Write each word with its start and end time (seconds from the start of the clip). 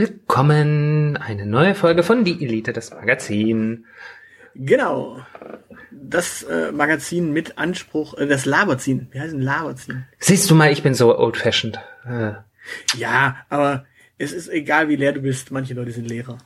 Willkommen, 0.00 1.18
eine 1.18 1.44
neue 1.44 1.74
Folge 1.74 2.02
von 2.02 2.24
Die 2.24 2.42
Elite, 2.42 2.72
das 2.72 2.90
Magazin. 2.90 3.84
Genau. 4.54 5.20
Das 5.90 6.42
äh, 6.42 6.72
Magazin 6.72 7.34
mit 7.34 7.58
Anspruch, 7.58 8.16
äh, 8.16 8.26
das 8.26 8.46
Laberziehen. 8.46 9.08
Wie 9.10 9.20
heißt 9.20 9.34
denn 9.34 9.42
Laberziehen? 9.42 10.06
Siehst 10.18 10.50
du 10.50 10.54
mal, 10.54 10.72
ich 10.72 10.82
bin 10.82 10.94
so 10.94 11.18
old-fashioned. 11.18 11.78
Äh. 12.06 12.32
Ja, 12.96 13.44
aber 13.50 13.84
es 14.16 14.32
ist 14.32 14.48
egal, 14.48 14.88
wie 14.88 14.96
leer 14.96 15.12
du 15.12 15.20
bist. 15.20 15.50
Manche 15.50 15.74
Leute 15.74 15.90
sind 15.90 16.08
Lehrer. 16.08 16.38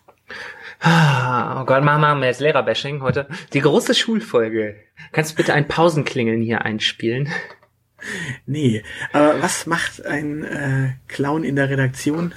Ah, 0.80 1.62
Oh 1.62 1.64
Gott, 1.64 1.84
machen 1.84 2.18
wir 2.22 2.26
jetzt 2.26 2.40
Lehrerbashing 2.40 3.02
heute. 3.02 3.28
Die 3.52 3.60
große 3.60 3.94
Schulfolge. 3.94 4.74
Kannst 5.12 5.30
du 5.30 5.36
bitte 5.36 5.54
ein 5.54 5.68
Pausenklingeln 5.68 6.42
hier 6.42 6.62
einspielen? 6.62 7.28
Nee, 8.46 8.82
aber 9.12 9.40
was 9.40 9.66
macht 9.66 10.04
ein 10.04 10.42
äh, 10.42 10.94
Clown 11.06 11.44
in 11.44 11.54
der 11.54 11.70
Redaktion? 11.70 12.34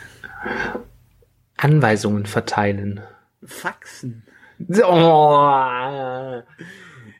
Anweisungen 1.57 2.25
verteilen. 2.25 3.01
Faxen. 3.43 4.23
Oh. 4.83 6.41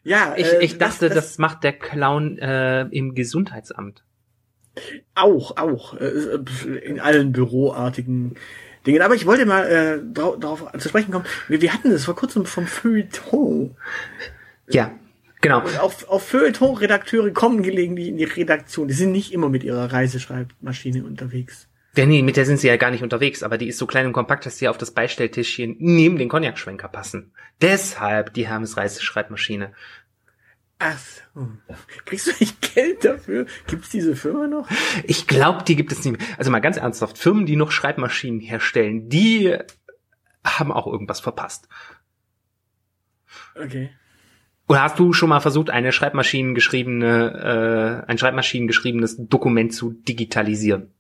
Ja, 0.04 0.36
Ich, 0.38 0.48
äh, 0.48 0.64
ich 0.64 0.78
dachte, 0.78 1.10
das, 1.10 1.38
macht 1.38 1.64
der 1.64 1.74
Clown 1.74 2.38
äh, 2.40 2.84
im 2.84 3.14
Gesundheitsamt. 3.14 4.04
auch, 5.16 5.58
auch 5.58 5.96
äh, 5.96 6.40
in 6.84 7.00
allen 7.00 7.32
büroartigen 7.32 8.36
Dingen. 8.86 9.02
Aber 9.02 9.16
ich 9.16 9.26
wollte 9.26 9.46
mal 9.46 9.68
äh, 9.68 10.00
darauf 10.14 10.72
zu 10.78 10.90
sprechen 10.90 11.12
kommen. 11.12 11.26
Wir, 11.48 11.62
wir 11.62 11.74
hatten 11.74 11.92
das 11.92 12.06
vor 12.06 12.16
kurzem 12.16 12.46
vom 12.46 12.66
Feuilleton. 12.66 13.76
Ja, 14.70 14.92
genau. 15.42 15.60
Und 15.60 15.80
auch, 15.80 15.94
auch 16.08 16.22
Feuilleton-Redakteure 16.22 17.32
kommen 17.32 17.62
gelegentlich 17.62 18.08
in 18.08 18.18
die 18.18 18.24
Redaktion. 18.24 18.88
Die 18.88 18.94
sind 18.94 19.12
nicht 19.12 19.34
immer 19.34 19.50
mit 19.50 19.64
ihrer 19.64 19.92
Reiseschreibmaschine 19.92 21.04
unterwegs. 21.04 21.67
Ja, 21.98 22.06
nee, 22.06 22.22
mit 22.22 22.38
der 22.38 22.46
sind 22.46 22.60
sie 22.60 22.68
ja 22.68 22.78
gar 22.78 22.92
nicht 22.92 23.02
unterwegs, 23.02 23.42
aber 23.42 23.58
die 23.58 23.68
ist 23.68 23.80
so 23.80 23.88
klein 23.88 24.06
und 24.06 24.14
kompakt, 24.14 24.46
dass 24.46 24.60
sie 24.60 24.68
auf 24.68 24.78
das 24.78 24.92
Beistelltischchen 24.92 25.78
neben 25.80 26.18
den 26.18 26.30
Cognac-Schwenker 26.30 26.88
passen. 26.88 27.34
Deshalb 27.60 28.36
die 28.36 28.48
Hermes 28.48 28.78
Reiseschreibmaschine. 28.78 29.74
Ach 30.78 31.00
so. 31.00 31.50
Kriegst 32.06 32.28
du 32.28 32.32
nicht 32.40 32.76
Geld 32.76 33.04
dafür? 33.04 33.48
Gibt's 33.66 33.90
diese 33.90 34.16
Firma 34.16 34.46
noch? 34.46 34.70
Ich 35.06 35.26
glaube, 35.26 35.64
die 35.64 35.76
gibt 35.76 35.92
es 35.92 36.06
nicht 36.06 36.20
mehr. 36.20 36.28
Also 36.38 36.52
mal 36.52 36.60
ganz 36.60 36.78
ernsthaft, 36.78 37.18
Firmen, 37.18 37.48
die 37.48 37.56
noch 37.56 37.72
Schreibmaschinen 37.72 38.42
herstellen, 38.42 39.10
die 39.10 39.58
haben 40.44 40.72
auch 40.72 40.86
irgendwas 40.86 41.20
verpasst. 41.20 41.68
Okay. 43.56 43.90
Oder 44.68 44.84
hast 44.84 45.00
du 45.00 45.14
schon 45.14 45.30
mal 45.30 45.40
versucht, 45.40 45.72
eine 45.72 45.92
Schreibmaschinengeschriebene, 45.92 48.04
äh, 48.06 48.12
ein 48.12 48.20
Schreibmaschinengeschriebenes 48.20 49.28
Dokument 49.28 49.74
zu 49.74 49.94
digitalisieren? 49.94 50.94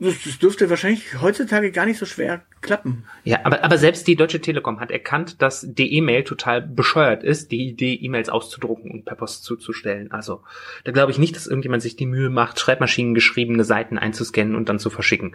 Das, 0.00 0.38
dürfte 0.38 0.70
wahrscheinlich 0.70 1.20
heutzutage 1.20 1.72
gar 1.72 1.84
nicht 1.84 1.98
so 1.98 2.06
schwer 2.06 2.42
klappen. 2.60 3.04
Ja, 3.24 3.40
aber, 3.42 3.64
aber 3.64 3.78
selbst 3.78 4.06
die 4.06 4.14
Deutsche 4.14 4.40
Telekom 4.40 4.78
hat 4.78 4.92
erkannt, 4.92 5.42
dass 5.42 5.66
die 5.68 5.92
E-Mail 5.94 6.22
total 6.22 6.62
bescheuert 6.62 7.24
ist, 7.24 7.50
die 7.50 7.66
Idee, 7.66 7.94
E-Mails 7.94 8.28
auszudrucken 8.28 8.92
und 8.92 9.04
per 9.04 9.16
Post 9.16 9.42
zuzustellen. 9.42 10.12
Also, 10.12 10.44
da 10.84 10.92
glaube 10.92 11.10
ich 11.10 11.18
nicht, 11.18 11.34
dass 11.34 11.48
irgendjemand 11.48 11.82
sich 11.82 11.96
die 11.96 12.06
Mühe 12.06 12.30
macht, 12.30 12.60
Schreibmaschinengeschriebene 12.60 13.64
Seiten 13.64 13.98
einzuscannen 13.98 14.54
und 14.54 14.68
dann 14.68 14.78
zu 14.78 14.88
verschicken. 14.88 15.34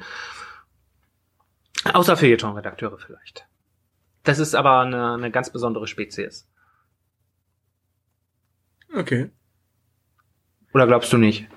Außer 1.92 2.16
Feuilleton-Redakteure 2.16 2.98
vielleicht. 2.98 3.46
Das 4.24 4.40
ist 4.40 4.56
aber 4.56 4.80
eine, 4.80 5.16
eine 5.16 5.32
ganz 5.32 5.52
besondere 5.52 5.88
Spezies. 5.88 6.48
Okay. 8.96 9.30
Oder 10.74 10.88
glaubst 10.88 11.12
du 11.12 11.18
nicht? 11.18 11.50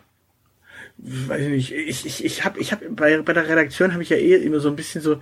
Weiß 0.99 1.43
ich 1.43 1.49
nicht. 1.49 1.73
Ich, 1.73 2.07
ich, 2.07 2.25
ich 2.25 2.45
habe 2.45 2.59
ich 2.59 2.73
hab, 2.73 2.81
bei, 2.91 3.21
bei 3.21 3.33
der 3.33 3.49
Redaktion 3.49 3.93
habe 3.93 4.03
ich 4.03 4.09
ja 4.09 4.17
eh 4.17 4.35
immer 4.37 4.61
so 4.61 4.69
ein 4.69 4.77
bisschen 4.77 5.03
so, 5.03 5.21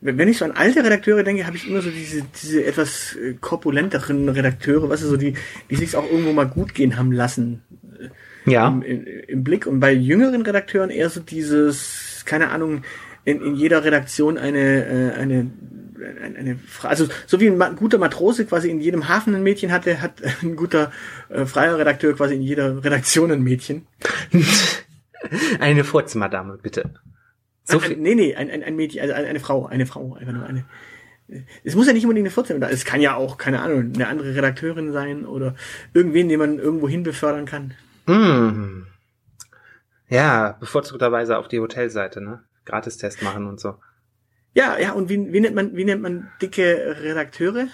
wenn 0.00 0.28
ich 0.28 0.38
so 0.38 0.44
an 0.44 0.52
alte 0.52 0.84
Redakteure 0.84 1.22
denke, 1.22 1.46
habe 1.46 1.56
ich 1.56 1.66
immer 1.66 1.80
so 1.80 1.90
diese, 1.90 2.22
diese 2.42 2.64
etwas 2.64 3.16
äh, 3.16 3.34
korpulenteren 3.40 4.28
Redakteure, 4.28 4.82
was 4.82 4.90
weißt 4.90 5.04
du, 5.04 5.08
so 5.08 5.16
die, 5.16 5.34
die 5.70 5.76
sich 5.76 5.96
auch 5.96 6.08
irgendwo 6.10 6.32
mal 6.32 6.44
gut 6.44 6.74
gehen 6.74 6.98
haben 6.98 7.10
lassen. 7.10 7.62
Ja. 8.44 8.68
Im, 8.68 8.82
im, 8.82 9.06
im 9.26 9.44
Blick. 9.44 9.66
Und 9.66 9.80
bei 9.80 9.92
jüngeren 9.92 10.42
Redakteuren 10.42 10.90
eher 10.90 11.08
so 11.08 11.20
dieses, 11.20 12.22
keine 12.26 12.50
Ahnung, 12.50 12.82
in, 13.24 13.40
in 13.40 13.54
jeder 13.54 13.82
Redaktion 13.82 14.36
eine, 14.36 14.84
äh, 14.86 15.18
eine 15.18 15.50
eine, 16.04 16.38
eine 16.38 16.58
also 16.82 17.06
so 17.26 17.40
wie 17.40 17.48
ein 17.48 17.76
guter 17.76 17.98
Matrose 17.98 18.44
quasi 18.44 18.70
in 18.70 18.80
jedem 18.80 19.08
Hafen 19.08 19.34
ein 19.34 19.42
Mädchen 19.42 19.72
hatte, 19.72 20.00
hat 20.00 20.22
ein 20.42 20.56
guter 20.56 20.92
äh, 21.28 21.46
freier 21.46 21.78
Redakteur 21.78 22.14
quasi 22.14 22.34
in 22.34 22.42
jeder 22.42 22.84
Redaktion 22.84 23.30
ein 23.30 23.42
Mädchen. 23.42 23.86
eine 25.60 25.84
Vorzimmerdame, 25.84 26.58
bitte. 26.62 26.94
So 27.64 27.80
viel. 27.80 27.96
Nee, 27.96 28.14
nee, 28.14 28.34
ein, 28.34 28.50
ein, 28.50 28.62
ein 28.62 28.76
Mädchen, 28.76 29.00
also 29.00 29.14
eine, 29.14 29.40
Frau, 29.40 29.66
eine 29.66 29.86
Frau, 29.86 30.14
einfach 30.14 30.32
nur 30.32 30.46
eine. 30.46 30.64
Es 31.64 31.74
muss 31.74 31.86
ja 31.86 31.94
nicht 31.94 32.04
unbedingt 32.04 32.26
eine 32.26 32.32
Vorzimmerdame, 32.32 32.72
es 32.72 32.84
kann 32.84 33.00
ja 33.00 33.14
auch, 33.14 33.38
keine 33.38 33.62
Ahnung, 33.62 33.92
eine 33.94 34.08
andere 34.08 34.34
Redakteurin 34.34 34.92
sein 34.92 35.24
oder 35.24 35.54
irgendwen, 35.94 36.28
den 36.28 36.38
man 36.38 36.58
irgendwo 36.58 36.88
hin 36.88 37.02
befördern 37.02 37.46
kann. 37.46 37.74
Mm. 38.06 38.86
Ja, 40.08 40.56
bevorzugterweise 40.60 41.38
auf 41.38 41.48
die 41.48 41.60
Hotelseite, 41.60 42.20
ne? 42.20 42.44
Gratistest 42.66 43.22
machen 43.22 43.46
und 43.46 43.58
so. 43.58 43.76
Ja, 44.52 44.78
ja, 44.78 44.92
und 44.92 45.08
wie, 45.08 45.32
wie 45.32 45.40
nennt 45.40 45.54
man, 45.54 45.74
wie 45.74 45.84
nennt 45.84 46.02
man 46.02 46.30
dicke 46.40 46.96
Redakteure? 47.00 47.68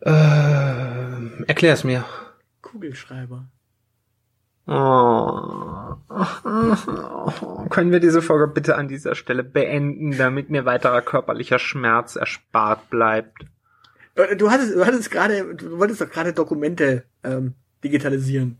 Äh, 0.00 1.42
erklär 1.46 1.72
es 1.72 1.82
mir. 1.82 2.04
Kugelschreiber. 2.60 3.48
Oh. 4.66 5.94
Können 7.70 7.92
wir 7.92 8.00
diese 8.00 8.20
Folge 8.20 8.48
bitte 8.48 8.76
an 8.76 8.88
dieser 8.88 9.14
Stelle 9.14 9.44
beenden, 9.44 10.16
damit 10.16 10.50
mir 10.50 10.64
weiterer 10.64 11.02
körperlicher 11.02 11.58
Schmerz 11.58 12.16
erspart 12.16 12.90
bleibt? 12.90 13.44
Du 14.38 14.50
hattest, 14.50 14.74
du 14.74 14.84
hattest 14.84 15.10
gerade, 15.10 15.54
du 15.54 15.78
wolltest 15.78 16.00
doch 16.00 16.10
gerade 16.10 16.32
Dokumente 16.32 17.04
ähm, 17.22 17.54
digitalisieren. 17.84 18.58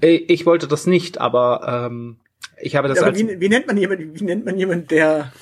Ich 0.00 0.46
wollte 0.46 0.66
das 0.66 0.86
nicht, 0.86 1.20
aber 1.20 1.88
ähm, 1.88 2.16
ich 2.60 2.74
habe 2.74 2.88
das 2.88 2.98
ja, 2.98 3.04
als 3.04 3.18
wie, 3.18 3.40
wie 3.40 3.48
nennt 3.48 3.66
man 3.66 3.76
jemand, 3.76 4.00
wie 4.00 4.24
nennt 4.24 4.44
man 4.44 4.58
jemand, 4.58 4.90
der 4.90 5.32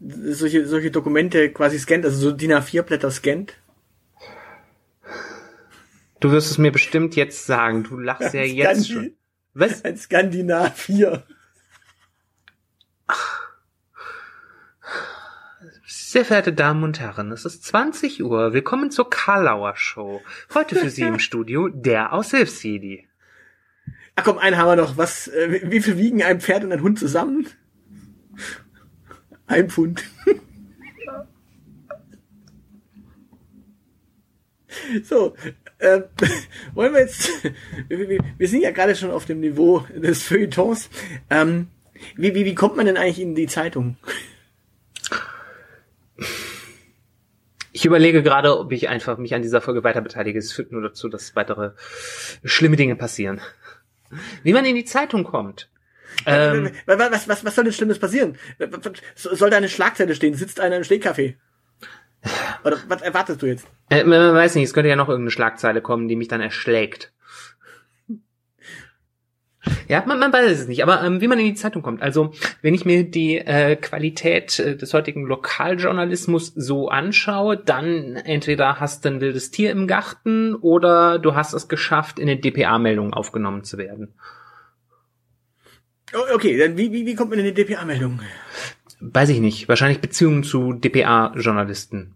solche, 0.00 0.66
solche 0.66 0.90
Dokumente 0.90 1.50
quasi 1.50 1.78
scannt, 1.78 2.04
also 2.04 2.18
so 2.18 2.32
DIN 2.32 2.52
A4 2.52 2.82
Blätter 2.82 3.10
scannt? 3.10 3.54
Du 6.20 6.30
wirst 6.30 6.50
es 6.50 6.58
mir 6.58 6.72
bestimmt 6.72 7.14
jetzt 7.14 7.46
sagen. 7.46 7.84
Du 7.84 7.98
lachst 7.98 8.32
ja 8.32 8.42
jetzt 8.42 8.90
schon. 8.90 9.12
Was? 9.52 9.84
Ein 9.84 9.96
Skandinavier. 9.96 11.24
Sehr 15.86 16.24
verehrte 16.24 16.54
Damen 16.54 16.84
und 16.84 17.00
Herren, 17.00 17.32
es 17.32 17.44
ist 17.44 17.64
20 17.64 18.22
Uhr. 18.22 18.54
Willkommen 18.54 18.90
zur 18.90 19.10
Karlauer 19.10 19.76
Show. 19.76 20.22
Heute 20.54 20.76
für 20.76 20.88
Sie 20.88 21.02
im 21.02 21.18
Studio 21.18 21.68
der 21.68 22.14
Aushilfsjedi. 22.14 23.06
Ach 24.14 24.24
komm, 24.24 24.38
einen 24.38 24.56
haben 24.56 24.68
wir 24.68 24.76
noch. 24.76 24.96
Was, 24.96 25.28
äh, 25.28 25.70
wie 25.70 25.80
viel 25.80 25.98
wiegen 25.98 26.22
ein 26.22 26.40
Pferd 26.40 26.64
und 26.64 26.72
ein 26.72 26.80
Hund 26.80 26.98
zusammen? 26.98 27.46
Ein 29.46 29.68
Pfund. 29.68 30.04
so, 35.02 35.36
äh, 35.78 36.02
wollen 36.74 36.92
wir 36.92 37.00
jetzt, 37.00 37.30
wir, 37.88 38.48
sind 38.48 38.62
ja 38.62 38.70
gerade 38.70 38.96
schon 38.96 39.10
auf 39.10 39.24
dem 39.24 39.40
Niveau 39.40 39.80
des 39.94 40.22
Feuilletons. 40.22 40.88
Ähm, 41.30 41.68
wie, 42.16 42.34
wie, 42.34 42.44
wie 42.44 42.54
kommt 42.54 42.76
man 42.76 42.86
denn 42.86 42.96
eigentlich 42.96 43.20
in 43.20 43.34
die 43.34 43.46
Zeitung? 43.46 43.96
Ich 47.72 47.84
überlege 47.84 48.22
gerade, 48.22 48.58
ob 48.58 48.72
ich 48.72 48.88
einfach 48.88 49.18
mich 49.18 49.34
an 49.34 49.42
dieser 49.42 49.60
Folge 49.60 49.84
weiter 49.84 50.00
beteilige. 50.00 50.38
Es 50.38 50.52
führt 50.52 50.72
nur 50.72 50.82
dazu, 50.82 51.08
dass 51.08 51.36
weitere 51.36 51.72
schlimme 52.42 52.76
Dinge 52.76 52.96
passieren. 52.96 53.40
Wie 54.42 54.52
man 54.52 54.64
in 54.64 54.74
die 54.74 54.84
Zeitung 54.84 55.24
kommt. 55.24 55.68
Ähm, 56.24 56.70
was, 56.86 57.28
was, 57.28 57.44
was 57.44 57.54
soll 57.54 57.64
denn 57.64 57.72
Schlimmes 57.72 57.98
passieren? 57.98 58.38
Soll 59.14 59.50
da 59.50 59.58
eine 59.58 59.68
Schlagzeile 59.68 60.14
stehen? 60.14 60.34
Sitzt 60.34 60.60
einer 60.60 60.76
im 60.76 60.84
Stehkaffee? 60.84 61.36
Oder 62.64 62.78
was 62.88 63.02
erwartest 63.02 63.42
du 63.42 63.46
jetzt? 63.46 63.66
Äh, 63.90 64.04
man 64.04 64.34
weiß 64.34 64.54
nicht, 64.54 64.64
es 64.64 64.74
könnte 64.74 64.88
ja 64.88 64.96
noch 64.96 65.08
irgendeine 65.08 65.30
Schlagzeile 65.30 65.80
kommen, 65.80 66.08
die 66.08 66.16
mich 66.16 66.28
dann 66.28 66.40
erschlägt. 66.40 67.12
Ja, 69.88 70.04
man, 70.06 70.18
man 70.18 70.32
weiß 70.32 70.50
es 70.50 70.68
nicht, 70.68 70.82
aber 70.82 71.02
ähm, 71.02 71.20
wie 71.20 71.28
man 71.28 71.38
in 71.38 71.46
die 71.46 71.54
Zeitung 71.54 71.82
kommt. 71.82 72.02
Also, 72.02 72.32
wenn 72.62 72.74
ich 72.74 72.84
mir 72.84 73.04
die 73.04 73.38
äh, 73.38 73.76
Qualität 73.76 74.58
äh, 74.58 74.76
des 74.76 74.94
heutigen 74.94 75.26
Lokaljournalismus 75.26 76.52
so 76.54 76.88
anschaue, 76.88 77.56
dann 77.56 78.16
entweder 78.16 78.80
hast 78.80 79.04
du 79.04 79.10
ein 79.10 79.20
wildes 79.20 79.50
Tier 79.50 79.70
im 79.70 79.86
Garten 79.86 80.54
oder 80.54 81.18
du 81.18 81.34
hast 81.34 81.52
es 81.52 81.68
geschafft, 81.68 82.18
in 82.18 82.28
eine 82.28 82.38
DPA-Meldung 82.38 83.12
aufgenommen 83.12 83.64
zu 83.64 83.78
werden. 83.78 84.14
Okay, 86.32 86.56
dann 86.58 86.76
wie, 86.76 86.92
wie, 86.92 87.04
wie 87.04 87.14
kommt 87.14 87.30
man 87.30 87.38
in 87.40 87.46
eine 87.46 87.54
DPA-Meldung? 87.54 88.20
Weiß 89.00 89.28
ich 89.28 89.40
nicht. 89.40 89.68
Wahrscheinlich 89.68 90.00
Beziehungen 90.00 90.42
zu 90.42 90.72
DPA-Journalisten. 90.72 92.15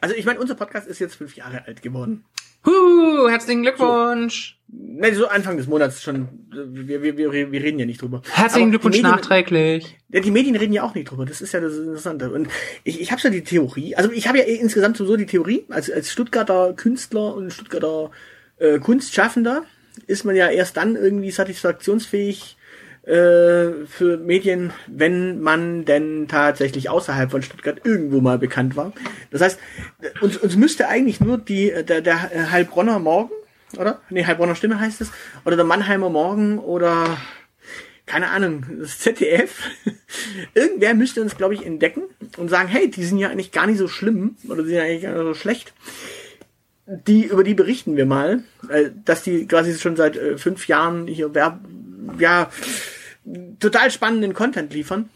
Also 0.00 0.14
ich 0.14 0.24
meine, 0.24 0.40
unser 0.40 0.54
Podcast 0.54 0.86
ist 0.86 0.98
jetzt 0.98 1.16
fünf 1.16 1.36
Jahre 1.36 1.66
alt 1.66 1.82
geworden. 1.82 2.24
Huh, 2.66 3.28
herzlichen 3.28 3.62
Glückwunsch. 3.62 4.58
So, 4.68 4.76
ne, 4.76 5.14
so 5.14 5.28
Anfang 5.28 5.56
des 5.56 5.66
Monats 5.66 6.02
schon. 6.02 6.28
Wir, 6.50 7.02
wir, 7.02 7.16
wir, 7.16 7.32
wir 7.32 7.62
reden 7.62 7.78
ja 7.78 7.86
nicht 7.86 8.02
drüber. 8.02 8.20
Herzlichen 8.32 8.64
Aber 8.64 8.70
Glückwunsch 8.70 8.96
Medien, 8.96 9.10
nachträglich. 9.10 9.98
Ja, 10.10 10.20
die 10.20 10.30
Medien 10.30 10.56
reden 10.56 10.74
ja 10.74 10.82
auch 10.82 10.94
nicht 10.94 11.10
drüber. 11.10 11.24
Das 11.24 11.40
ist 11.40 11.52
ja 11.52 11.60
das 11.60 11.76
Interessante. 11.76 12.30
Und 12.30 12.48
ich, 12.84 13.00
ich 13.00 13.12
habe 13.12 13.22
ja 13.22 13.30
die 13.30 13.44
Theorie. 13.44 13.96
Also 13.96 14.10
ich 14.12 14.28
habe 14.28 14.38
ja 14.38 14.44
insgesamt 14.44 14.98
sowieso 14.98 15.16
die 15.16 15.26
Theorie, 15.26 15.64
als, 15.70 15.90
als 15.90 16.10
Stuttgarter 16.10 16.74
Künstler 16.74 17.34
und 17.34 17.50
Stuttgarter 17.52 18.10
äh, 18.58 18.78
Kunstschaffender 18.78 19.64
ist 20.06 20.24
man 20.24 20.36
ja 20.36 20.48
erst 20.48 20.76
dann 20.76 20.96
irgendwie 20.96 21.30
satisfaktionsfähig, 21.30 22.56
äh, 23.02 23.86
für 23.86 24.18
Medien, 24.18 24.72
wenn 24.86 25.40
man 25.40 25.84
denn 25.84 26.28
tatsächlich 26.28 26.90
außerhalb 26.90 27.30
von 27.30 27.42
Stuttgart 27.42 27.80
irgendwo 27.84 28.20
mal 28.20 28.38
bekannt 28.38 28.76
war. 28.76 28.92
Das 29.30 29.40
heißt, 29.40 29.58
uns, 30.20 30.36
uns 30.36 30.56
müsste 30.56 30.88
eigentlich 30.88 31.20
nur 31.20 31.38
die, 31.38 31.72
der, 31.84 32.00
der 32.02 32.50
Heilbronner 32.50 32.98
Morgen, 32.98 33.32
oder? 33.78 34.00
Nee, 34.10 34.24
Heilbronner 34.24 34.54
Stimme 34.54 34.80
heißt 34.80 35.00
es, 35.00 35.12
oder 35.44 35.56
der 35.56 35.64
Mannheimer 35.64 36.10
Morgen 36.10 36.58
oder 36.58 37.16
keine 38.10 38.30
Ahnung, 38.30 38.66
das 38.80 38.98
ZDF. 38.98 39.70
Irgendwer 40.54 40.94
müsste 40.94 41.22
uns, 41.22 41.36
glaube 41.36 41.54
ich, 41.54 41.64
entdecken 41.64 42.02
und 42.36 42.48
sagen, 42.48 42.68
hey, 42.68 42.90
die 42.90 43.04
sind 43.04 43.18
ja 43.18 43.28
eigentlich 43.28 43.52
gar 43.52 43.68
nicht 43.68 43.78
so 43.78 43.86
schlimm 43.86 44.36
oder 44.48 44.62
die 44.62 44.70
sind 44.70 44.78
ja 44.78 44.82
eigentlich 44.82 45.02
gar 45.02 45.12
nicht 45.12 45.22
so 45.22 45.34
schlecht. 45.34 45.72
Die, 46.86 47.26
über 47.26 47.44
die 47.44 47.54
berichten 47.54 47.96
wir 47.96 48.06
mal, 48.06 48.42
äh, 48.68 48.90
dass 49.04 49.22
die 49.22 49.46
quasi 49.46 49.78
schon 49.78 49.94
seit 49.94 50.16
äh, 50.16 50.36
fünf 50.38 50.66
Jahren 50.66 51.06
hier 51.06 51.32
Werb 51.36 51.60
ja, 52.18 52.50
total 53.58 53.90
spannenden 53.90 54.34
Content 54.34 54.72
liefern. 54.72 55.10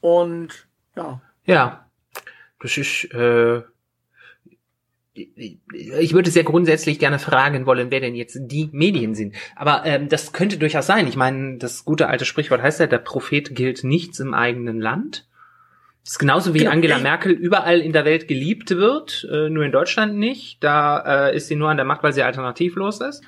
Und 0.00 0.66
ja. 0.96 1.20
Ja, 1.44 1.88
das 2.60 2.76
ist, 2.76 3.12
äh, 3.12 3.62
ich 5.14 6.12
würde 6.12 6.30
sehr 6.30 6.44
grundsätzlich 6.44 6.98
gerne 6.98 7.18
fragen 7.18 7.66
wollen, 7.66 7.90
wer 7.90 8.00
denn 8.00 8.14
jetzt 8.14 8.38
die 8.40 8.68
Medien 8.72 9.14
sind. 9.14 9.34
Aber 9.56 9.82
ähm, 9.84 10.08
das 10.08 10.32
könnte 10.32 10.58
durchaus 10.58 10.86
sein. 10.86 11.08
Ich 11.08 11.16
meine, 11.16 11.58
das 11.58 11.84
gute 11.84 12.08
alte 12.08 12.24
Sprichwort 12.24 12.62
heißt 12.62 12.80
ja, 12.80 12.86
der 12.86 12.98
Prophet 12.98 13.54
gilt 13.54 13.84
nichts 13.84 14.20
im 14.20 14.34
eigenen 14.34 14.80
Land. 14.80 15.26
Das 16.04 16.14
ist 16.14 16.18
genauso 16.18 16.54
wie 16.54 16.60
genau. 16.60 16.70
Angela 16.70 16.98
Merkel 16.98 17.32
überall 17.32 17.80
in 17.80 17.92
der 17.92 18.04
Welt 18.04 18.28
geliebt 18.28 18.70
wird, 18.70 19.28
äh, 19.30 19.50
nur 19.50 19.64
in 19.64 19.72
Deutschland 19.72 20.16
nicht. 20.16 20.62
Da 20.62 21.28
äh, 21.28 21.36
ist 21.36 21.48
sie 21.48 21.56
nur 21.56 21.68
an 21.68 21.76
der 21.76 21.86
Macht, 21.86 22.02
weil 22.02 22.12
sie 22.12 22.22
alternativlos 22.22 23.00
ist. 23.00 23.22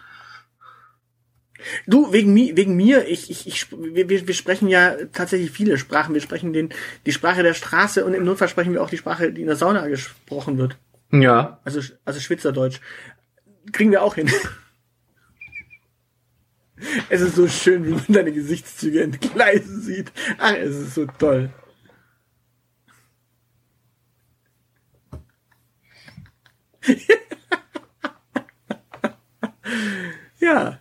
Du, 1.86 2.12
wegen, 2.12 2.32
mi 2.32 2.56
wegen 2.56 2.76
mir, 2.76 3.08
ich, 3.08 3.30
ich, 3.30 3.46
ich, 3.46 3.72
wir, 3.72 4.08
wir 4.08 4.34
sprechen 4.34 4.68
ja 4.68 4.96
tatsächlich 5.12 5.50
viele 5.50 5.78
Sprachen. 5.78 6.14
Wir 6.14 6.20
sprechen 6.20 6.52
den, 6.52 6.70
die 7.06 7.12
Sprache 7.12 7.42
der 7.42 7.54
Straße 7.54 8.04
und 8.04 8.14
im 8.14 8.24
Notfall 8.24 8.48
sprechen 8.48 8.72
wir 8.72 8.82
auch 8.82 8.90
die 8.90 8.98
Sprache, 8.98 9.32
die 9.32 9.42
in 9.42 9.46
der 9.46 9.56
Sauna 9.56 9.86
gesprochen 9.88 10.58
wird. 10.58 10.76
Ja. 11.12 11.60
Also, 11.64 11.80
also 12.04 12.20
Schwitzerdeutsch. 12.20 12.80
Kriegen 13.72 13.90
wir 13.90 14.02
auch 14.02 14.14
hin. 14.14 14.30
Es 17.10 17.20
ist 17.20 17.36
so 17.36 17.46
schön, 17.46 17.84
wie 17.84 17.90
man 17.90 18.06
deine 18.08 18.32
Gesichtszüge 18.32 19.02
entgleisen 19.02 19.82
sieht. 19.82 20.10
Ach, 20.38 20.54
es 20.54 20.76
ist 20.76 20.94
so 20.94 21.04
toll. 21.04 21.50
ja. 30.40 30.79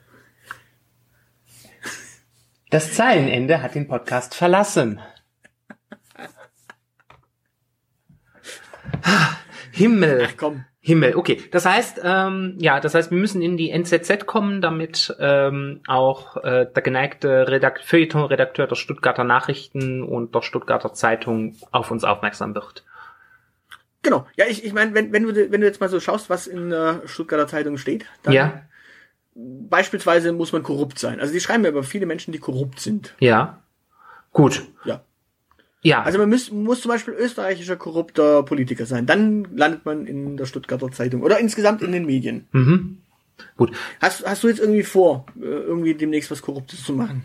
Das 2.69 2.93
Zeilenende 2.93 3.63
hat 3.63 3.73
den 3.73 3.87
Podcast 3.87 4.35
verlassen. 4.35 4.99
Himmel. 9.71 10.27
Ach 10.27 10.37
komm. 10.37 10.65
Himmel, 10.79 11.15
okay. 11.15 11.41
Das 11.51 11.65
heißt, 11.65 12.01
ähm, 12.03 12.57
ja, 12.59 12.79
das 12.79 12.93
heißt, 12.93 13.09
wir 13.09 13.17
müssen 13.17 13.41
in 13.41 13.57
die 13.57 13.71
NZZ 13.71 14.25
kommen, 14.27 14.61
damit 14.61 15.15
ähm, 15.19 15.81
auch 15.87 16.37
äh, 16.37 16.67
der 16.73 16.83
geneigte 16.83 17.47
Redakt 17.47 17.83
Feuilleton-Redakteur 17.83 18.67
der 18.67 18.75
Stuttgarter 18.75 19.23
Nachrichten 19.23 20.03
und 20.03 20.35
der 20.35 20.41
Stuttgarter 20.41 20.93
Zeitung 20.93 21.55
auf 21.71 21.89
uns 21.89 22.03
aufmerksam 22.03 22.53
wird. 22.53 22.85
Genau. 24.03 24.27
Ja, 24.35 24.45
ich, 24.45 24.63
ich 24.63 24.73
meine, 24.73 24.93
wenn, 24.93 25.11
wenn, 25.11 25.23
du, 25.23 25.51
wenn 25.51 25.59
du 25.59 25.67
jetzt 25.67 25.81
mal 25.81 25.89
so 25.89 25.99
schaust, 25.99 26.29
was 26.29 26.45
in 26.45 26.69
der 26.69 27.01
Stuttgarter 27.05 27.47
Zeitung 27.47 27.77
steht, 27.77 28.05
dann 28.23 28.33
ja 28.33 28.61
beispielsweise 29.69 30.33
muss 30.33 30.51
man 30.51 30.63
korrupt 30.63 30.99
sein. 30.99 31.19
Also 31.19 31.33
die 31.33 31.39
schreiben 31.39 31.63
ja 31.63 31.69
über 31.69 31.83
viele 31.83 32.05
Menschen, 32.05 32.31
die 32.31 32.39
korrupt 32.39 32.79
sind. 32.79 33.15
Ja. 33.19 33.61
Gut. 34.31 34.67
Ja. 34.85 35.03
Ja. 35.81 36.03
Also 36.03 36.19
man 36.19 36.29
muss, 36.29 36.51
muss 36.51 36.81
zum 36.81 36.89
Beispiel 36.89 37.13
österreichischer 37.13 37.77
korrupter 37.77 38.43
Politiker 38.43 38.85
sein. 38.85 39.05
Dann 39.05 39.47
landet 39.55 39.85
man 39.85 40.05
in 40.05 40.35
der 40.35 40.45
Stuttgarter 40.45 40.91
Zeitung 40.91 41.23
oder 41.23 41.39
insgesamt 41.39 41.81
in 41.81 41.91
den 41.91 42.05
Medien. 42.05 42.47
Mhm. 42.51 42.97
Gut. 43.55 43.71
Hast, 44.01 44.25
hast 44.25 44.43
du 44.43 44.49
jetzt 44.49 44.59
irgendwie 44.59 44.83
vor, 44.83 45.25
äh, 45.37 45.45
irgendwie 45.45 45.93
demnächst 45.93 46.29
was 46.31 46.41
Korruptes 46.41 46.83
zu 46.83 46.93
machen? 46.93 47.23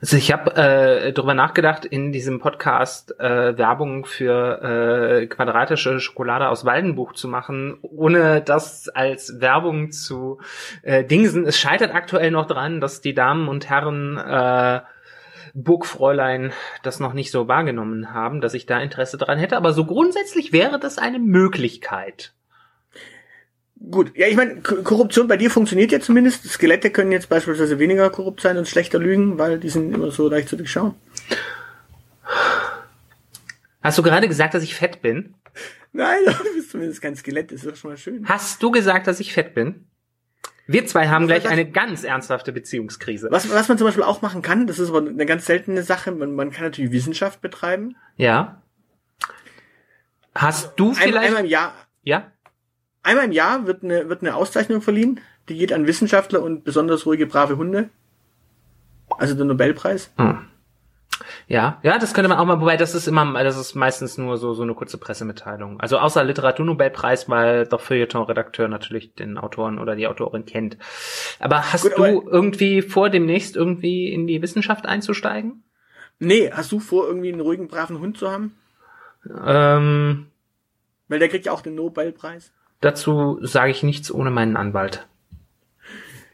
Also 0.00 0.16
ich 0.16 0.32
habe 0.32 0.54
äh, 0.56 1.12
darüber 1.12 1.34
nachgedacht, 1.34 1.84
in 1.84 2.12
diesem 2.12 2.38
Podcast 2.38 3.18
äh, 3.18 3.58
Werbung 3.58 4.04
für 4.04 4.62
äh, 5.22 5.26
quadratische 5.26 6.00
Schokolade 6.00 6.48
aus 6.48 6.64
Waldenbuch 6.64 7.12
zu 7.14 7.28
machen, 7.28 7.78
ohne 7.82 8.40
das 8.40 8.88
als 8.88 9.40
Werbung 9.40 9.90
zu 9.90 10.40
äh, 10.82 11.04
dingsen. 11.04 11.46
Es 11.46 11.58
scheitert 11.58 11.94
aktuell 11.94 12.30
noch 12.30 12.46
dran, 12.46 12.80
dass 12.80 13.00
die 13.00 13.14
Damen 13.14 13.48
und 13.48 13.68
Herren 13.68 14.16
äh, 14.18 14.80
Burgfräulein 15.54 16.52
das 16.82 17.00
noch 17.00 17.12
nicht 17.12 17.30
so 17.30 17.48
wahrgenommen 17.48 18.14
haben, 18.14 18.40
dass 18.40 18.54
ich 18.54 18.66
da 18.66 18.78
Interesse 18.78 19.18
dran 19.18 19.38
hätte. 19.38 19.56
Aber 19.56 19.72
so 19.72 19.84
grundsätzlich 19.84 20.52
wäre 20.52 20.78
das 20.78 20.98
eine 20.98 21.18
Möglichkeit. 21.18 22.32
Gut, 23.90 24.16
ja, 24.16 24.26
ich 24.26 24.36
meine, 24.36 24.60
Korruption 24.60 25.28
bei 25.28 25.36
dir 25.36 25.50
funktioniert 25.50 25.92
ja 25.92 26.00
zumindest. 26.00 26.44
Skelette 26.48 26.90
können 26.90 27.12
jetzt 27.12 27.28
beispielsweise 27.28 27.78
weniger 27.78 28.10
korrupt 28.10 28.40
sein 28.40 28.58
und 28.58 28.66
schlechter 28.66 28.98
lügen, 28.98 29.38
weil 29.38 29.60
die 29.60 29.68
sind 29.68 29.94
immer 29.94 30.10
so 30.10 30.28
leicht 30.28 30.48
zu 30.48 30.56
durchschauen. 30.56 30.94
Hast 33.80 33.96
du 33.96 34.02
gerade 34.02 34.26
gesagt, 34.26 34.54
dass 34.54 34.64
ich 34.64 34.74
fett 34.74 35.00
bin? 35.00 35.34
Nein, 35.92 36.18
du 36.26 36.54
bist 36.54 36.70
zumindest 36.70 37.00
kein 37.00 37.14
Skelett, 37.14 37.52
das 37.52 37.62
ist 37.62 37.70
doch 37.70 37.76
schon 37.76 37.90
mal 37.92 37.96
schön. 37.96 38.28
Hast 38.28 38.62
du 38.62 38.70
gesagt, 38.70 39.06
dass 39.06 39.20
ich 39.20 39.32
fett 39.32 39.54
bin? 39.54 39.86
Wir 40.66 40.84
zwei 40.86 41.08
haben 41.08 41.26
gleich 41.26 41.48
eine 41.48 41.70
ganz 41.70 42.04
ernsthafte 42.04 42.52
Beziehungskrise. 42.52 43.28
Was, 43.30 43.48
was 43.48 43.68
man 43.68 43.78
zum 43.78 43.86
Beispiel 43.86 44.02
auch 44.02 44.20
machen 44.20 44.42
kann, 44.42 44.66
das 44.66 44.78
ist 44.78 44.90
aber 44.90 44.98
eine 44.98 45.24
ganz 45.24 45.46
seltene 45.46 45.82
Sache, 45.82 46.12
man, 46.12 46.34
man 46.34 46.50
kann 46.50 46.64
natürlich 46.64 46.92
Wissenschaft 46.92 47.40
betreiben. 47.40 47.96
Ja. 48.16 48.60
Hast 50.34 50.74
du 50.76 50.92
vielleicht... 50.92 51.16
Einmal 51.16 51.44
im 51.44 51.50
Jahr... 51.50 51.74
Ja? 52.02 52.32
Einmal 53.02 53.26
im 53.26 53.32
Jahr 53.32 53.66
wird 53.66 53.82
eine, 53.82 54.08
wird 54.08 54.22
eine 54.22 54.34
Auszeichnung 54.34 54.82
verliehen. 54.82 55.20
Die 55.48 55.56
geht 55.56 55.72
an 55.72 55.86
Wissenschaftler 55.86 56.42
und 56.42 56.64
besonders 56.64 57.06
ruhige, 57.06 57.26
brave 57.26 57.56
Hunde. 57.56 57.88
Also 59.18 59.34
der 59.34 59.46
Nobelpreis. 59.46 60.12
Hm. 60.18 60.46
Ja, 61.46 61.78
ja, 61.82 61.98
das 61.98 62.12
könnte 62.12 62.28
man 62.28 62.38
auch 62.38 62.44
mal, 62.44 62.60
wobei 62.60 62.76
das 62.76 62.94
ist 62.94 63.08
immer, 63.08 63.42
das 63.42 63.56
ist 63.56 63.74
meistens 63.74 64.18
nur 64.18 64.36
so, 64.36 64.52
so 64.54 64.62
eine 64.62 64.74
kurze 64.74 64.98
Pressemitteilung. 64.98 65.80
Also 65.80 65.98
außer 65.98 66.22
Literaturnobelpreis, 66.22 67.28
weil 67.28 67.66
der 67.66 67.78
Feuilleton-Redakteur 67.78 68.68
natürlich 68.68 69.14
den 69.14 69.38
Autoren 69.38 69.78
oder 69.78 69.96
die 69.96 70.06
Autorin 70.06 70.44
kennt. 70.44 70.76
Aber 71.40 71.72
hast 71.72 71.82
Gut, 71.82 71.92
du 71.92 72.04
aber 72.04 72.32
irgendwie 72.32 72.82
vor, 72.82 73.08
demnächst 73.08 73.56
irgendwie 73.56 74.12
in 74.12 74.26
die 74.26 74.42
Wissenschaft 74.42 74.86
einzusteigen? 74.86 75.64
Nee, 76.18 76.50
hast 76.52 76.72
du 76.72 76.80
vor, 76.80 77.06
irgendwie 77.06 77.32
einen 77.32 77.40
ruhigen, 77.40 77.68
braven 77.68 77.98
Hund 77.98 78.18
zu 78.18 78.30
haben? 78.30 78.54
Ähm, 79.44 80.26
weil 81.08 81.18
der 81.18 81.28
kriegt 81.28 81.46
ja 81.46 81.52
auch 81.52 81.62
den 81.62 81.74
Nobelpreis. 81.74 82.52
Dazu 82.80 83.38
sage 83.42 83.70
ich 83.70 83.82
nichts 83.82 84.12
ohne 84.12 84.30
meinen 84.30 84.56
Anwalt. 84.56 85.06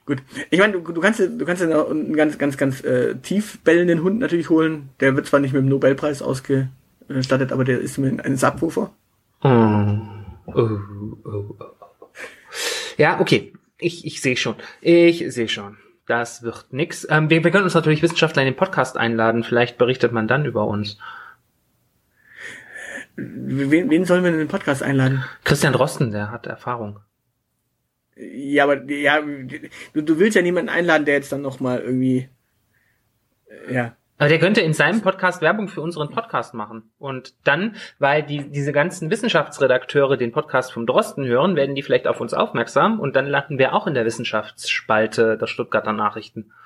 Gut. 0.06 0.22
Ich 0.50 0.58
meine, 0.58 0.74
du, 0.74 0.80
du 0.80 1.00
kannst 1.00 1.20
du 1.20 1.44
kannst 1.46 1.62
ja 1.62 1.86
einen 1.86 2.14
ganz 2.14 2.36
ganz 2.36 2.58
ganz 2.58 2.84
äh, 2.84 3.14
tief 3.16 3.58
bellenden 3.60 4.02
Hund 4.02 4.18
natürlich 4.18 4.50
holen. 4.50 4.90
Der 5.00 5.16
wird 5.16 5.26
zwar 5.26 5.40
nicht 5.40 5.54
mit 5.54 5.62
dem 5.62 5.68
Nobelpreis 5.68 6.20
ausge 6.20 6.68
äh, 7.08 7.22
stattet 7.22 7.52
aber 7.52 7.64
der 7.64 7.80
ist 7.80 7.98
mit 7.98 8.24
einem 8.24 8.36
Subwoofer. 8.36 8.92
Oh. 9.42 9.98
Oh, 10.46 10.78
oh, 11.24 11.24
oh. 11.24 11.56
Ja, 12.98 13.20
okay. 13.20 13.52
Ich, 13.78 14.06
ich 14.06 14.20
sehe 14.20 14.36
schon. 14.36 14.56
Ich 14.80 15.24
sehe 15.32 15.48
schon. 15.48 15.78
Das 16.06 16.42
wird 16.42 16.66
nix. 16.70 17.06
Ähm, 17.10 17.30
wir, 17.30 17.42
wir 17.42 17.50
können 17.50 17.64
uns 17.64 17.74
natürlich 17.74 18.02
Wissenschaftler 18.02 18.42
in 18.42 18.48
den 18.48 18.56
Podcast 18.56 18.96
einladen. 18.96 19.42
Vielleicht 19.42 19.78
berichtet 19.78 20.12
man 20.12 20.28
dann 20.28 20.44
über 20.44 20.66
uns. 20.66 20.98
Wen, 23.16 23.90
wen 23.90 24.04
sollen 24.04 24.24
wir 24.24 24.32
in 24.32 24.38
den 24.38 24.48
Podcast 24.48 24.82
einladen? 24.82 25.24
Christian 25.44 25.72
Drosten, 25.72 26.10
der 26.10 26.30
hat 26.30 26.46
Erfahrung. 26.46 27.00
Ja, 28.16 28.64
aber 28.64 28.84
ja, 28.90 29.20
du, 29.20 30.02
du 30.02 30.18
willst 30.18 30.36
ja 30.36 30.42
niemanden 30.42 30.68
einladen, 30.68 31.04
der 31.04 31.14
jetzt 31.14 31.32
dann 31.32 31.42
noch 31.42 31.60
mal 31.60 31.80
irgendwie 31.80 32.28
ja. 33.70 33.96
Aber 34.16 34.28
der 34.28 34.38
könnte 34.38 34.60
in 34.60 34.72
seinem 34.72 35.02
Podcast 35.02 35.42
Werbung 35.42 35.66
für 35.66 35.80
unseren 35.80 36.08
Podcast 36.08 36.54
machen. 36.54 36.90
Und 36.98 37.34
dann, 37.44 37.74
weil 37.98 38.22
die, 38.22 38.48
diese 38.48 38.72
ganzen 38.72 39.10
Wissenschaftsredakteure 39.10 40.16
den 40.16 40.30
Podcast 40.30 40.72
vom 40.72 40.86
Drosten 40.86 41.26
hören, 41.26 41.56
werden 41.56 41.74
die 41.74 41.82
vielleicht 41.82 42.06
auf 42.06 42.20
uns 42.20 42.32
aufmerksam 42.32 43.00
und 43.00 43.16
dann 43.16 43.26
landen 43.26 43.58
wir 43.58 43.74
auch 43.74 43.88
in 43.88 43.94
der 43.94 44.04
Wissenschaftsspalte 44.04 45.36
der 45.36 45.46
Stuttgarter 45.46 45.92
Nachrichten. 45.92 46.52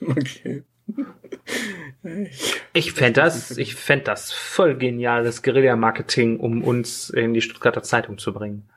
Okay. 0.00 0.64
Ich, 2.74 2.92
fände 2.92 3.20
das, 3.22 3.56
ich 3.56 3.74
fänd 3.74 4.08
das 4.08 4.32
voll 4.32 4.76
geniales 4.76 5.42
Guerilla-Marketing, 5.42 6.38
um 6.38 6.62
uns 6.62 7.10
in 7.10 7.32
die 7.32 7.40
Stuttgarter 7.40 7.82
Zeitung 7.82 8.18
zu 8.18 8.32
bringen. 8.32 8.68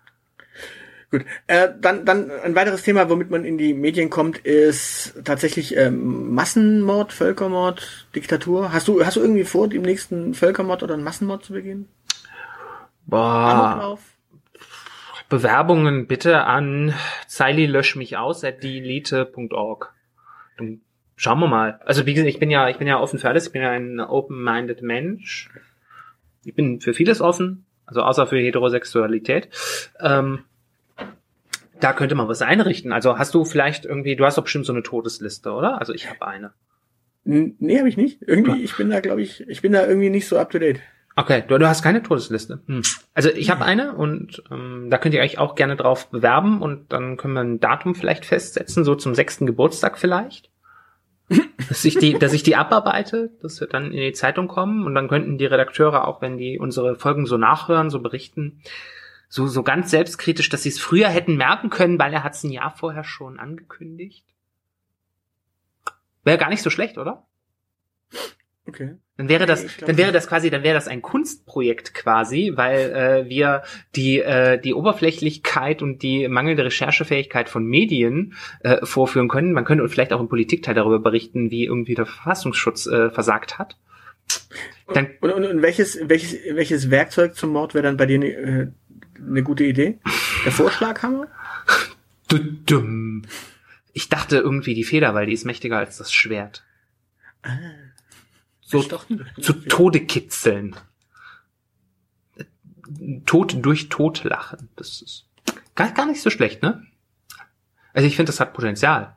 Gut, 1.10 1.24
äh, 1.48 1.70
dann, 1.80 2.06
dann 2.06 2.30
ein 2.32 2.56
weiteres 2.56 2.84
Thema, 2.84 3.10
womit 3.10 3.30
man 3.30 3.46
in 3.46 3.58
die 3.58 3.74
Medien 3.74 4.10
kommt, 4.10 4.40
ist 4.40 5.14
tatsächlich 5.24 5.78
ähm, 5.78 6.34
Massenmord, 6.34 7.14
Völkermord, 7.14 8.08
Diktatur. 8.14 8.74
Hast 8.74 8.90
du, 8.90 9.06
hast 9.06 9.16
du 9.16 9.22
irgendwie 9.22 9.46
vor, 9.46 9.70
dem 9.70 9.84
nächsten 9.84 10.34
Völkermord 10.34 10.84
oder 10.84 10.96
einen 10.96 11.04
Massenmord 11.04 11.46
zu 11.46 11.54
begehen? 11.54 11.88
Boah. 13.06 13.98
Bewerbungen 15.30 16.08
bitte 16.08 16.44
an 16.44 16.94
Zeili 17.28 17.68
Schauen 21.20 21.40
wir 21.40 21.48
mal. 21.48 21.80
Also 21.84 22.06
wie 22.06 22.14
gesagt, 22.14 22.30
ich 22.30 22.40
bin 22.40 22.52
ja, 22.52 22.70
ich 22.70 22.78
bin 22.78 22.88
ja 22.88 23.00
offen 23.00 23.18
für 23.18 23.28
alles. 23.28 23.48
Ich 23.48 23.52
bin 23.52 23.64
ja 23.64 23.72
ein 23.72 24.00
open-minded 24.00 24.84
Mensch. 24.84 25.50
Ich 26.46 26.54
bin 26.54 26.80
für 26.80 26.94
vieles 26.94 27.22
offen, 27.22 27.66
also 27.88 28.04
außer 28.04 28.28
für 28.28 28.38
Heterosexualität. 28.38 29.50
Ähm, 30.00 30.44
da 31.80 31.94
könnte 31.94 32.14
man 32.14 32.28
was 32.28 32.44
einrichten. 32.44 32.94
Also 32.94 33.18
hast 33.18 33.34
du 33.34 33.46
vielleicht 33.46 33.84
irgendwie, 33.84 34.16
du 34.16 34.26
hast 34.26 34.38
doch 34.38 34.44
bestimmt 34.44 34.68
so 34.68 34.74
eine 34.74 34.84
Todesliste, 34.84 35.52
oder? 35.52 35.80
Also 35.80 35.92
ich 35.92 36.08
habe 36.08 36.26
eine. 36.26 36.54
Nee, 37.24 37.80
habe 37.80 37.90
ich 37.90 37.98
nicht. 37.98 38.22
Irgendwie, 38.22 38.64
ich 38.64 38.78
bin 38.78 38.92
da, 38.92 39.02
glaube 39.02 39.22
ich, 39.24 39.42
ich 39.50 39.62
bin 39.62 39.74
da 39.74 39.86
irgendwie 39.86 40.12
nicht 40.12 40.28
so 40.28 40.38
up 40.38 40.52
to 40.52 40.60
date. 40.60 40.80
Okay, 41.16 41.44
du, 41.48 41.58
du 41.58 41.68
hast 41.68 41.82
keine 41.82 42.04
Todesliste. 42.04 42.62
Hm. 42.68 42.84
Also 43.16 43.30
ich 43.30 43.50
habe 43.50 43.66
eine 43.66 43.94
und 43.94 44.44
ähm, 44.52 44.90
da 44.92 45.00
könnt 45.00 45.16
ihr 45.16 45.22
euch 45.22 45.40
auch 45.40 45.56
gerne 45.56 45.76
drauf 45.76 46.10
bewerben 46.12 46.62
und 46.62 46.94
dann 46.94 47.18
können 47.18 47.34
wir 47.34 47.42
ein 47.42 47.60
Datum 47.60 47.96
vielleicht 47.96 48.24
festsetzen, 48.24 48.84
so 48.84 48.94
zum 48.94 49.16
sechsten 49.16 49.48
Geburtstag 49.48 49.98
vielleicht. 49.98 50.52
Dass 51.70 51.84
ich 51.84 51.98
die, 51.98 52.14
dass 52.14 52.34
ich 52.34 52.44
die 52.44 52.56
abarbeite, 52.56 53.32
dass 53.42 53.60
wir 53.60 53.68
dann 53.68 53.92
in 53.92 54.00
die 54.00 54.14
Zeitung 54.14 54.48
kommen 54.48 54.86
und 54.86 54.96
dann 54.96 55.08
könnten 55.08 55.38
die 55.38 55.46
Redakteure 55.46 56.08
auch, 56.08 56.22
wenn 56.22 56.38
die 56.38 56.58
unsere 56.58 56.96
Folgen 56.96 57.26
so 57.26 57.38
nachhören, 57.38 57.90
so 57.90 58.00
berichten, 58.00 58.62
so, 59.30 59.48
so 59.48 59.64
ganz 59.64 59.92
selbstkritisch, 59.92 60.50
dass 60.50 60.64
sie 60.64 60.70
es 60.70 60.80
früher 60.80 61.10
hätten 61.10 61.36
merken 61.36 61.70
können, 61.70 62.00
weil 62.00 62.14
er 62.14 62.24
hat 62.24 62.34
es 62.34 62.44
ein 62.44 62.52
Jahr 62.52 62.72
vorher 62.72 63.04
schon 63.04 63.40
angekündigt. 63.40 64.26
Wäre 66.24 66.38
gar 66.38 66.50
nicht 66.50 66.64
so 66.64 66.70
schlecht, 66.70 66.98
oder? 66.98 67.27
Okay. 68.68 68.96
Dann 69.16 69.30
wäre 69.30 69.46
das, 69.46 69.66
dann 69.78 69.98
wäre 69.98 70.12
das 70.12 70.28
quasi, 70.28 70.50
dann 70.50 70.62
wäre 70.62 70.76
das 70.76 70.88
ein 70.88 71.02
Kunstprojekt 71.02 71.94
quasi, 71.94 72.52
weil 72.56 72.92
äh, 72.92 73.30
wir 73.30 73.64
die 73.96 74.20
äh, 74.20 74.60
die 74.60 74.74
Oberflächlichkeit 74.74 75.82
und 75.82 76.04
die 76.04 76.28
mangelnde 76.28 76.66
Recherchefähigkeit 76.66 77.50
von 77.50 77.66
Medien 77.66 78.34
äh, 78.60 78.86
vorführen 78.86 79.28
können. 79.28 79.54
Man 79.54 79.66
könnte 79.66 79.88
vielleicht 79.90 80.14
auch 80.14 80.20
im 80.20 80.30
Politikteil 80.30 80.76
darüber 80.76 81.00
berichten, 81.00 81.50
wie 81.50 81.66
irgendwie 81.66 81.96
der 81.96 82.06
Verfassungsschutz 82.06 82.86
äh, 82.88 83.10
versagt 83.10 83.58
hat. 83.58 83.78
Dann, 84.94 85.08
und, 85.22 85.32
und, 85.32 85.46
und 85.46 85.62
welches 85.62 85.98
welches 86.04 86.38
welches 86.54 86.92
Werkzeug 86.92 87.36
zum 87.36 87.52
Mord 87.52 87.74
wäre 87.74 87.84
dann 87.84 87.98
bei 87.98 88.06
dir 88.06 88.22
äh, 88.22 88.68
eine 89.18 89.44
gute 89.44 89.64
Idee? 89.64 90.00
Der 90.46 90.52
Vorschlaghammer? 90.52 91.28
Ich 93.94 94.10
dachte 94.10 94.38
irgendwie 94.38 94.76
die 94.76 94.84
Feder, 94.84 95.16
weil 95.16 95.28
die 95.28 95.34
ist 95.34 95.46
mächtiger 95.46 95.78
als 95.78 95.98
das 95.98 96.12
Schwert. 96.12 96.66
Ah, 97.42 97.58
so 98.68 98.84
zu 99.42 99.54
Tode 99.54 100.06
kitzeln. 100.06 100.76
Tod 103.26 103.66
durch 103.66 103.88
Tod 103.88 104.24
lachen. 104.26 104.70
Das 104.76 105.02
ist 105.02 105.26
gar, 105.76 105.92
gar 105.92 106.06
nicht 106.06 106.22
so 106.22 106.30
schlecht, 106.30 106.62
ne? 106.62 106.86
Also 107.94 108.08
ich 108.08 108.16
finde, 108.16 108.30
das 108.30 108.42
hat 108.42 108.54
Potenzial. 108.54 109.16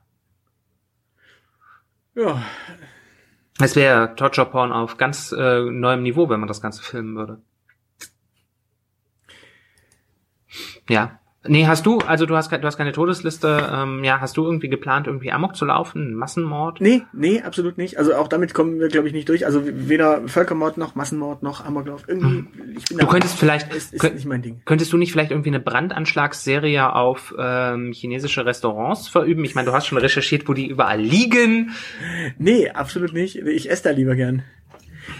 Ja. 2.14 2.42
Es 3.60 3.74
wäre 3.74 4.14
Torture 4.14 4.48
Porn 4.48 4.72
auf 4.72 4.96
ganz 4.96 5.32
äh, 5.32 5.62
neuem 5.62 6.02
Niveau, 6.02 6.28
wenn 6.28 6.40
man 6.40 6.48
das 6.48 6.60
Ganze 6.60 6.82
filmen 6.82 7.16
würde. 7.16 7.42
Ja. 10.88 11.20
Nee, 11.46 11.66
hast 11.66 11.86
du, 11.86 11.98
also 11.98 12.26
du 12.26 12.36
hast, 12.36 12.52
du 12.52 12.62
hast 12.62 12.76
keine 12.76 12.92
Todesliste, 12.92 13.66
ähm, 13.72 14.04
ja, 14.04 14.20
hast 14.20 14.36
du 14.36 14.44
irgendwie 14.44 14.68
geplant, 14.68 15.06
irgendwie 15.06 15.32
Amok 15.32 15.56
zu 15.56 15.64
laufen, 15.64 16.12
Massenmord? 16.12 16.82
Nee, 16.82 17.02
nee, 17.14 17.40
absolut 17.40 17.78
nicht. 17.78 17.96
Also 17.96 18.14
auch 18.14 18.28
damit 18.28 18.52
kommen 18.52 18.78
wir, 18.78 18.88
glaube 18.88 19.08
ich, 19.08 19.14
nicht 19.14 19.26
durch. 19.26 19.46
Also 19.46 19.62
weder 19.64 20.28
Völkermord 20.28 20.76
noch 20.76 20.94
Massenmord 20.96 21.42
noch 21.42 21.64
Amoklauf. 21.64 22.04
Irgendwie, 22.06 22.40
hm. 22.40 22.48
ich 22.76 22.84
bin 22.84 22.98
Du 22.98 23.06
könntest 23.06 23.38
vielleicht, 23.38 23.74
ist, 23.74 23.94
ist 23.94 24.00
könnt, 24.00 24.16
nicht 24.16 24.26
mein 24.26 24.42
Ding. 24.42 24.60
Könntest 24.66 24.92
du 24.92 24.98
nicht 24.98 25.12
vielleicht 25.12 25.30
irgendwie 25.30 25.48
eine 25.48 25.60
Brandanschlagsserie 25.60 26.94
auf 26.94 27.34
ähm, 27.38 27.92
chinesische 27.92 28.44
Restaurants 28.44 29.08
verüben? 29.08 29.42
Ich 29.46 29.54
meine, 29.54 29.70
du 29.70 29.72
hast 29.72 29.86
schon 29.86 29.96
recherchiert, 29.96 30.46
wo 30.46 30.52
die 30.52 30.66
überall 30.66 31.00
liegen. 31.00 31.70
Nee, 32.36 32.68
absolut 32.68 33.14
nicht. 33.14 33.36
Ich 33.36 33.70
esse 33.70 33.84
da 33.84 33.90
lieber 33.92 34.14
gern. 34.14 34.42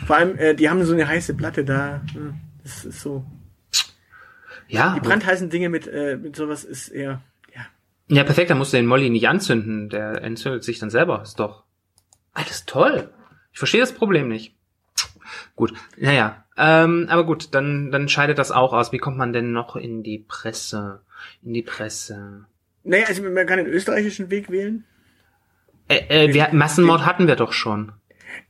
Vor 0.07 0.17
allem, 0.17 0.37
äh, 0.37 0.55
die 0.55 0.69
haben 0.69 0.85
so 0.85 0.93
eine 0.93 1.09
heiße 1.09 1.33
Platte 1.35 1.65
da. 1.65 2.03
Hm, 2.13 2.35
das 2.63 2.85
ist 2.85 3.01
so. 3.01 3.25
Ja. 4.71 4.95
Die 4.95 5.01
brandheißen 5.01 5.51
Dinge 5.51 5.69
mit, 5.69 5.87
äh, 5.87 6.17
mit 6.17 6.37
sowas 6.37 6.65
ist 6.65 6.89
eher, 6.89 7.23
ja. 7.55 7.67
Ja, 8.09 8.25
perfekt, 8.25 8.51
dann 8.51 8.59
musst 8.59 8.73
du 8.73 8.77
den 8.77 8.87
Molly 8.87 9.11
nicht 9.11 9.29
anzünden. 9.29 9.89
Der 9.89 10.23
entzündet 10.23 10.65
sich 10.65 10.79
dann 10.79 10.91
selber. 10.91 11.23
Ist 11.23 11.41
doch 11.41 11.65
alles 12.33 12.67
toll. 12.67 13.11
Ich 13.53 13.59
verstehe 13.59 13.81
das 13.81 13.93
Problem 13.93 14.29
nicht. 14.29 14.55
Gut, 15.57 15.75
naja. 15.97 16.45
Ähm, 16.57 17.07
aber 17.09 17.25
gut, 17.25 17.55
dann, 17.55 17.91
dann 17.91 18.09
scheidet 18.09 18.39
das 18.39 18.51
auch 18.51 18.73
aus. 18.73 18.93
Wie 18.93 18.99
kommt 18.99 19.17
man 19.17 19.33
denn 19.33 19.53
noch 19.53 19.77
in 19.77 20.03
die 20.03 20.19
Presse? 20.19 21.01
In 21.43 21.53
die 21.53 21.63
Presse. 21.63 22.47
Naja, 22.85 23.07
also 23.09 23.23
man 23.23 23.47
kann 23.47 23.59
den 23.59 23.67
österreichischen 23.67 24.31
Weg 24.31 24.51
wählen. 24.51 24.85
Äh, 25.89 26.27
äh, 26.27 26.35
wir, 26.35 26.49
Massenmord 26.53 27.05
hatten 27.05 27.27
wir 27.27 27.37
doch 27.37 27.53
schon. 27.53 27.93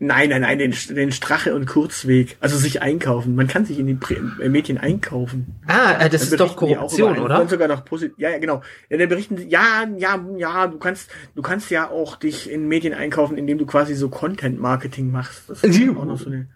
Nein, 0.03 0.31
nein, 0.31 0.41
nein, 0.41 0.59
den, 0.59 0.75
den 0.89 1.13
Strache 1.13 1.55
und 1.55 1.67
Kurzweg. 1.67 2.39
Also 2.41 2.57
sich 2.57 2.81
einkaufen. 2.81 3.35
Man 3.35 3.49
kann 3.49 3.67
sich 3.67 3.79
in 3.79 4.01
Prä 4.01 4.17
äh, 4.41 4.49
Medien 4.49 4.79
einkaufen. 4.79 5.61
Ah, 5.67 5.93
äh, 6.01 6.09
das 6.09 6.23
ist 6.23 6.41
doch 6.41 6.57
Korruption, 6.57 7.19
oder? 7.19 7.47
sogar 7.47 7.69
noch 7.69 7.85
positiv. 7.85 8.17
Ja, 8.17 8.31
ja, 8.31 8.39
genau. 8.39 8.63
Ja, 8.89 8.97
dann 8.97 9.11
berichten 9.11 9.37
ja, 9.51 9.87
ja, 9.99 10.25
ja, 10.39 10.67
du 10.69 10.79
kannst, 10.79 11.11
du 11.35 11.43
kannst 11.43 11.71
ja 11.71 11.91
auch 11.91 12.17
dich 12.17 12.51
in 12.51 12.67
Medien 12.67 12.95
einkaufen, 12.95 13.37
indem 13.37 13.59
du 13.59 13.67
quasi 13.67 13.95
so 13.95 14.09
Content 14.09 14.59
Marketing 14.59 15.11
machst. 15.11 15.43
Das 15.49 15.63
ist 15.63 15.89
auch 15.91 16.05
noch 16.07 16.19
so 16.19 16.31
eine 16.31 16.49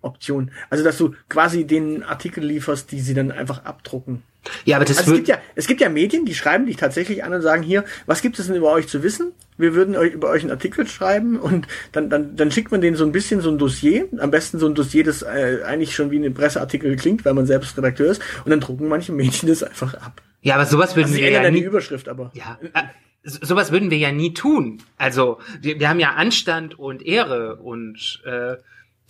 Option. 0.00 0.50
Also, 0.68 0.82
dass 0.82 0.98
du 0.98 1.14
quasi 1.28 1.68
den 1.68 2.02
Artikel 2.02 2.44
lieferst, 2.44 2.90
die 2.90 2.98
sie 2.98 3.14
dann 3.14 3.30
einfach 3.30 3.64
abdrucken. 3.64 4.24
Ja, 4.64 4.76
aber 4.76 4.84
das 4.84 4.98
also 4.98 5.12
es 5.12 5.16
gibt 5.16 5.28
ja, 5.28 5.38
es 5.54 5.66
gibt 5.66 5.80
ja 5.80 5.88
Medien, 5.88 6.24
die 6.24 6.34
schreiben 6.34 6.66
dich 6.66 6.76
tatsächlich 6.76 7.24
an 7.24 7.32
und 7.34 7.42
sagen 7.42 7.62
hier, 7.62 7.84
was 8.06 8.22
gibt 8.22 8.38
es 8.38 8.46
denn 8.46 8.56
über 8.56 8.72
euch 8.72 8.88
zu 8.88 9.02
wissen? 9.02 9.32
Wir 9.56 9.74
würden 9.74 9.96
euch 9.96 10.12
über 10.12 10.30
euch 10.30 10.42
einen 10.42 10.52
Artikel 10.52 10.86
schreiben 10.86 11.38
und 11.38 11.66
dann, 11.92 12.08
dann, 12.08 12.36
dann 12.36 12.50
schickt 12.50 12.70
man 12.70 12.80
denen 12.80 12.96
so 12.96 13.04
ein 13.04 13.12
bisschen 13.12 13.40
so 13.40 13.50
ein 13.50 13.58
Dossier, 13.58 14.08
am 14.18 14.30
besten 14.30 14.58
so 14.58 14.66
ein 14.66 14.74
Dossier, 14.74 15.04
das 15.04 15.22
äh, 15.22 15.62
eigentlich 15.66 15.94
schon 15.94 16.10
wie 16.10 16.24
ein 16.24 16.34
Presseartikel 16.34 16.94
klingt, 16.96 17.24
weil 17.24 17.34
man 17.34 17.46
selbst 17.46 17.76
Redakteur 17.76 18.10
ist, 18.10 18.22
und 18.44 18.50
dann 18.50 18.60
drucken 18.60 18.88
manche 18.88 19.12
Medien 19.12 19.48
das 19.48 19.62
einfach 19.62 19.94
ab. 19.94 20.22
Ja, 20.42 20.54
aber 20.54 20.66
sowas 20.66 20.94
würden 20.94 21.08
also 21.08 21.18
wir 21.18 21.30
ja 21.30 21.50
nie, 21.50 21.60
die 21.60 21.66
Überschrift 21.66 22.08
aber. 22.08 22.30
Ja, 22.34 22.58
äh, 22.72 22.82
sowas 23.24 23.72
würden 23.72 23.90
wir 23.90 23.98
ja 23.98 24.12
nie 24.12 24.32
tun. 24.32 24.80
Also 24.96 25.38
wir, 25.60 25.80
wir 25.80 25.88
haben 25.88 26.00
ja 26.00 26.12
Anstand 26.12 26.78
und 26.78 27.02
Ehre 27.04 27.56
und 27.56 28.22
äh, 28.24 28.56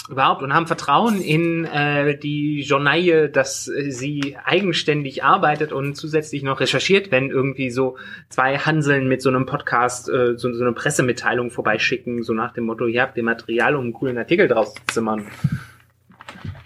überhaupt 0.09 0.43
und 0.43 0.55
haben 0.55 0.67
Vertrauen 0.67 1.21
in 1.21 1.65
äh, 1.65 2.17
die 2.17 2.63
Journaille, 2.63 3.29
dass 3.29 3.69
äh, 3.69 3.91
sie 3.91 4.37
eigenständig 4.45 5.23
arbeitet 5.23 5.73
und 5.73 5.95
zusätzlich 5.95 6.43
noch 6.43 6.61
recherchiert, 6.61 7.11
wenn 7.11 7.31
irgendwie 7.31 7.71
so 7.71 7.97
zwei 8.29 8.59
Hanseln 8.59 9.09
mit 9.09 9.23
so 9.23 9.29
einem 9.29 9.47
Podcast 9.47 10.09
äh, 10.09 10.37
so, 10.37 10.53
so 10.53 10.65
eine 10.65 10.73
Pressemitteilung 10.73 11.51
vorbeischicken, 11.51 12.23
so 12.23 12.33
nach 12.33 12.53
dem 12.53 12.65
Motto, 12.65 12.87
ihr 12.87 13.03
habt 13.03 13.17
ihr 13.17 13.23
Material, 13.23 13.77
um 13.77 13.85
einen 13.85 13.93
coolen 13.93 14.19
Artikel 14.19 14.49
draus 14.49 14.75
zu 14.75 14.83
zimmern. 14.87 15.27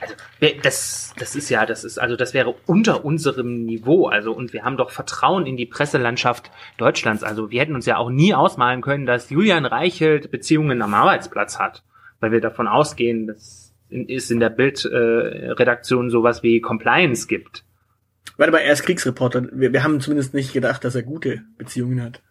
Also, 0.00 0.14
das, 0.62 1.14
das 1.18 1.37
ist 1.37 1.49
ja, 1.50 1.66
das 1.66 1.84
ist, 1.84 1.99
also 1.99 2.16
das 2.16 2.34
wäre 2.34 2.54
unter 2.66 3.04
unserem 3.04 3.64
Niveau, 3.64 4.06
also 4.08 4.32
und 4.32 4.52
wir 4.52 4.64
haben 4.64 4.76
doch 4.76 4.90
Vertrauen 4.90 5.46
in 5.46 5.56
die 5.56 5.66
Presselandschaft 5.66 6.50
Deutschlands. 6.78 7.22
Also 7.22 7.50
wir 7.50 7.61
hätten 7.61 7.76
uns 7.76 7.87
ja 7.87 7.96
auch 7.96 8.11
nie 8.11 8.34
ausmalen 8.34 8.80
können, 8.80 9.06
dass 9.06 9.30
Julian 9.30 9.64
Reichelt 9.64 10.30
Beziehungen 10.30 10.82
am 10.82 10.94
Arbeitsplatz 10.94 11.58
hat 11.58 11.84
weil 12.23 12.33
wir 12.33 12.41
davon 12.41 12.69
ausgehen, 12.69 13.26
dass 13.26 13.75
es 13.91 14.31
in 14.31 14.41
der 14.41 14.49
Bildredaktion 14.49 16.07
äh, 16.07 16.11
sowas 16.11 16.43
wie 16.43 16.61
Compliance 16.61 17.26
gibt. 17.26 17.64
Warte 18.37 18.52
mal, 18.52 18.59
er 18.59 18.73
ist 18.73 18.85
Kriegsreporter. 18.85 19.49
Wir, 19.52 19.73
wir 19.73 19.83
haben 19.83 20.00
zumindest 20.00 20.33
nicht 20.33 20.52
gedacht, 20.52 20.85
dass 20.85 20.95
er 20.95 21.02
gute 21.02 21.43
Beziehungen 21.59 22.02
hat. 22.02 22.23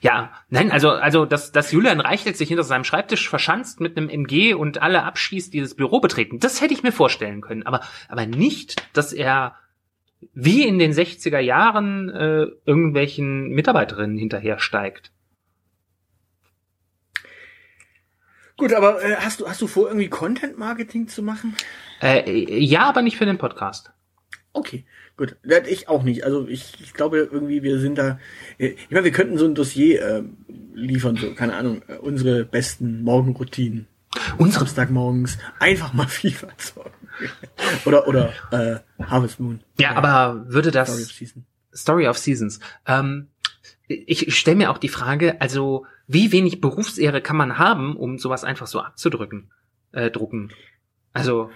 Ja, 0.00 0.32
nein, 0.48 0.70
also, 0.70 0.90
also, 0.90 1.24
dass, 1.24 1.52
dass 1.52 1.72
Julian 1.72 2.00
Reichelt 2.00 2.36
sich 2.36 2.48
hinter 2.48 2.64
seinem 2.64 2.84
Schreibtisch 2.84 3.28
verschanzt 3.28 3.80
mit 3.80 3.96
einem 3.96 4.08
MG 4.08 4.54
und 4.54 4.80
alle 4.80 5.02
abschießt, 5.02 5.52
dieses 5.52 5.74
Büro 5.74 6.00
betreten, 6.00 6.38
das 6.38 6.60
hätte 6.60 6.74
ich 6.74 6.82
mir 6.82 6.92
vorstellen 6.92 7.40
können. 7.40 7.64
Aber, 7.64 7.80
aber 8.08 8.26
nicht, 8.26 8.82
dass 8.92 9.12
er 9.12 9.56
wie 10.34 10.66
in 10.66 10.78
den 10.78 10.92
60er 10.92 11.38
Jahren 11.38 12.10
äh, 12.10 12.46
irgendwelchen 12.66 13.48
Mitarbeiterinnen 13.48 14.18
hinterhersteigt. 14.18 15.12
Gut, 18.60 18.74
aber 18.74 19.02
äh, 19.02 19.16
hast 19.16 19.40
du 19.40 19.48
hast 19.48 19.62
du 19.62 19.66
vor, 19.66 19.86
irgendwie 19.88 20.10
Content 20.10 20.58
Marketing 20.58 21.08
zu 21.08 21.22
machen? 21.22 21.56
Äh, 22.02 22.60
ja, 22.62 22.82
aber 22.82 23.00
nicht 23.00 23.16
für 23.16 23.24
den 23.24 23.38
Podcast. 23.38 23.90
Okay, 24.52 24.84
gut. 25.16 25.36
Ich 25.66 25.88
auch 25.88 26.02
nicht. 26.02 26.24
Also 26.24 26.46
ich, 26.46 26.74
ich 26.82 26.92
glaube 26.92 27.26
irgendwie, 27.32 27.62
wir 27.62 27.78
sind 27.78 27.96
da. 27.96 28.18
Äh, 28.58 28.74
ich 28.76 28.90
meine, 28.90 29.04
wir 29.04 29.12
könnten 29.12 29.38
so 29.38 29.46
ein 29.46 29.54
Dossier 29.54 30.02
äh, 30.02 30.22
liefern, 30.74 31.16
so, 31.16 31.32
keine 31.32 31.56
Ahnung, 31.56 31.80
äh, 31.88 31.94
unsere 31.94 32.44
besten 32.44 33.02
Morgenroutinen. 33.02 33.86
Unsere 34.36 34.66
Samstagmorgens 34.66 35.38
einfach 35.58 35.94
mal 35.94 36.06
FIFA 36.08 36.48
zocken. 36.58 37.08
oder 37.86 38.06
oder 38.08 38.34
äh, 38.50 39.02
Harvest 39.02 39.40
Moon. 39.40 39.60
Ja, 39.78 39.92
aber 39.94 40.44
würde 40.48 40.70
das 40.70 40.88
Story 40.88 41.04
of, 41.04 41.12
Season. 41.12 41.46
Story 41.74 42.08
of 42.08 42.18
Seasons. 42.18 42.60
Ähm, 42.86 43.28
ich 43.86 44.36
stelle 44.36 44.58
mir 44.58 44.70
auch 44.70 44.78
die 44.78 44.90
Frage, 44.90 45.40
also 45.40 45.86
wie 46.12 46.32
wenig 46.32 46.60
Berufsehre 46.60 47.20
kann 47.20 47.36
man 47.36 47.58
haben, 47.58 47.96
um 47.96 48.18
sowas 48.18 48.42
einfach 48.42 48.66
so 48.66 48.80
abzudrücken, 48.80 49.50
äh, 49.92 50.10
drucken? 50.10 50.50
Also 51.12 51.50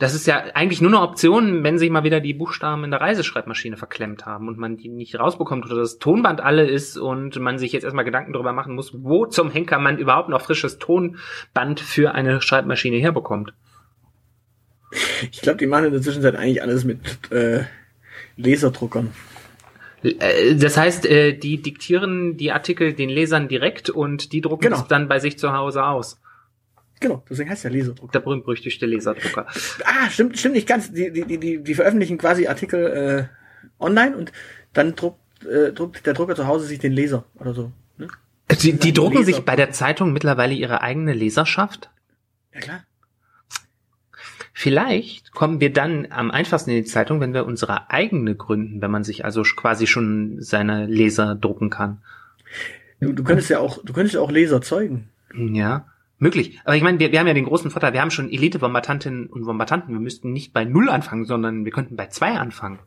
das 0.00 0.14
ist 0.14 0.26
ja 0.26 0.44
eigentlich 0.54 0.80
nur 0.80 0.90
eine 0.90 1.02
Option, 1.02 1.62
wenn 1.62 1.78
sich 1.78 1.90
mal 1.90 2.04
wieder 2.04 2.20
die 2.20 2.34
Buchstaben 2.34 2.84
in 2.84 2.90
der 2.90 3.02
Reiseschreibmaschine 3.02 3.76
verklemmt 3.76 4.26
haben 4.26 4.48
und 4.48 4.58
man 4.58 4.76
die 4.76 4.88
nicht 4.88 5.18
rausbekommt 5.18 5.66
oder 5.66 5.76
das 5.76 5.98
Tonband 5.98 6.40
alle 6.40 6.66
ist 6.66 6.96
und 6.96 7.38
man 7.38 7.58
sich 7.58 7.72
jetzt 7.72 7.84
erstmal 7.84 8.06
Gedanken 8.06 8.32
darüber 8.32 8.52
machen 8.52 8.74
muss, 8.74 8.92
wo 8.94 9.26
zum 9.26 9.50
Henker 9.50 9.78
man 9.78 9.98
überhaupt 9.98 10.30
noch 10.30 10.40
frisches 10.40 10.78
Tonband 10.78 11.80
für 11.80 12.14
eine 12.14 12.40
Schreibmaschine 12.40 12.96
herbekommt. 12.96 13.52
Ich 15.30 15.42
glaube, 15.42 15.58
die 15.58 15.66
machen 15.66 15.84
in 15.84 15.92
der 15.92 16.02
Zwischenzeit 16.02 16.34
eigentlich 16.34 16.62
alles 16.62 16.84
mit 16.84 17.30
äh, 17.30 17.64
Laserdruckern. 18.36 19.12
Äh, 20.02 20.56
das 20.56 20.76
heißt, 20.76 21.06
äh, 21.06 21.32
die 21.34 21.60
diktieren 21.60 22.36
die 22.36 22.52
Artikel 22.52 22.92
den 22.92 23.10
Lesern 23.10 23.48
direkt 23.48 23.90
und 23.90 24.32
die 24.32 24.40
drucken 24.40 24.64
genau. 24.64 24.78
es 24.78 24.86
dann 24.86 25.08
bei 25.08 25.18
sich 25.18 25.38
zu 25.38 25.52
Hause 25.52 25.84
aus. 25.84 26.20
Genau, 27.00 27.22
deswegen 27.28 27.48
heißt 27.48 27.64
ja 27.64 27.70
Laserdrucker. 27.70 28.12
Der 28.12 28.20
berühmt-berüchtigte 28.20 28.86
Laserdrucker. 28.86 29.46
Ah, 29.84 30.10
stimmt, 30.10 30.38
stimmt 30.38 30.54
nicht 30.54 30.68
ganz. 30.68 30.92
Die, 30.92 31.10
die, 31.10 31.38
die, 31.38 31.62
die 31.62 31.74
veröffentlichen 31.74 32.18
quasi 32.18 32.46
Artikel 32.46 33.28
äh, 33.28 33.82
online 33.82 34.16
und 34.16 34.32
dann 34.74 34.94
druckt, 34.94 35.18
äh, 35.46 35.72
druckt 35.72 36.04
der 36.04 36.12
Drucker 36.12 36.36
zu 36.36 36.46
Hause 36.46 36.66
sich 36.66 36.78
den 36.78 36.92
Leser 36.92 37.24
oder 37.38 37.54
so. 37.54 37.72
Ne? 37.96 38.08
Die, 38.60 38.74
die 38.74 38.92
drucken 38.92 39.18
Leser. 39.18 39.32
sich 39.32 39.40
bei 39.40 39.56
der 39.56 39.70
Zeitung 39.70 40.12
mittlerweile 40.12 40.52
ihre 40.52 40.82
eigene 40.82 41.14
Leserschaft? 41.14 41.90
Ja, 42.52 42.60
klar. 42.60 42.84
Vielleicht 44.60 45.32
kommen 45.32 45.58
wir 45.58 45.72
dann 45.72 46.08
am 46.10 46.30
einfachsten 46.30 46.68
in 46.68 46.76
die 46.76 46.84
Zeitung, 46.84 47.18
wenn 47.20 47.32
wir 47.32 47.46
unsere 47.46 47.88
eigene 47.88 48.34
gründen, 48.34 48.82
wenn 48.82 48.90
man 48.90 49.04
sich 49.04 49.24
also 49.24 49.42
quasi 49.42 49.86
schon 49.86 50.36
seine 50.42 50.84
Leser 50.84 51.34
drucken 51.34 51.70
kann. 51.70 52.02
Du, 53.00 53.14
du 53.14 53.24
könntest 53.24 53.48
ja 53.48 53.58
auch, 53.58 53.82
du 53.82 53.94
könntest 53.94 54.18
auch 54.18 54.30
Leser 54.30 54.60
zeugen. 54.60 55.08
Ja. 55.34 55.86
Möglich. 56.18 56.60
Aber 56.66 56.76
ich 56.76 56.82
meine, 56.82 56.98
wir, 56.98 57.10
wir 57.10 57.20
haben 57.20 57.26
ja 57.26 57.32
den 57.32 57.46
großen 57.46 57.70
Vorteil, 57.70 57.94
wir 57.94 58.02
haben 58.02 58.10
schon 58.10 58.30
Elite-Bombardantinnen 58.30 59.28
und 59.28 59.46
Bombardanten. 59.46 59.94
Wir 59.94 60.00
müssten 60.00 60.34
nicht 60.34 60.52
bei 60.52 60.66
Null 60.66 60.90
anfangen, 60.90 61.24
sondern 61.24 61.64
wir 61.64 61.72
könnten 61.72 61.96
bei 61.96 62.08
zwei 62.08 62.32
anfangen. 62.32 62.80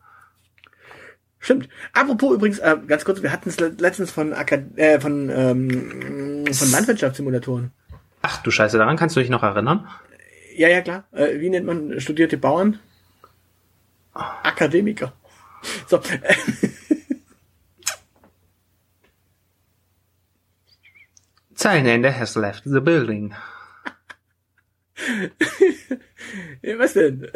Stimmt. 1.40 1.70
Apropos 1.94 2.36
übrigens, 2.36 2.60
äh, 2.60 2.78
ganz 2.86 3.04
kurz, 3.04 3.24
wir 3.24 3.32
hatten 3.32 3.50
es 3.50 3.60
letztens 3.60 4.12
von, 4.12 4.34
Akad 4.34 4.78
äh, 4.78 5.00
von, 5.00 5.28
ähm, 5.32 6.46
von 6.54 6.72
Landwirtschaftssimulatoren. 6.72 7.72
Ach 8.22 8.44
du 8.44 8.52
Scheiße, 8.52 8.78
daran 8.78 8.96
kannst 8.96 9.16
du 9.16 9.22
dich 9.22 9.32
noch 9.32 9.42
erinnern? 9.42 9.88
Ja, 10.56 10.70
ja, 10.70 10.82
klar. 10.82 11.08
Äh, 11.12 11.40
wie 11.40 11.50
nennt 11.50 11.66
man 11.66 12.00
studierte 12.00 12.38
Bauern? 12.38 12.80
Akademiker. 14.14 15.14
So. 15.88 16.00
Zeilenende 21.56 22.12
has 22.12 22.36
left 22.36 22.64
the 22.66 22.82
building. 22.82 23.34
was 26.78 26.94
denn? 26.94 27.28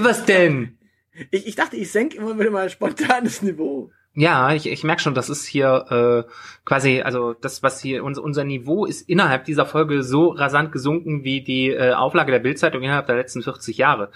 Was 0.00 0.24
denn? 0.24 0.78
Ich, 1.30 1.46
ich 1.46 1.54
dachte, 1.54 1.76
ich 1.76 1.90
senke 1.90 2.18
immer 2.18 2.38
wieder 2.38 2.50
mal 2.50 2.68
spontanes 2.68 3.40
Niveau. 3.40 3.90
Ja, 4.18 4.54
ich, 4.54 4.66
ich 4.66 4.82
merke 4.82 5.02
schon, 5.02 5.14
das 5.14 5.28
ist 5.28 5.44
hier 5.44 6.24
äh, 6.26 6.30
quasi, 6.64 7.02
also 7.02 7.34
das, 7.34 7.62
was 7.62 7.82
hier 7.82 8.02
unser, 8.02 8.22
unser 8.22 8.44
Niveau 8.44 8.86
ist 8.86 9.06
innerhalb 9.10 9.44
dieser 9.44 9.66
Folge 9.66 10.02
so 10.02 10.28
rasant 10.28 10.72
gesunken 10.72 11.22
wie 11.22 11.42
die 11.42 11.68
äh, 11.68 11.92
Auflage 11.92 12.32
der 12.32 12.38
Bildzeitung 12.38 12.82
innerhalb 12.82 13.06
der 13.06 13.16
letzten 13.16 13.42
40 13.42 13.76
Jahre. 13.76 14.10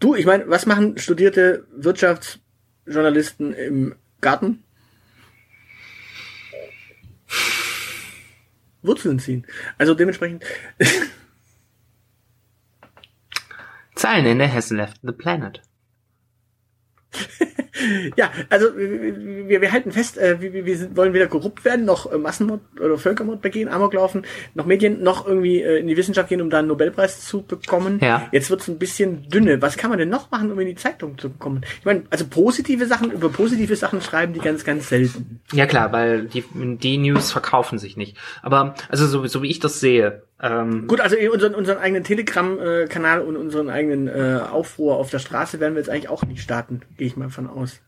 Du, 0.00 0.16
ich 0.16 0.26
meine, 0.26 0.48
was 0.48 0.66
machen 0.66 0.98
studierte 0.98 1.68
Wirtschaftsjournalisten 1.70 3.52
im 3.52 3.94
Garten? 4.20 4.64
Wurzeln 8.82 9.20
ziehen. 9.20 9.46
Also 9.76 9.94
dementsprechend. 9.94 10.44
Zeilenende 13.94 14.52
has 14.52 14.70
left 14.70 14.98
the 15.02 15.12
planet. 15.12 15.62
ja, 18.16 18.30
also 18.50 18.66
wir, 18.76 19.60
wir 19.60 19.72
halten 19.72 19.92
fest, 19.92 20.18
äh, 20.18 20.40
wir, 20.40 20.66
wir 20.66 20.76
sind, 20.76 20.96
wollen 20.96 21.12
weder 21.12 21.26
korrupt 21.26 21.64
werden, 21.64 21.84
noch 21.84 22.10
äh, 22.10 22.18
Massenmord 22.18 22.60
oder 22.80 22.98
Völkermord 22.98 23.40
begehen, 23.40 23.68
Amok 23.68 23.94
laufen, 23.94 24.24
noch 24.54 24.66
Medien, 24.66 25.02
noch 25.02 25.26
irgendwie 25.26 25.62
äh, 25.62 25.78
in 25.78 25.86
die 25.86 25.96
Wissenschaft 25.96 26.28
gehen, 26.28 26.40
um 26.40 26.50
da 26.50 26.58
einen 26.58 26.68
Nobelpreis 26.68 27.24
zu 27.24 27.42
bekommen. 27.42 27.98
Ja. 28.02 28.28
Jetzt 28.32 28.50
wird's 28.50 28.68
ein 28.68 28.78
bisschen 28.78 29.28
dünne. 29.28 29.62
Was 29.62 29.76
kann 29.76 29.90
man 29.90 29.98
denn 29.98 30.10
noch 30.10 30.30
machen, 30.30 30.52
um 30.52 30.60
in 30.60 30.66
die 30.66 30.74
Zeitung 30.74 31.16
zu 31.18 31.30
kommen? 31.30 31.62
Ich 31.78 31.84
meine, 31.84 32.02
also 32.10 32.26
positive 32.26 32.86
Sachen, 32.86 33.10
über 33.10 33.30
positive 33.30 33.74
Sachen 33.76 34.00
schreiben 34.02 34.32
die 34.32 34.40
ganz, 34.40 34.64
ganz 34.64 34.88
selten. 34.88 35.40
Ja 35.52 35.66
klar, 35.66 35.92
weil 35.92 36.24
die, 36.24 36.44
die 36.54 36.98
News 36.98 37.32
verkaufen 37.32 37.78
sich 37.78 37.96
nicht. 37.96 38.16
Aber 38.42 38.74
also 38.88 39.06
so, 39.06 39.26
so 39.26 39.42
wie 39.42 39.50
ich 39.50 39.60
das 39.60 39.80
sehe, 39.80 40.22
ähm, 40.40 40.86
Gut, 40.86 41.00
also 41.00 41.16
unseren, 41.32 41.54
unseren 41.54 41.78
eigenen 41.78 42.04
Telegram-Kanal 42.04 43.22
und 43.22 43.36
unseren 43.36 43.70
eigenen 43.70 44.08
äh, 44.08 44.40
Aufruhr 44.50 44.96
auf 44.96 45.10
der 45.10 45.18
Straße 45.18 45.58
werden 45.60 45.74
wir 45.74 45.80
jetzt 45.80 45.90
eigentlich 45.90 46.08
auch 46.08 46.24
nicht 46.24 46.42
starten, 46.42 46.82
gehe 46.96 47.08
ich 47.08 47.16
mal 47.16 47.30
von 47.30 47.48
aus. 47.48 47.80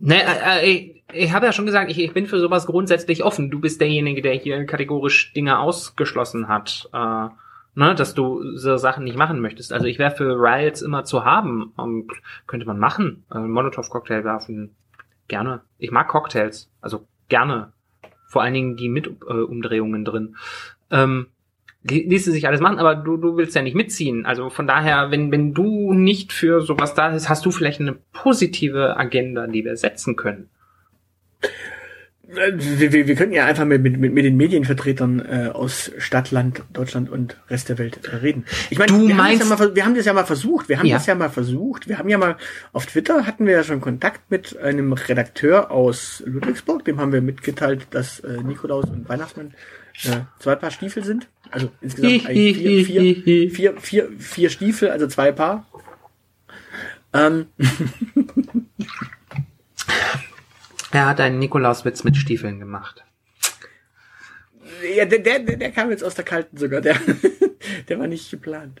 Ne, 0.00 0.22
äh, 0.22 0.60
äh, 0.60 0.70
ich, 0.70 1.04
ich 1.12 1.32
habe 1.32 1.46
ja 1.46 1.52
schon 1.52 1.66
gesagt, 1.66 1.90
ich, 1.90 1.98
ich 1.98 2.12
bin 2.12 2.26
für 2.26 2.38
sowas 2.38 2.66
grundsätzlich 2.66 3.24
offen. 3.24 3.50
Du 3.50 3.60
bist 3.60 3.80
derjenige, 3.80 4.22
der 4.22 4.34
hier 4.34 4.64
kategorisch 4.64 5.32
Dinge 5.32 5.58
ausgeschlossen 5.58 6.48
hat, 6.48 6.88
äh, 6.92 7.28
ne, 7.74 7.94
dass 7.96 8.14
du 8.14 8.56
so 8.56 8.76
Sachen 8.76 9.04
nicht 9.04 9.16
machen 9.16 9.40
möchtest. 9.40 9.72
Also 9.72 9.86
ich 9.86 9.98
wäre 9.98 10.12
für 10.12 10.34
Riots 10.34 10.82
immer 10.82 11.04
zu 11.04 11.24
haben. 11.24 11.72
Um, 11.76 12.06
könnte 12.46 12.66
man 12.66 12.78
machen. 12.78 13.24
Äh, 13.32 13.38
Molotov-Cocktail 13.38 14.24
werfen. 14.24 14.76
Gerne. 15.26 15.62
Ich 15.78 15.90
mag 15.90 16.08
Cocktails. 16.08 16.70
Also 16.80 17.06
gerne 17.28 17.72
vor 18.28 18.42
allen 18.42 18.54
Dingen 18.54 18.76
die 18.76 18.88
mit 18.88 19.08
äh, 19.08 20.04
drin. 20.04 20.36
Ähm, 20.90 21.26
ließe 21.82 22.32
sich 22.32 22.46
alles 22.46 22.60
machen, 22.60 22.78
aber 22.78 22.94
du, 22.94 23.16
du 23.16 23.36
willst 23.36 23.54
ja 23.54 23.62
nicht 23.62 23.74
mitziehen. 23.74 24.26
Also 24.26 24.50
von 24.50 24.66
daher, 24.66 25.10
wenn, 25.10 25.32
wenn 25.32 25.54
du 25.54 25.92
nicht 25.94 26.32
für 26.32 26.60
sowas 26.60 26.94
da 26.94 27.08
bist, 27.08 27.28
hast 27.28 27.46
du 27.46 27.50
vielleicht 27.50 27.80
eine 27.80 27.96
positive 28.12 28.96
Agenda, 28.96 29.46
die 29.46 29.64
wir 29.64 29.76
setzen 29.76 30.16
können. 30.16 30.50
Wir, 32.30 32.92
wir, 32.92 33.06
wir 33.06 33.14
könnten 33.14 33.32
ja 33.32 33.46
einfach 33.46 33.64
mit, 33.64 33.82
mit, 33.82 33.98
mit 33.98 34.22
den 34.22 34.36
Medienvertretern 34.36 35.20
äh, 35.20 35.48
aus 35.48 35.90
Stadt, 35.96 36.30
Land, 36.30 36.62
Deutschland 36.74 37.08
und 37.08 37.38
Rest 37.48 37.70
der 37.70 37.78
Welt 37.78 38.04
äh, 38.04 38.16
reden. 38.16 38.44
Ich 38.68 38.78
meine, 38.78 38.92
wir, 38.92 39.16
haben 39.16 39.38
das 39.38 39.48
ja 39.48 39.56
mal, 39.56 39.74
wir 39.74 39.84
haben 39.86 39.94
das 39.94 40.04
ja 40.04 40.12
mal 40.12 40.26
versucht. 40.26 40.68
Wir 40.68 40.78
haben 40.78 40.86
ja. 40.86 40.96
das 40.96 41.06
ja 41.06 41.14
mal 41.14 41.30
versucht. 41.30 41.88
Wir 41.88 41.96
haben 41.96 42.10
ja 42.10 42.18
mal 42.18 42.36
auf 42.74 42.84
Twitter 42.84 43.24
hatten 43.26 43.46
wir 43.46 43.54
ja 43.54 43.64
schon 43.64 43.80
Kontakt 43.80 44.30
mit 44.30 44.58
einem 44.58 44.92
Redakteur 44.92 45.70
aus 45.70 46.22
Ludwigsburg. 46.26 46.84
Dem 46.84 47.00
haben 47.00 47.14
wir 47.14 47.22
mitgeteilt, 47.22 47.86
dass 47.92 48.20
äh, 48.20 48.42
Nikolaus 48.42 48.84
und 48.90 49.08
Weihnachtsmann 49.08 49.54
äh, 50.04 50.20
zwei 50.38 50.54
Paar 50.54 50.70
Stiefel 50.70 51.04
sind. 51.04 51.28
Also 51.50 51.70
insgesamt 51.80 52.26
vier, 52.26 52.84
vier, 52.84 53.50
vier, 53.50 53.76
vier, 53.80 54.08
vier 54.18 54.50
Stiefel, 54.50 54.90
also 54.90 55.06
zwei 55.06 55.32
Paar. 55.32 55.66
Ähm. 57.14 57.46
Er 60.92 61.06
hat 61.06 61.20
einen 61.20 61.38
Nikolauswitz 61.38 62.04
mit 62.04 62.16
Stiefeln 62.16 62.58
gemacht. 62.58 63.04
Ja, 64.96 65.04
der, 65.04 65.18
der, 65.18 65.40
der 65.40 65.70
kam 65.72 65.90
jetzt 65.90 66.04
aus 66.04 66.14
der 66.14 66.24
Kalten 66.24 66.56
sogar. 66.56 66.80
Der, 66.80 66.96
der 67.88 67.98
war 67.98 68.06
nicht 68.06 68.30
geplant. 68.30 68.80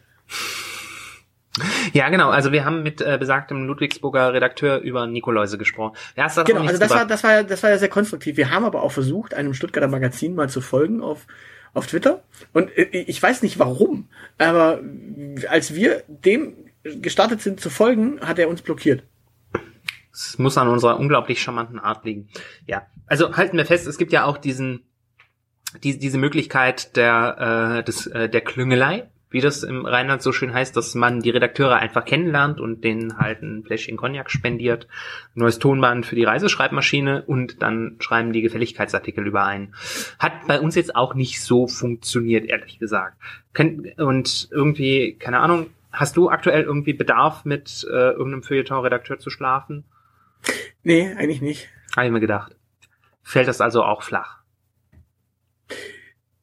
Ja, 1.92 2.08
genau. 2.08 2.30
Also 2.30 2.52
wir 2.52 2.64
haben 2.64 2.82
mit 2.82 3.00
äh, 3.00 3.16
besagtem 3.18 3.66
Ludwigsburger 3.66 4.32
Redakteur 4.32 4.78
über 4.78 5.06
Nikoläuse 5.06 5.58
gesprochen. 5.58 5.96
Ja, 6.16 6.28
genau, 6.44 6.60
also 6.60 6.78
das 6.78 6.90
war, 6.90 7.04
das 7.04 7.24
war, 7.24 7.42
das 7.42 7.62
war 7.62 7.70
ja 7.70 7.78
sehr 7.78 7.88
konstruktiv. 7.88 8.36
Wir 8.36 8.50
haben 8.50 8.64
aber 8.64 8.82
auch 8.82 8.92
versucht, 8.92 9.34
einem 9.34 9.54
Stuttgarter 9.54 9.88
Magazin 9.88 10.34
mal 10.34 10.48
zu 10.48 10.60
folgen 10.60 11.02
auf 11.02 11.26
auf 11.74 11.86
Twitter. 11.86 12.22
Und 12.52 12.76
äh, 12.76 12.84
ich 12.84 13.22
weiß 13.22 13.42
nicht 13.42 13.58
warum, 13.58 14.08
aber 14.38 14.80
als 15.48 15.74
wir 15.74 16.02
dem 16.08 16.54
gestartet 16.82 17.40
sind 17.42 17.60
zu 17.60 17.70
folgen, 17.70 18.20
hat 18.20 18.38
er 18.38 18.48
uns 18.48 18.62
blockiert. 18.62 19.02
Es 20.18 20.38
muss 20.38 20.58
an 20.58 20.68
unserer 20.68 20.98
unglaublich 20.98 21.40
charmanten 21.40 21.78
Art 21.78 22.04
liegen. 22.04 22.28
Ja, 22.66 22.86
also 23.06 23.36
halten 23.36 23.56
wir 23.56 23.66
fest, 23.66 23.86
es 23.86 23.98
gibt 23.98 24.12
ja 24.12 24.24
auch 24.24 24.36
diesen 24.36 24.82
die, 25.84 25.98
diese 25.98 26.18
Möglichkeit 26.18 26.96
der 26.96 27.78
äh, 27.78 27.84
des 27.84 28.06
äh, 28.08 28.28
der 28.28 28.40
Klüngelei, 28.40 29.08
wie 29.30 29.40
das 29.40 29.62
im 29.62 29.86
Rheinland 29.86 30.22
so 30.22 30.32
schön 30.32 30.52
heißt, 30.52 30.76
dass 30.76 30.96
man 30.96 31.20
die 31.20 31.30
Redakteure 31.30 31.76
einfach 31.76 32.04
kennenlernt 32.04 32.58
und 32.58 32.82
denen 32.82 33.18
halt 33.18 33.42
ein 33.42 33.62
Fläschchen 33.62 33.96
Cognac 33.96 34.30
spendiert, 34.30 34.88
neues 35.34 35.60
Tonband 35.60 36.04
für 36.04 36.16
die 36.16 36.24
Reiseschreibmaschine 36.24 37.22
und 37.26 37.62
dann 37.62 37.96
schreiben 38.00 38.32
die 38.32 38.42
Gefälligkeitsartikel 38.42 39.26
überein. 39.26 39.74
Hat 40.18 40.46
bei 40.48 40.60
uns 40.60 40.74
jetzt 40.74 40.96
auch 40.96 41.14
nicht 41.14 41.42
so 41.42 41.68
funktioniert, 41.68 42.46
ehrlich 42.46 42.78
gesagt. 42.78 43.16
Und 43.98 44.48
irgendwie, 44.50 45.14
keine 45.14 45.40
Ahnung, 45.40 45.66
hast 45.92 46.16
du 46.16 46.30
aktuell 46.30 46.62
irgendwie 46.62 46.92
Bedarf, 46.92 47.44
mit 47.44 47.86
äh, 47.90 48.10
irgendeinem 48.12 48.42
Feuilleton-Redakteur 48.42 49.18
zu 49.18 49.30
schlafen? 49.30 49.84
Nee, 50.82 51.12
eigentlich 51.16 51.40
nicht. 51.40 51.68
Habe 51.96 52.06
ich 52.06 52.12
mir 52.12 52.20
gedacht. 52.20 52.56
Fällt 53.22 53.48
das 53.48 53.60
also 53.60 53.82
auch 53.82 54.02
flach? 54.02 54.38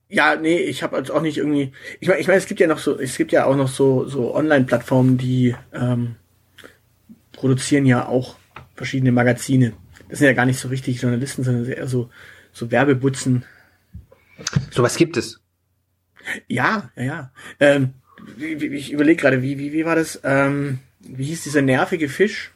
Ja, 0.08 0.36
nee, 0.36 0.58
ich 0.58 0.84
habe 0.84 0.95
also 0.95 1.13
auch 1.13 1.21
nicht 1.21 1.38
irgendwie. 1.38 1.71
Ich 1.99 2.08
meine, 2.08 2.19
ich 2.21 2.27
meine, 2.27 2.38
es 2.38 2.45
gibt 2.45 2.60
ja 2.60 2.67
noch 2.67 2.77
so, 2.77 2.99
es 2.99 3.17
gibt 3.17 3.31
ja 3.31 3.45
auch 3.45 3.55
noch 3.55 3.67
so 3.67 4.05
so 4.08 4.36
Online-Plattformen, 4.36 5.17
die 5.17 5.55
ähm, 5.73 6.15
produzieren 7.31 7.86
ja 7.86 8.08
auch 8.08 8.38
verschiedene 8.75 9.12
Magazine. 9.12 9.73
Das 10.10 10.19
sind 10.19 10.27
ja 10.27 10.34
gar 10.34 10.45
nicht 10.45 10.60
so 10.60 10.67
richtig 10.67 11.01
Journalisten, 11.01 11.43
sondern 11.43 11.65
eher 11.65 11.88
so 11.88 12.10
so 12.53 12.71
Werbebutzen. 12.71 13.45
Sowas 14.71 14.95
gibt 14.95 15.17
es. 15.17 15.41
Ja, 16.47 16.91
ja, 16.95 17.03
ja. 17.03 17.31
Ähm, 17.60 17.93
ich 18.38 18.91
überlege 18.91 19.21
gerade, 19.21 19.41
wie, 19.41 19.58
wie, 19.58 19.73
wie 19.73 19.86
war 19.86 19.95
das? 19.95 20.19
Ähm, 20.23 20.79
wie 20.99 21.25
hieß 21.25 21.43
dieser 21.43 21.62
nervige 21.62 22.10
Fisch? 22.10 22.51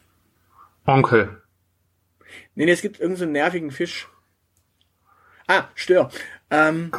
Onkel. 0.90 1.42
Nee, 2.54 2.66
nee, 2.66 2.72
es 2.72 2.82
gibt 2.82 3.00
irgendeinen 3.00 3.28
so 3.28 3.32
nervigen 3.32 3.70
Fisch. 3.70 4.08
Ah, 5.46 5.64
Stör. 5.74 6.10
Ähm, 6.50 6.92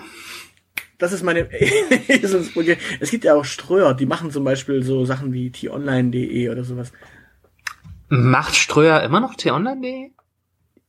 das 0.97 1.13
ist 1.13 1.23
meine 1.23 1.49
Es 2.99 3.11
gibt 3.11 3.23
ja 3.23 3.33
auch 3.33 3.45
Ströer, 3.45 3.93
die 3.93 4.05
machen 4.05 4.31
zum 4.31 4.43
Beispiel 4.43 4.83
so 4.83 5.05
Sachen 5.05 5.33
wie 5.33 5.51
t-online.de 5.51 6.49
oder 6.49 6.63
sowas. 6.63 6.91
Macht 8.09 8.55
Ströer 8.55 9.03
immer 9.03 9.19
noch 9.19 9.35
t-online.de? 9.35 10.11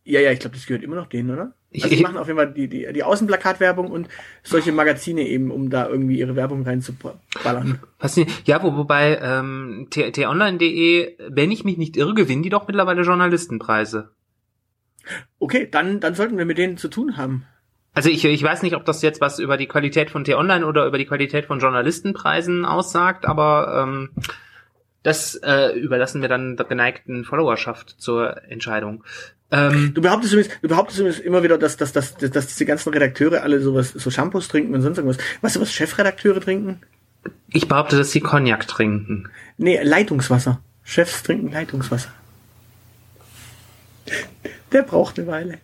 Ja, 0.05 0.21
ja, 0.21 0.33
ich 0.33 0.41
glaube, 0.41 0.57
das 0.57 0.67
gehört 0.67 0.83
immer 0.83 0.97
noch 0.97 1.07
denen, 1.07 1.31
oder? 1.31 1.55
Also 1.75 1.89
die 1.89 2.03
machen 2.03 2.17
auf 2.17 2.27
jeden 2.27 2.39
Fall 2.39 2.53
die, 2.53 2.69
die, 2.69 2.93
die 2.93 3.03
Außenplakatwerbung 3.03 3.91
und 3.91 4.09
solche 4.43 4.73
Magazine 4.73 5.23
eben, 5.23 5.51
um 5.51 5.71
da 5.71 5.89
irgendwie 5.89 6.19
ihre 6.19 6.37
Werbung 6.37 6.63
reinzuballern. 6.65 7.81
Ja, 8.45 8.63
wo, 8.63 8.77
wobei 8.77 9.19
ähm, 9.23 9.89
t-online.de, 9.91 11.17
wenn 11.29 11.51
ich 11.51 11.65
mich 11.65 11.79
nicht 11.79 11.97
irre, 11.97 12.15
gewinnen 12.15 12.43
die 12.43 12.51
doch 12.51 12.67
mittlerweile 12.67 13.03
Journalistenpreise. 13.03 14.11
Okay, 15.39 15.69
dann, 15.71 16.01
dann 16.01 16.15
sollten 16.15 16.39
wir 16.39 16.45
mit 16.45 16.59
denen 16.59 16.77
zu 16.77 16.89
tun 16.89 17.17
haben. 17.17 17.47
Also 17.95 18.09
ich, 18.09 18.25
ich 18.25 18.43
weiß 18.43 18.63
nicht, 18.63 18.75
ob 18.75 18.85
das 18.85 19.03
jetzt 19.03 19.21
was 19.21 19.39
über 19.39 19.57
die 19.57 19.67
Qualität 19.67 20.11
von 20.11 20.25
T-Online 20.25 20.65
oder 20.67 20.87
über 20.87 20.99
die 20.99 21.05
Qualität 21.05 21.45
von 21.47 21.61
Journalistenpreisen 21.61 22.65
aussagt, 22.65 23.27
aber 23.27 23.83
ähm, 23.83 24.11
das 25.03 25.35
äh, 25.35 25.79
überlassen 25.79 26.23
wir 26.23 26.29
dann 26.29 26.57
der 26.57 26.67
geneigten 26.67 27.25
Followerschaft 27.25 27.91
zur 27.99 28.45
Entscheidung. 28.45 29.05
Ähm, 29.53 29.93
du 29.93 30.01
behauptest 30.01 30.33
übrigens, 30.33 30.55
du 30.63 30.69
behauptest 30.69 30.99
übrigens 30.99 31.21
immer 31.21 31.43
wieder, 31.43 31.59
dass, 31.59 31.77
dass, 31.77 31.93
dass, 31.93 32.17
dass 32.17 32.47
diese 32.47 32.65
ganzen 32.65 32.91
Redakteure 32.91 33.43
alle 33.43 33.61
sowas, 33.61 33.91
so 33.91 34.11
Shampoos 34.11 34.49
trinken 34.49 34.75
und 34.75 34.81
sonst 34.81 34.97
irgendwas. 34.97 35.23
Weißt 35.43 35.57
du, 35.57 35.61
was 35.61 35.73
Chefredakteure 35.73 36.41
trinken? 36.41 36.81
Ich 37.51 37.69
behaupte, 37.69 37.99
dass 37.99 38.11
sie 38.11 38.21
Cognac 38.21 38.67
trinken. 38.67 39.29
Nee, 39.59 39.81
Leitungswasser. 39.83 40.63
Chefs 40.83 41.23
trinken 41.23 41.53
Leitungswasser. 41.53 42.11
Der 44.73 44.83
braucht 44.83 45.19
eine 45.19 45.29
Weile. 45.29 45.59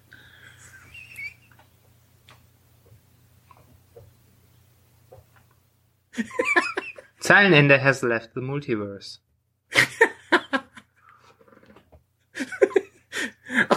Zeilenende 7.20 7.82
has 7.82 8.02
left 8.02 8.34
the 8.34 8.40
multiverse. 8.40 9.20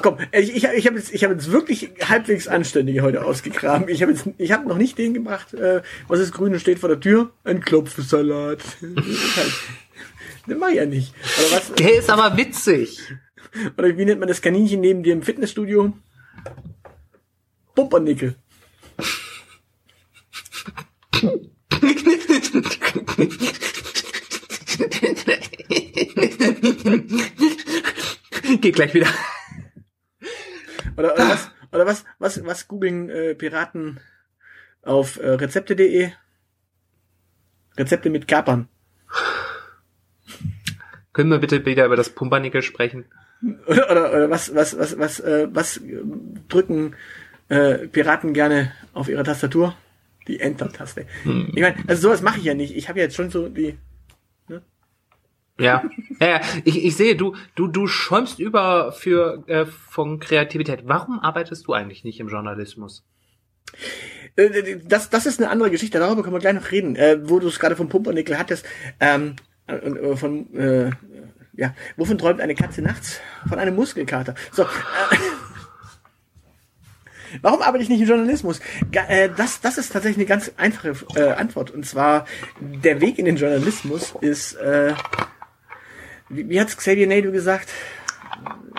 Ach 0.02 0.04
komm, 0.04 0.18
ich, 0.32 0.56
ich, 0.56 0.64
ich 0.64 0.88
habe 0.88 0.98
jetzt, 0.98 1.14
ich 1.14 1.24
hab 1.24 1.32
jetzt 1.32 1.52
wirklich 1.52 1.92
halbwegs 2.02 2.48
anständige 2.48 3.04
heute 3.04 3.24
ausgegraben. 3.24 3.88
Ich 3.88 4.02
habe 4.02 4.12
jetzt, 4.12 4.28
ich 4.40 4.52
habe 4.52 4.68
noch 4.68 4.78
nicht 4.78 4.98
den 4.98 5.14
gemacht, 5.14 5.54
äh, 5.54 5.84
was 6.08 6.20
ist 6.20 6.32
grün 6.32 6.54
und 6.54 6.60
steht 6.60 6.80
vor 6.80 6.90
der 6.90 7.00
Tür? 7.00 7.32
Ein 7.44 7.62
Klopfsalat. 7.62 8.64
den 10.48 10.58
mach 10.58 10.70
ich 10.70 10.78
ja 10.78 10.88
nicht. 10.88 11.14
Oder 11.38 11.58
was? 11.58 11.72
Der 11.74 12.00
ist 12.00 12.10
aber 12.10 12.36
witzig. 12.36 13.00
Oder 13.78 13.96
wie 13.96 14.06
nennt 14.06 14.20
man 14.20 14.28
das 14.28 14.42
Kaninchen 14.42 14.82
neben 14.82 15.04
dir 15.04 15.14
im 15.14 15.22
Fitnessstudio? 15.22 15.94
Pumpernickel. 17.76 18.38
Geht 28.62 28.76
gleich 28.76 28.94
wieder. 28.96 29.08
Oder, 30.98 31.14
oder 31.14 31.30
was, 31.30 31.52
oder 31.72 31.86
was, 31.86 32.06
was, 32.20 32.46
was 32.46 32.68
googeln 32.68 33.10
äh, 33.10 33.36
Piraten 33.36 34.00
auf 34.84 35.20
äh, 35.20 35.30
Rezepte.de? 35.30 36.12
Rezepte 37.78 38.10
mit 38.10 38.28
Kapern. 38.28 38.68
Können 41.14 41.30
wir 41.30 41.40
bitte 41.40 41.66
wieder 41.66 41.86
über 41.86 41.96
das 41.96 42.10
Pumpernickel 42.10 42.62
sprechen? 42.62 43.06
Oder, 43.68 43.92
oder, 43.92 44.14
oder 44.14 44.30
was, 44.30 44.54
was, 44.56 44.78
was, 44.78 44.98
was, 44.98 45.20
äh, 45.20 45.48
was 45.52 45.82
drücken 46.48 46.96
äh, 47.50 47.88
Piraten 47.88 48.34
gerne 48.34 48.72
auf 48.94 49.10
ihrer 49.10 49.24
Tastatur? 49.24 49.76
Die 50.28 50.40
Enter-Taste. 50.40 51.08
Hm. 51.24 51.52
Ich 51.56 51.62
meine, 51.62 51.76
also 51.88 52.04
sowas 52.04 52.22
mache 52.22 52.38
ich 52.38 52.46
ja 52.46 52.54
nicht. 52.54 52.76
Ich 52.76 52.90
habe 52.90 53.00
jetzt 53.00 53.16
schon 53.16 53.32
so 53.32 53.50
die 53.50 53.78
ja, 55.62 55.84
ja, 56.20 56.42
ich, 56.64 56.84
ich 56.84 56.96
sehe, 56.96 57.16
du, 57.16 57.36
du, 57.56 57.68
du 57.68 57.88
schäumst 57.88 58.40
über 58.40 58.92
für 58.92 59.44
äh, 59.48 59.66
von 59.66 60.20
Kreativität. 60.20 60.82
Warum 60.86 61.20
arbeitest 61.20 61.68
du 61.68 61.74
eigentlich 61.74 62.04
nicht 62.04 62.20
im 62.20 62.30
Journalismus? 62.30 63.04
Äh, 64.36 64.78
das, 64.86 65.10
das 65.10 65.26
ist 65.26 65.40
eine 65.40 65.50
andere 65.50 65.72
Geschichte, 65.72 66.00
darüber 66.00 66.24
können 66.24 66.36
wir 66.36 66.40
gleich 66.40 66.56
noch 66.56 66.72
reden. 66.72 66.96
Äh, 66.96 67.30
wo 67.30 67.40
du 67.40 67.48
es 67.48 67.60
gerade 67.60 67.76
vom 67.76 67.90
Pumpernickel 67.90 68.38
hattest, 68.38 68.66
ähm, 69.00 69.36
äh, 69.68 70.16
von, 70.16 70.54
äh, 70.54 70.92
ja, 71.54 71.76
wovon 71.98 72.18
träumt 72.18 72.42
eine 72.42 72.56
Katze 72.56 72.82
nachts? 72.82 73.20
Von 73.48 73.60
einem 73.60 73.76
Muskelkater. 73.76 74.36
So, 74.52 74.64
äh, 74.64 74.68
Warum 77.42 77.62
arbeite 77.62 77.84
ich 77.84 77.90
nicht 77.90 78.02
im 78.02 78.08
Journalismus? 78.08 78.60
Äh, 78.92 79.30
das, 79.36 79.62
das 79.62 79.78
ist 79.78 79.94
tatsächlich 79.94 80.18
eine 80.18 80.26
ganz 80.26 80.52
einfache 80.58 80.96
äh, 81.16 81.32
Antwort. 81.32 81.72
Und 81.72 81.86
zwar, 81.86 82.26
der 82.60 83.00
Weg 83.02 83.20
in 83.20 83.26
den 83.26 83.38
Journalismus 83.38 84.14
ist 84.20 84.56
äh, 84.56 84.94
wie, 86.32 86.50
wie 86.50 86.60
hat's 86.60 86.78
Xavier 86.78 87.08
Naidoo 87.08 87.32
gesagt? 87.32 87.70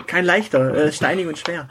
Kein 0.07 0.25
leichter, 0.25 0.73
äh, 0.73 0.91
steinig 0.91 1.27
und 1.27 1.37
schwer. 1.37 1.69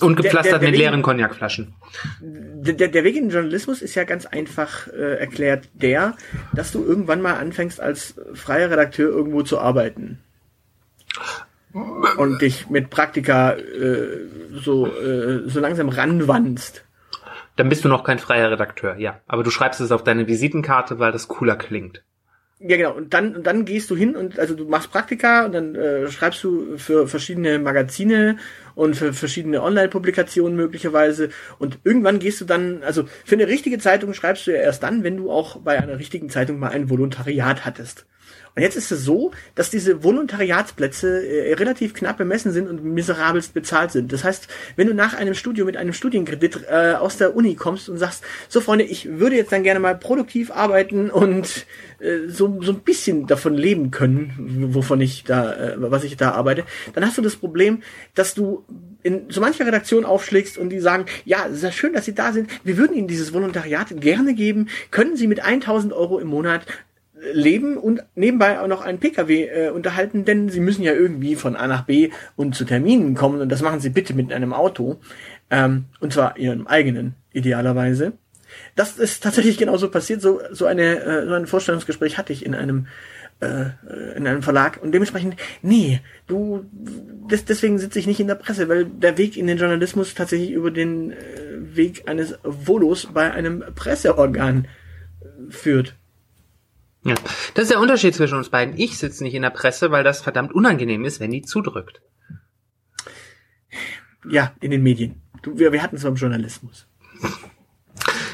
Und 0.00 0.16
gepflastert 0.16 0.44
der, 0.44 0.58
der, 0.58 0.58
der 0.58 0.70
mit 0.70 0.78
leeren 0.78 1.02
Cognacflaschen. 1.02 1.74
Der, 2.20 2.88
der 2.88 3.04
Weg 3.04 3.16
in 3.16 3.24
den 3.24 3.30
Journalismus 3.30 3.80
ist 3.80 3.94
ja 3.94 4.04
ganz 4.04 4.26
einfach 4.26 4.88
äh, 4.88 5.18
erklärt 5.18 5.68
der, 5.74 6.16
dass 6.52 6.72
du 6.72 6.84
irgendwann 6.84 7.22
mal 7.22 7.34
anfängst, 7.34 7.80
als 7.80 8.14
freier 8.34 8.70
Redakteur 8.70 9.08
irgendwo 9.10 9.42
zu 9.42 9.60
arbeiten. 9.60 10.18
Und 11.72 12.40
dich 12.40 12.70
mit 12.70 12.90
Praktika 12.90 13.52
äh, 13.52 14.28
so, 14.52 14.86
äh, 14.86 15.48
so 15.48 15.60
langsam 15.60 15.88
ranwandst. 15.88 16.84
Dann 17.56 17.68
bist 17.68 17.84
du 17.84 17.88
noch 17.88 18.04
kein 18.04 18.18
freier 18.18 18.50
Redakteur, 18.50 18.96
ja. 18.96 19.20
Aber 19.26 19.42
du 19.42 19.50
schreibst 19.50 19.80
es 19.80 19.92
auf 19.92 20.02
deine 20.02 20.26
Visitenkarte, 20.26 20.98
weil 20.98 21.12
das 21.12 21.28
cooler 21.28 21.56
klingt. 21.56 22.02
Ja, 22.66 22.78
genau. 22.78 22.94
Und 22.94 23.12
dann, 23.12 23.36
und 23.36 23.46
dann 23.46 23.66
gehst 23.66 23.90
du 23.90 23.96
hin 23.96 24.16
und 24.16 24.38
also 24.38 24.54
du 24.54 24.64
machst 24.64 24.90
Praktika 24.90 25.44
und 25.44 25.52
dann 25.52 25.74
äh, 25.74 26.10
schreibst 26.10 26.42
du 26.42 26.78
für 26.78 27.06
verschiedene 27.06 27.58
Magazine 27.58 28.38
und 28.74 28.96
für 28.96 29.12
verschiedene 29.12 29.62
Online-Publikationen 29.62 30.56
möglicherweise. 30.56 31.28
Und 31.58 31.78
irgendwann 31.84 32.20
gehst 32.20 32.40
du 32.40 32.46
dann, 32.46 32.82
also 32.82 33.04
für 33.26 33.34
eine 33.34 33.48
richtige 33.48 33.78
Zeitung 33.78 34.14
schreibst 34.14 34.46
du 34.46 34.52
ja 34.52 34.62
erst 34.62 34.82
dann, 34.82 35.04
wenn 35.04 35.18
du 35.18 35.30
auch 35.30 35.58
bei 35.58 35.78
einer 35.78 35.98
richtigen 35.98 36.30
Zeitung 36.30 36.58
mal 36.58 36.70
ein 36.70 36.88
Volontariat 36.88 37.66
hattest. 37.66 38.06
Und 38.56 38.62
jetzt 38.62 38.76
ist 38.76 38.92
es 38.92 39.04
so, 39.04 39.32
dass 39.56 39.70
diese 39.70 40.04
Volontariatsplätze 40.04 41.26
äh, 41.26 41.54
relativ 41.54 41.92
knapp 41.92 42.18
bemessen 42.18 42.52
sind 42.52 42.68
und 42.68 42.84
miserabelst 42.84 43.52
bezahlt 43.52 43.90
sind. 43.90 44.12
Das 44.12 44.22
heißt, 44.22 44.46
wenn 44.76 44.86
du 44.86 44.94
nach 44.94 45.14
einem 45.14 45.34
Studium 45.34 45.66
mit 45.66 45.76
einem 45.76 45.92
Studienkredit 45.92 46.60
äh, 46.68 46.92
aus 46.92 47.16
der 47.16 47.34
Uni 47.34 47.56
kommst 47.56 47.88
und 47.88 47.98
sagst, 47.98 48.22
so 48.48 48.60
Freunde, 48.60 48.84
ich 48.84 49.18
würde 49.18 49.34
jetzt 49.34 49.50
dann 49.50 49.64
gerne 49.64 49.80
mal 49.80 49.96
produktiv 49.96 50.52
arbeiten 50.52 51.10
und 51.10 51.66
äh, 51.98 52.28
so, 52.28 52.60
so 52.62 52.72
ein 52.72 52.80
bisschen 52.80 53.26
davon 53.26 53.54
leben 53.54 53.90
können, 53.90 54.68
wovon 54.72 55.00
ich 55.00 55.24
da, 55.24 55.52
äh, 55.54 55.74
was 55.76 56.04
ich 56.04 56.16
da 56.16 56.30
arbeite, 56.30 56.64
dann 56.92 57.04
hast 57.04 57.18
du 57.18 57.22
das 57.22 57.34
Problem, 57.34 57.82
dass 58.14 58.34
du 58.34 58.64
in 59.02 59.30
so 59.30 59.40
mancher 59.40 59.66
Redaktion 59.66 60.04
aufschlägst 60.04 60.58
und 60.58 60.70
die 60.70 60.80
sagen, 60.80 61.06
ja, 61.24 61.48
sehr 61.50 61.72
schön, 61.72 61.92
dass 61.92 62.04
Sie 62.04 62.14
da 62.14 62.32
sind. 62.32 62.50
Wir 62.62 62.78
würden 62.78 62.96
Ihnen 62.96 63.08
dieses 63.08 63.34
Volontariat 63.34 63.88
gerne 64.00 64.34
geben. 64.34 64.68
Können 64.90 65.16
Sie 65.16 65.26
mit 65.26 65.40
1000 65.40 65.92
Euro 65.92 66.18
im 66.18 66.28
Monat 66.28 66.66
leben 67.32 67.76
und 67.76 68.02
nebenbei 68.14 68.60
auch 68.60 68.66
noch 68.66 68.82
einen 68.82 68.98
Pkw 68.98 69.46
äh, 69.46 69.70
unterhalten, 69.70 70.24
denn 70.24 70.48
sie 70.48 70.60
müssen 70.60 70.82
ja 70.82 70.92
irgendwie 70.92 71.36
von 71.36 71.56
A 71.56 71.66
nach 71.66 71.84
B 71.84 72.10
und 72.36 72.54
zu 72.54 72.64
Terminen 72.64 73.14
kommen 73.14 73.40
und 73.40 73.48
das 73.48 73.62
machen 73.62 73.80
sie 73.80 73.90
bitte 73.90 74.14
mit 74.14 74.32
einem 74.32 74.52
Auto 74.52 74.96
ähm, 75.50 75.86
und 76.00 76.12
zwar 76.12 76.36
ihrem 76.36 76.66
eigenen 76.66 77.14
idealerweise. 77.32 78.12
Das 78.76 78.98
ist 78.98 79.22
tatsächlich 79.22 79.58
genauso 79.58 79.90
passiert. 79.90 80.20
So 80.20 80.40
so 80.52 80.66
eine 80.66 81.00
äh, 81.00 81.26
so 81.26 81.34
ein 81.34 81.46
Vorstellungsgespräch 81.46 82.18
hatte 82.18 82.32
ich 82.32 82.44
in 82.44 82.54
einem 82.54 82.86
äh, 83.40 83.66
in 84.16 84.26
einem 84.26 84.42
Verlag 84.42 84.80
und 84.82 84.92
dementsprechend 84.92 85.36
nee 85.62 86.00
du 86.26 86.64
des, 87.30 87.44
deswegen 87.44 87.78
sitze 87.78 87.98
ich 87.98 88.06
nicht 88.06 88.20
in 88.20 88.28
der 88.28 88.36
Presse, 88.36 88.68
weil 88.68 88.84
der 88.84 89.18
Weg 89.18 89.36
in 89.36 89.46
den 89.46 89.58
Journalismus 89.58 90.14
tatsächlich 90.14 90.50
über 90.50 90.70
den 90.70 91.12
äh, 91.12 91.16
Weg 91.58 92.08
eines 92.08 92.38
Volos 92.42 93.08
bei 93.12 93.32
einem 93.32 93.64
Presseorgan 93.74 94.66
äh, 95.20 95.50
führt. 95.50 95.96
Ja, 97.04 97.14
das 97.52 97.64
ist 97.64 97.70
der 97.70 97.80
Unterschied 97.80 98.14
zwischen 98.14 98.38
uns 98.38 98.48
beiden. 98.48 98.78
Ich 98.78 98.98
sitze 98.98 99.22
nicht 99.22 99.34
in 99.34 99.42
der 99.42 99.50
Presse, 99.50 99.90
weil 99.90 100.04
das 100.04 100.22
verdammt 100.22 100.54
unangenehm 100.54 101.04
ist, 101.04 101.20
wenn 101.20 101.30
die 101.30 101.42
zudrückt. 101.42 102.00
Ja, 104.28 104.54
in 104.60 104.70
den 104.70 104.82
Medien. 104.82 105.20
Du, 105.42 105.58
wir, 105.58 105.70
wir 105.72 105.82
hatten 105.82 105.96
es 105.96 106.02
beim 106.02 106.14
Journalismus. 106.14 106.86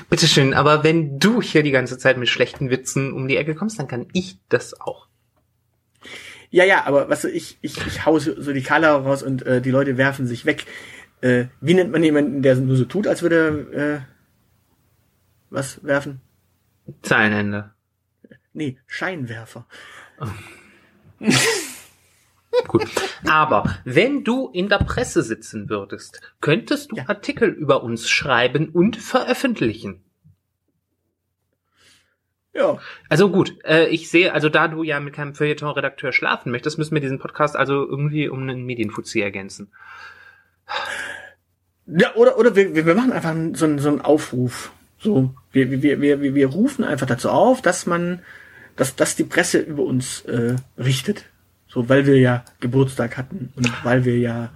Bitteschön, 0.08 0.54
aber 0.54 0.84
wenn 0.84 1.18
du 1.18 1.42
hier 1.42 1.64
die 1.64 1.72
ganze 1.72 1.98
Zeit 1.98 2.16
mit 2.16 2.28
schlechten 2.28 2.70
Witzen 2.70 3.12
um 3.12 3.26
die 3.26 3.36
Ecke 3.36 3.56
kommst, 3.56 3.78
dann 3.80 3.88
kann 3.88 4.06
ich 4.12 4.38
das 4.48 4.80
auch. 4.80 5.08
Ja, 6.50 6.64
ja, 6.64 6.84
aber 6.84 7.08
was 7.08 7.10
weißt 7.10 7.24
du, 7.24 7.28
ich, 7.28 7.58
ich, 7.60 7.84
ich 7.86 8.06
hau 8.06 8.18
so, 8.18 8.40
so 8.40 8.52
die 8.52 8.62
Kala 8.62 8.96
raus 8.96 9.22
und 9.22 9.42
äh, 9.42 9.60
die 9.60 9.70
Leute 9.70 9.96
werfen 9.96 10.26
sich 10.26 10.46
weg. 10.46 10.66
Äh, 11.20 11.46
wie 11.60 11.74
nennt 11.74 11.92
man 11.92 12.02
jemanden, 12.02 12.42
der 12.42 12.56
nur 12.56 12.76
so 12.76 12.84
tut, 12.84 13.06
als 13.06 13.22
würde 13.22 13.68
er 13.72 13.94
äh, 13.94 14.00
was 15.48 15.84
werfen? 15.84 16.20
Zeilenende. 17.02 17.72
Nee, 18.60 18.76
Scheinwerfer. 18.86 19.64
Gut. 22.68 22.86
Aber 23.26 23.78
wenn 23.86 24.22
du 24.22 24.50
in 24.52 24.68
der 24.68 24.80
Presse 24.80 25.22
sitzen 25.22 25.70
würdest, 25.70 26.20
könntest 26.42 26.92
du 26.92 26.96
ja. 26.96 27.08
Artikel 27.08 27.48
über 27.48 27.82
uns 27.82 28.10
schreiben 28.10 28.68
und 28.68 28.98
veröffentlichen. 28.98 30.04
Ja. 32.52 32.78
Also 33.08 33.30
gut, 33.30 33.56
äh, 33.64 33.86
ich 33.86 34.10
sehe, 34.10 34.34
also 34.34 34.50
da 34.50 34.68
du 34.68 34.82
ja 34.82 35.00
mit 35.00 35.14
keinem 35.14 35.34
Feuilleton-Redakteur 35.34 36.12
schlafen 36.12 36.52
möchtest, 36.52 36.76
müssen 36.76 36.92
wir 36.92 37.00
diesen 37.00 37.18
Podcast 37.18 37.56
also 37.56 37.88
irgendwie 37.88 38.28
um 38.28 38.42
einen 38.42 38.66
Medienfuzzi 38.66 39.22
ergänzen. 39.22 39.72
Ja, 41.86 42.14
oder, 42.14 42.36
oder 42.36 42.54
wir, 42.54 42.74
wir 42.74 42.94
machen 42.94 43.12
einfach 43.12 43.34
so 43.54 43.64
einen, 43.64 43.78
so 43.78 43.88
einen 43.88 44.02
Aufruf. 44.02 44.70
So, 45.02 45.34
wir, 45.50 45.70
wir, 45.70 45.80
wir, 46.02 46.20
wir, 46.20 46.34
wir 46.34 46.46
rufen 46.48 46.84
einfach 46.84 47.06
dazu 47.06 47.30
auf, 47.30 47.62
dass 47.62 47.86
man, 47.86 48.22
dass, 48.80 48.96
dass 48.96 49.14
die 49.14 49.24
Presse 49.24 49.58
über 49.58 49.82
uns 49.82 50.22
äh, 50.22 50.56
richtet. 50.78 51.26
So, 51.68 51.90
weil 51.90 52.06
wir 52.06 52.18
ja 52.18 52.46
Geburtstag 52.60 53.18
hatten 53.18 53.52
und 53.54 53.84
weil 53.84 54.06
wir 54.06 54.18
ja 54.18 54.50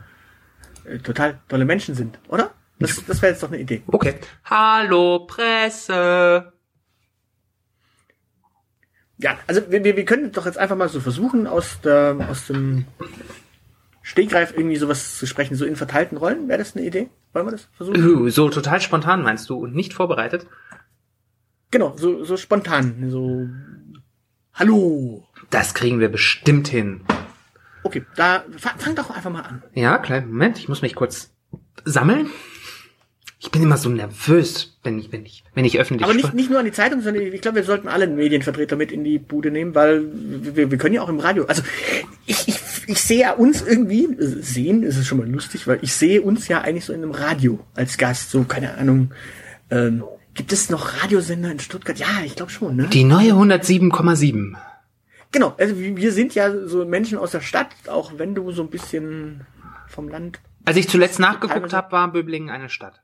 äh, 0.84 0.98
total 0.98 1.38
tolle 1.46 1.66
Menschen 1.66 1.94
sind, 1.94 2.18
oder? 2.28 2.52
Das, 2.78 3.04
das 3.04 3.20
wäre 3.20 3.32
jetzt 3.32 3.42
doch 3.42 3.52
eine 3.52 3.60
Idee. 3.60 3.82
Okay. 3.86 4.14
Hallo 4.46 5.26
Presse. 5.26 6.52
Ja, 9.18 9.38
also 9.46 9.70
wir, 9.70 9.84
wir, 9.84 9.94
wir 9.94 10.04
können 10.06 10.32
doch 10.32 10.46
jetzt 10.46 10.58
einfach 10.58 10.76
mal 10.76 10.88
so 10.88 11.00
versuchen, 11.00 11.46
aus, 11.46 11.82
der, 11.82 12.16
aus 12.30 12.46
dem 12.46 12.86
Stegreif 14.00 14.54
irgendwie 14.56 14.76
sowas 14.76 15.18
zu 15.18 15.26
sprechen, 15.26 15.54
so 15.54 15.66
in 15.66 15.76
verteilten 15.76 16.16
Rollen. 16.16 16.48
Wäre 16.48 16.58
das 16.60 16.74
eine 16.74 16.86
Idee? 16.86 17.10
Wollen 17.34 17.46
wir 17.46 17.52
das 17.52 17.68
versuchen? 17.76 18.02
Uh, 18.02 18.30
so 18.30 18.48
total 18.48 18.80
spontan 18.80 19.22
meinst 19.22 19.50
du 19.50 19.56
und 19.58 19.74
nicht 19.74 19.92
vorbereitet? 19.92 20.46
Genau, 21.70 21.94
so, 21.96 22.24
so 22.24 22.38
spontan, 22.38 23.10
so 23.10 23.48
Hallo. 24.56 25.24
Das 25.50 25.74
kriegen 25.74 25.98
wir 25.98 26.08
bestimmt 26.08 26.68
hin. 26.68 27.00
Okay, 27.82 28.04
da 28.14 28.44
fang, 28.56 28.94
doch 28.94 29.10
einfach 29.10 29.30
mal 29.30 29.42
an. 29.42 29.62
Ja, 29.74 29.98
kleinen 29.98 30.28
Moment, 30.28 30.58
ich 30.58 30.68
muss 30.68 30.80
mich 30.80 30.94
kurz 30.94 31.32
sammeln. 31.84 32.30
Ich 33.40 33.50
bin 33.50 33.62
immer 33.62 33.76
so 33.76 33.88
nervös, 33.88 34.78
wenn 34.84 34.98
ich, 34.98 35.10
wenn 35.12 35.26
ich, 35.26 35.44
wenn 35.54 35.64
ich 35.64 35.78
öffentlich. 35.78 36.04
Aber 36.04 36.14
nicht, 36.14 36.32
nicht 36.34 36.50
nur 36.50 36.60
an 36.60 36.64
die 36.64 36.72
Zeitung, 36.72 37.02
sondern 37.02 37.24
ich 37.24 37.40
glaube, 37.42 37.56
wir 37.56 37.64
sollten 37.64 37.88
alle 37.88 38.06
Medienvertreter 38.06 38.76
mit 38.76 38.92
in 38.92 39.02
die 39.02 39.18
Bude 39.18 39.50
nehmen, 39.50 39.74
weil 39.74 40.04
wir, 40.12 40.70
wir 40.70 40.78
können 40.78 40.94
ja 40.94 41.02
auch 41.02 41.08
im 41.08 41.18
Radio. 41.18 41.44
Also 41.46 41.62
ich, 42.24 42.48
ich, 42.48 42.56
ich 42.86 43.02
sehe 43.02 43.20
ja 43.20 43.32
uns 43.32 43.60
irgendwie, 43.60 44.08
sehen 44.18 44.84
ist 44.84 44.96
es 44.96 45.06
schon 45.06 45.18
mal 45.18 45.28
lustig, 45.28 45.66
weil 45.66 45.80
ich 45.82 45.92
sehe 45.92 46.22
uns 46.22 46.46
ja 46.46 46.60
eigentlich 46.60 46.84
so 46.84 46.92
in 46.92 47.02
einem 47.02 47.10
Radio 47.10 47.58
als 47.74 47.98
Gast, 47.98 48.30
so, 48.30 48.44
keine 48.44 48.78
Ahnung, 48.78 49.12
ähm, 49.70 50.04
Gibt 50.34 50.52
es 50.52 50.68
noch 50.68 51.02
Radiosender 51.02 51.50
in 51.50 51.60
Stuttgart? 51.60 51.98
Ja, 51.98 52.22
ich 52.24 52.34
glaube 52.34 52.50
schon, 52.50 52.76
ne? 52.76 52.88
Die 52.88 53.04
neue 53.04 53.32
107,7. 53.32 54.56
Genau, 55.30 55.54
also 55.58 55.76
wir 55.78 56.12
sind 56.12 56.34
ja 56.34 56.66
so 56.66 56.84
Menschen 56.84 57.18
aus 57.18 57.32
der 57.32 57.40
Stadt, 57.40 57.68
auch 57.88 58.12
wenn 58.18 58.34
du 58.34 58.52
so 58.52 58.62
ein 58.62 58.70
bisschen 58.70 59.46
vom 59.88 60.08
Land. 60.08 60.40
Als 60.64 60.76
ich 60.76 60.88
zuletzt 60.88 61.18
nachgeguckt 61.18 61.72
habe, 61.72 61.92
war 61.92 62.12
Böblingen 62.12 62.50
eine 62.50 62.68
Stadt. 62.68 63.02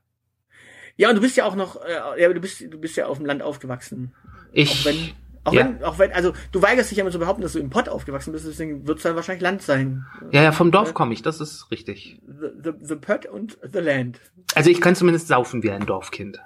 Ja, 0.97 1.09
und 1.09 1.15
du 1.15 1.21
bist 1.21 1.37
ja 1.37 1.45
auch 1.45 1.55
noch, 1.55 1.77
äh, 1.83 2.21
ja, 2.21 2.31
du 2.31 2.39
bist, 2.39 2.61
du 2.61 2.79
bist 2.79 2.95
ja 2.95 3.07
auf 3.07 3.17
dem 3.17 3.25
Land 3.25 3.41
aufgewachsen. 3.41 4.13
Ich. 4.51 4.81
Auch 4.81 4.85
wenn, 4.85 5.11
auch 5.43 5.53
ja. 5.53 5.65
wenn, 5.65 5.83
auch 5.83 5.99
wenn, 5.99 6.11
also 6.11 6.33
du 6.51 6.61
weigerst 6.61 6.91
dich 6.91 6.97
ja 6.97 7.03
immer 7.03 7.11
zu 7.11 7.19
behaupten, 7.19 7.41
dass 7.41 7.53
du 7.53 7.59
im 7.59 7.69
Pott 7.69 7.89
aufgewachsen 7.89 8.31
bist, 8.31 8.45
deswegen 8.45 8.87
wird 8.87 8.97
es 8.97 9.03
dann 9.03 9.15
wahrscheinlich 9.15 9.41
Land 9.41 9.61
sein. 9.61 10.05
Ja, 10.31 10.43
ja, 10.43 10.51
vom 10.51 10.71
Dorf 10.71 10.93
komme 10.93 11.13
ich, 11.13 11.21
das 11.21 11.41
ist 11.41 11.71
richtig. 11.71 12.21
The, 12.27 12.47
the, 12.63 12.71
the 12.81 12.95
Pott 12.95 13.25
und 13.25 13.57
the 13.61 13.79
Land. 13.79 14.19
Also 14.53 14.69
ich 14.69 14.81
kann 14.81 14.95
zumindest 14.95 15.27
saufen 15.27 15.63
wie 15.63 15.71
ein 15.71 15.85
Dorfkind. 15.85 16.39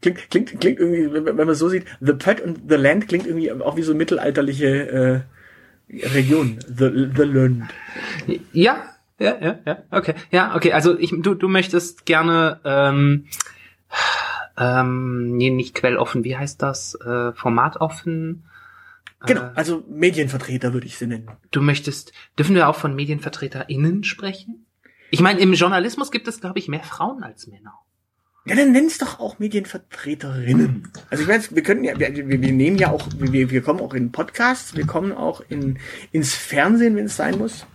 Klingt, 0.00 0.30
klingt, 0.30 0.60
klingt 0.60 0.78
irgendwie, 0.78 1.12
wenn, 1.12 1.34
man 1.34 1.54
so 1.54 1.68
sieht, 1.68 1.84
The 2.00 2.12
Pet 2.12 2.40
und 2.40 2.68
The 2.68 2.76
Land 2.76 3.08
klingt 3.08 3.26
irgendwie 3.26 3.50
auch 3.50 3.76
wie 3.76 3.82
so 3.82 3.94
mittelalterliche 3.94 5.24
äh, 5.90 6.06
Region. 6.08 6.58
The, 6.68 7.10
the 7.16 7.22
Land. 7.22 7.64
Ja, 8.52 8.84
ja, 9.18 9.36
ja, 9.40 9.58
ja, 9.66 9.82
okay. 9.90 10.14
Ja, 10.30 10.54
okay, 10.54 10.72
also 10.72 10.96
ich, 10.98 11.12
du, 11.18 11.34
du 11.34 11.48
möchtest 11.48 12.06
gerne 12.06 12.60
ähm, 12.64 13.26
ähm, 14.56 15.36
nee, 15.36 15.50
nicht 15.50 15.74
quelloffen, 15.74 16.24
wie 16.24 16.36
heißt 16.36 16.62
das? 16.62 16.94
Äh, 16.96 17.32
formatoffen? 17.32 18.44
Genau, 19.26 19.42
äh, 19.42 19.50
also 19.54 19.84
Medienvertreter 19.88 20.72
würde 20.72 20.86
ich 20.86 20.98
sie 20.98 21.06
nennen. 21.06 21.30
Du 21.50 21.60
möchtest, 21.60 22.12
dürfen 22.38 22.54
wir 22.54 22.68
auch 22.68 22.76
von 22.76 22.94
MedienvertreterInnen 22.94 24.04
sprechen? 24.04 24.66
Ich 25.10 25.20
meine, 25.20 25.40
im 25.40 25.54
Journalismus 25.54 26.10
gibt 26.10 26.28
es, 26.28 26.40
glaube 26.40 26.58
ich, 26.58 26.68
mehr 26.68 26.82
Frauen 26.82 27.22
als 27.22 27.46
Männer. 27.46 27.74
Ja, 28.44 28.56
dann 28.56 28.72
nenn's 28.72 28.98
doch 28.98 29.20
auch 29.20 29.38
Medienvertreterinnen. 29.38 30.90
Also 31.10 31.22
ich 31.22 31.28
weiß, 31.28 31.54
wir 31.54 31.62
können 31.62 31.84
ja, 31.84 31.98
wir, 31.98 32.14
wir 32.14 32.52
nehmen 32.52 32.78
ja 32.78 32.90
auch, 32.90 33.06
wir, 33.18 33.50
wir 33.50 33.62
kommen 33.62 33.80
auch 33.80 33.92
in 33.92 34.10
Podcasts, 34.10 34.74
wir 34.74 34.86
kommen 34.86 35.12
auch 35.12 35.42
in, 35.48 35.78
ins 36.12 36.34
Fernsehen, 36.34 36.96
wenn 36.96 37.06
es 37.06 37.16
sein 37.16 37.36
muss. 37.36 37.66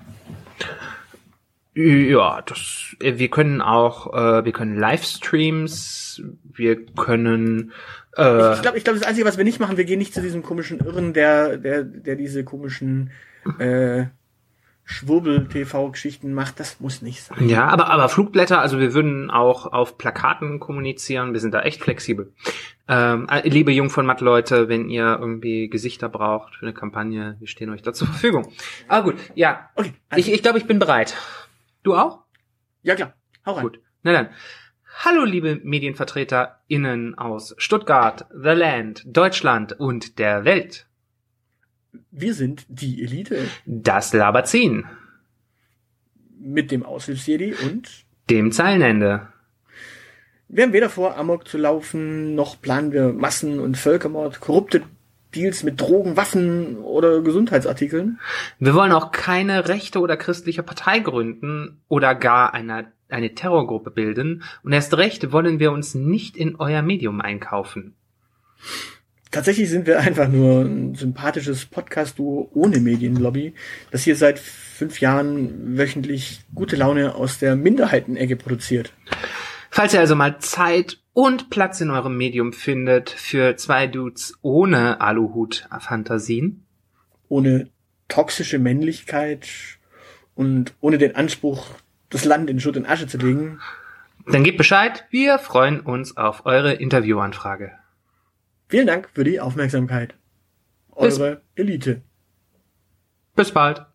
Ja, 1.75 2.41
das, 2.43 2.95
wir 2.99 3.29
können 3.29 3.61
auch, 3.61 4.13
äh, 4.13 4.45
wir 4.45 4.51
können 4.51 4.77
Livestreams, 4.77 6.21
wir 6.43 6.85
können. 6.85 7.71
Äh, 8.15 8.53
ich 8.53 8.61
glaube, 8.61 8.77
ich 8.77 8.83
glaube, 8.83 8.99
das 8.99 9.07
Einzige, 9.07 9.27
was 9.27 9.37
wir 9.37 9.43
nicht 9.43 9.59
machen, 9.59 9.77
wir 9.77 9.85
gehen 9.85 9.97
nicht 9.97 10.13
zu 10.13 10.21
diesem 10.21 10.43
komischen 10.43 10.79
Irren, 10.79 11.13
der, 11.13 11.57
der, 11.57 11.83
der 11.83 12.15
diese 12.15 12.43
komischen 12.43 13.09
äh, 13.57 14.05
Schwurbel-TV-Geschichten 14.85 16.33
macht, 16.33 16.59
das 16.59 16.79
muss 16.79 17.01
nicht 17.01 17.23
sein. 17.23 17.47
Ja, 17.47 17.67
aber, 17.67 17.89
aber 17.89 18.09
Flugblätter, 18.09 18.59
also 18.59 18.79
wir 18.79 18.93
würden 18.93 19.31
auch 19.31 19.71
auf 19.71 19.97
Plakaten 19.97 20.59
kommunizieren, 20.59 21.33
wir 21.33 21.39
sind 21.39 21.53
da 21.53 21.61
echt 21.61 21.81
flexibel. 21.81 22.33
Ähm, 22.89 23.27
äh, 23.29 23.47
liebe 23.47 23.71
Jung 23.71 23.89
von 23.89 24.05
Matt 24.05 24.19
Leute, 24.19 24.67
wenn 24.67 24.89
ihr 24.89 25.17
irgendwie 25.19 25.69
Gesichter 25.69 26.09
braucht 26.09 26.55
für 26.55 26.65
eine 26.65 26.73
Kampagne, 26.73 27.37
wir 27.39 27.47
stehen 27.47 27.69
euch 27.69 27.81
da 27.81 27.93
zur 27.93 28.07
Verfügung. 28.07 28.51
Aber 28.89 29.11
gut, 29.11 29.15
ja. 29.35 29.69
Okay, 29.75 29.93
also 30.09 30.19
ich, 30.19 30.33
ich 30.33 30.43
glaube, 30.43 30.57
ich 30.57 30.65
bin 30.65 30.79
bereit. 30.79 31.15
Du 31.83 31.95
auch? 31.95 32.19
Ja, 32.81 32.95
klar. 32.95 33.13
Hau 33.45 33.53
rein. 33.53 33.63
Gut. 33.63 33.79
Na 34.03 34.11
dann. 34.11 34.29
Hallo, 34.99 35.23
liebe 35.23 35.59
MedienvertreterInnen 35.63 37.17
aus 37.17 37.55
Stuttgart, 37.57 38.25
The 38.31 38.49
Land, 38.49 39.03
Deutschland 39.05 39.73
und 39.79 40.19
der 40.19 40.45
Welt. 40.45 40.87
Wir 42.11 42.33
sind 42.33 42.65
die 42.67 43.03
Elite. 43.03 43.45
Das 43.65 44.13
Labazin. 44.13 44.85
Mit 46.39 46.71
dem 46.71 46.83
Aushilfsjedi 46.83 47.55
und 47.63 47.89
dem 48.29 48.51
Zeilenende. 48.51 49.27
Wir 50.47 50.65
haben 50.65 50.73
weder 50.73 50.89
vor, 50.89 51.17
Amok 51.17 51.47
zu 51.47 51.57
laufen, 51.57 52.35
noch 52.35 52.61
planen 52.61 52.91
wir 52.91 53.13
Massen- 53.13 53.59
und 53.59 53.77
Völkermord. 53.77 54.39
Korrupte 54.39 54.83
Deals 55.33 55.63
mit 55.63 55.81
Drogen, 55.81 56.15
Waffen 56.15 56.77
oder 56.77 57.21
Gesundheitsartikeln. 57.21 58.19
Wir 58.59 58.75
wollen 58.75 58.91
auch 58.91 59.11
keine 59.11 59.67
rechte 59.67 59.99
oder 59.99 60.15
christliche 60.15 60.63
Partei 60.63 60.99
gründen 60.99 61.81
oder 61.87 62.13
gar 62.13 62.53
eine, 62.53 62.91
eine 63.09 63.33
Terrorgruppe 63.33 63.89
bilden. 63.89 64.43
Und 64.63 64.73
erst 64.73 64.95
recht 64.95 65.31
wollen 65.31 65.59
wir 65.59 65.71
uns 65.71 65.95
nicht 65.95 66.37
in 66.37 66.55
euer 66.57 66.81
Medium 66.81 67.19
einkaufen. 67.19 67.95
Tatsächlich 69.33 69.67
sind 69.67 69.87
wir 69.87 69.99
einfach 69.99 70.27
nur 70.27 70.61
ein 70.61 70.93
sympathisches 70.93 71.65
Podcast-Duo 71.65 72.51
ohne 72.53 72.79
Medienlobby, 72.79 73.55
das 73.89 74.03
hier 74.03 74.15
seit 74.15 74.37
fünf 74.37 75.01
Jahren 75.01 75.75
wöchentlich 75.75 76.41
gute 76.53 76.75
Laune 76.75 77.15
aus 77.15 77.39
der 77.39 77.55
Minderheitenecke 77.55 78.35
produziert. 78.35 78.93
Falls 79.71 79.91
ihr 79.95 79.99
also 79.99 80.15
mal 80.15 80.37
Zeit 80.37 80.99
und 81.13 81.49
Platz 81.49 81.81
in 81.81 81.89
eurem 81.89 82.15
Medium 82.15 82.53
findet 82.53 83.09
für 83.09 83.55
zwei 83.55 83.87
Dudes 83.87 84.37
ohne 84.43 85.01
Aluhut-Fantasien. 85.01 86.63
Ohne 87.27 87.71
toxische 88.09 88.59
Männlichkeit 88.59 89.49
und 90.35 90.75
ohne 90.79 90.99
den 90.99 91.15
Anspruch, 91.15 91.71
das 92.11 92.23
Land 92.23 92.51
in 92.51 92.59
Schutt 92.59 92.77
und 92.77 92.85
Asche 92.85 93.07
zu 93.07 93.17
legen. 93.17 93.59
Dann 94.27 94.43
gebt 94.43 94.59
Bescheid, 94.59 95.05
wir 95.09 95.39
freuen 95.39 95.79
uns 95.79 96.17
auf 96.17 96.45
eure 96.45 96.73
Interviewanfrage. 96.73 97.71
Vielen 98.67 98.87
Dank 98.87 99.09
für 99.13 99.23
die 99.23 99.39
Aufmerksamkeit. 99.39 100.15
Eure 100.91 101.41
Bis 101.55 101.65
Elite. 101.65 102.01
Bis 103.35 103.51
bald. 103.51 103.85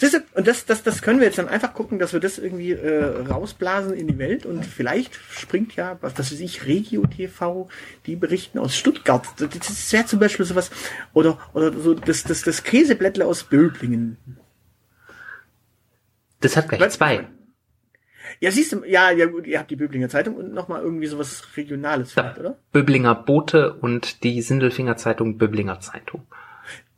Siehst 0.00 0.14
du, 0.14 0.20
und 0.32 0.46
das, 0.46 0.64
das, 0.64 0.82
das 0.82 1.02
können 1.02 1.20
wir 1.20 1.26
jetzt 1.26 1.36
dann 1.36 1.48
einfach 1.48 1.74
gucken, 1.74 1.98
dass 1.98 2.14
wir 2.14 2.20
das 2.20 2.38
irgendwie 2.38 2.72
äh, 2.72 3.04
rausblasen 3.28 3.92
in 3.92 4.08
die 4.08 4.16
Welt 4.16 4.46
und 4.46 4.64
vielleicht 4.64 5.14
springt 5.14 5.76
ja, 5.76 5.98
was 6.00 6.14
das 6.14 6.32
weiß 6.32 6.40
ich, 6.40 6.64
Regio 6.64 7.06
TV, 7.06 7.68
die 8.06 8.16
berichten 8.16 8.58
aus 8.58 8.74
Stuttgart. 8.74 9.26
Das 9.36 9.92
wäre 9.92 10.06
zum 10.06 10.18
Beispiel 10.18 10.46
sowas, 10.46 10.70
oder, 11.12 11.38
oder 11.52 11.70
so 11.74 11.92
das, 11.92 12.24
das, 12.24 12.40
das 12.40 12.62
Käseblättle 12.62 13.26
aus 13.26 13.44
Böblingen. 13.44 14.16
Das 16.40 16.56
hat 16.56 16.70
gleich 16.70 16.92
zwei. 16.92 17.28
Ja, 18.40 18.50
siehst 18.50 18.72
du, 18.72 18.84
ja, 18.86 19.10
ja 19.10 19.26
gut, 19.26 19.46
ihr 19.46 19.58
habt 19.58 19.70
die 19.70 19.76
Böblinger 19.76 20.08
Zeitung 20.08 20.34
und 20.34 20.54
nochmal 20.54 20.80
irgendwie 20.80 21.06
sowas 21.06 21.42
Regionales 21.56 22.12
vielleicht, 22.12 22.38
ja, 22.38 22.42
oder? 22.42 22.58
Böblinger 22.72 23.14
Bote 23.14 23.74
und 23.74 24.24
die 24.24 24.40
Sindelfinger 24.40 24.96
Zeitung 24.96 25.36
Böblinger 25.36 25.80
Zeitung. 25.80 26.26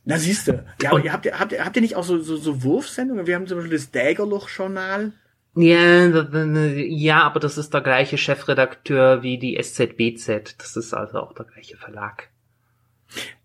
Na 0.05 0.18
siehst 0.18 0.48
du. 0.48 0.64
Ja, 0.81 0.90
aber 0.90 1.05
ihr 1.05 1.12
habt, 1.12 1.26
ihr, 1.26 1.38
habt, 1.38 1.52
ihr, 1.52 1.64
habt 1.64 1.76
ihr 1.76 1.83
nicht 1.83 1.96
auch 1.96 2.05
so, 2.05 2.20
so, 2.20 2.37
so 2.37 2.62
Wurfsendungen? 2.62 3.26
Wir 3.26 3.35
haben 3.35 3.48
zum 3.48 3.59
Beispiel 3.59 3.76
das 3.76 3.90
Dägerloch-Journal. 3.90 5.12
Ja, 5.55 6.07
ja, 6.07 7.22
aber 7.22 7.40
das 7.40 7.59
ist 7.59 7.74
der 7.74 7.83
gleiche 7.83 8.18
Chefredakteur 8.18 9.22
wie 9.22 9.38
die 9.38 9.61
SZBZ. 9.61 10.57
Das 10.59 10.76
ist 10.76 10.94
also 10.94 11.18
auch 11.18 11.35
der 11.35 11.44
gleiche 11.44 11.76
Verlag. 11.76 12.28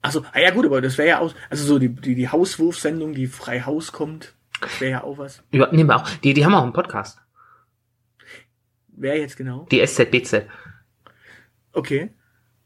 Also, 0.01 0.23
ah 0.31 0.39
ja 0.39 0.51
gut, 0.51 0.65
aber 0.65 0.81
das 0.81 0.97
wäre 0.97 1.09
ja 1.09 1.19
auch, 1.19 1.33
also 1.49 1.65
so 1.65 1.79
die, 1.79 1.89
die, 1.89 2.15
die 2.15 2.29
Hauswurfsendung, 2.29 3.13
die 3.13 3.27
frei 3.27 3.61
Haus 3.61 3.91
kommt, 3.91 4.33
wäre 4.79 4.91
ja 4.91 5.03
auch 5.03 5.17
was. 5.17 5.43
Ja, 5.51 5.67
nehmen 5.71 5.89
wir 5.89 5.97
auch. 5.97 6.09
Die, 6.23 6.33
die 6.33 6.45
haben 6.45 6.53
auch 6.53 6.63
einen 6.63 6.73
Podcast. 6.73 7.19
Wer 8.97 9.17
jetzt 9.19 9.37
genau? 9.37 9.67
Die 9.71 9.79
SZBZ. 9.79 10.43
Okay. 11.71 12.09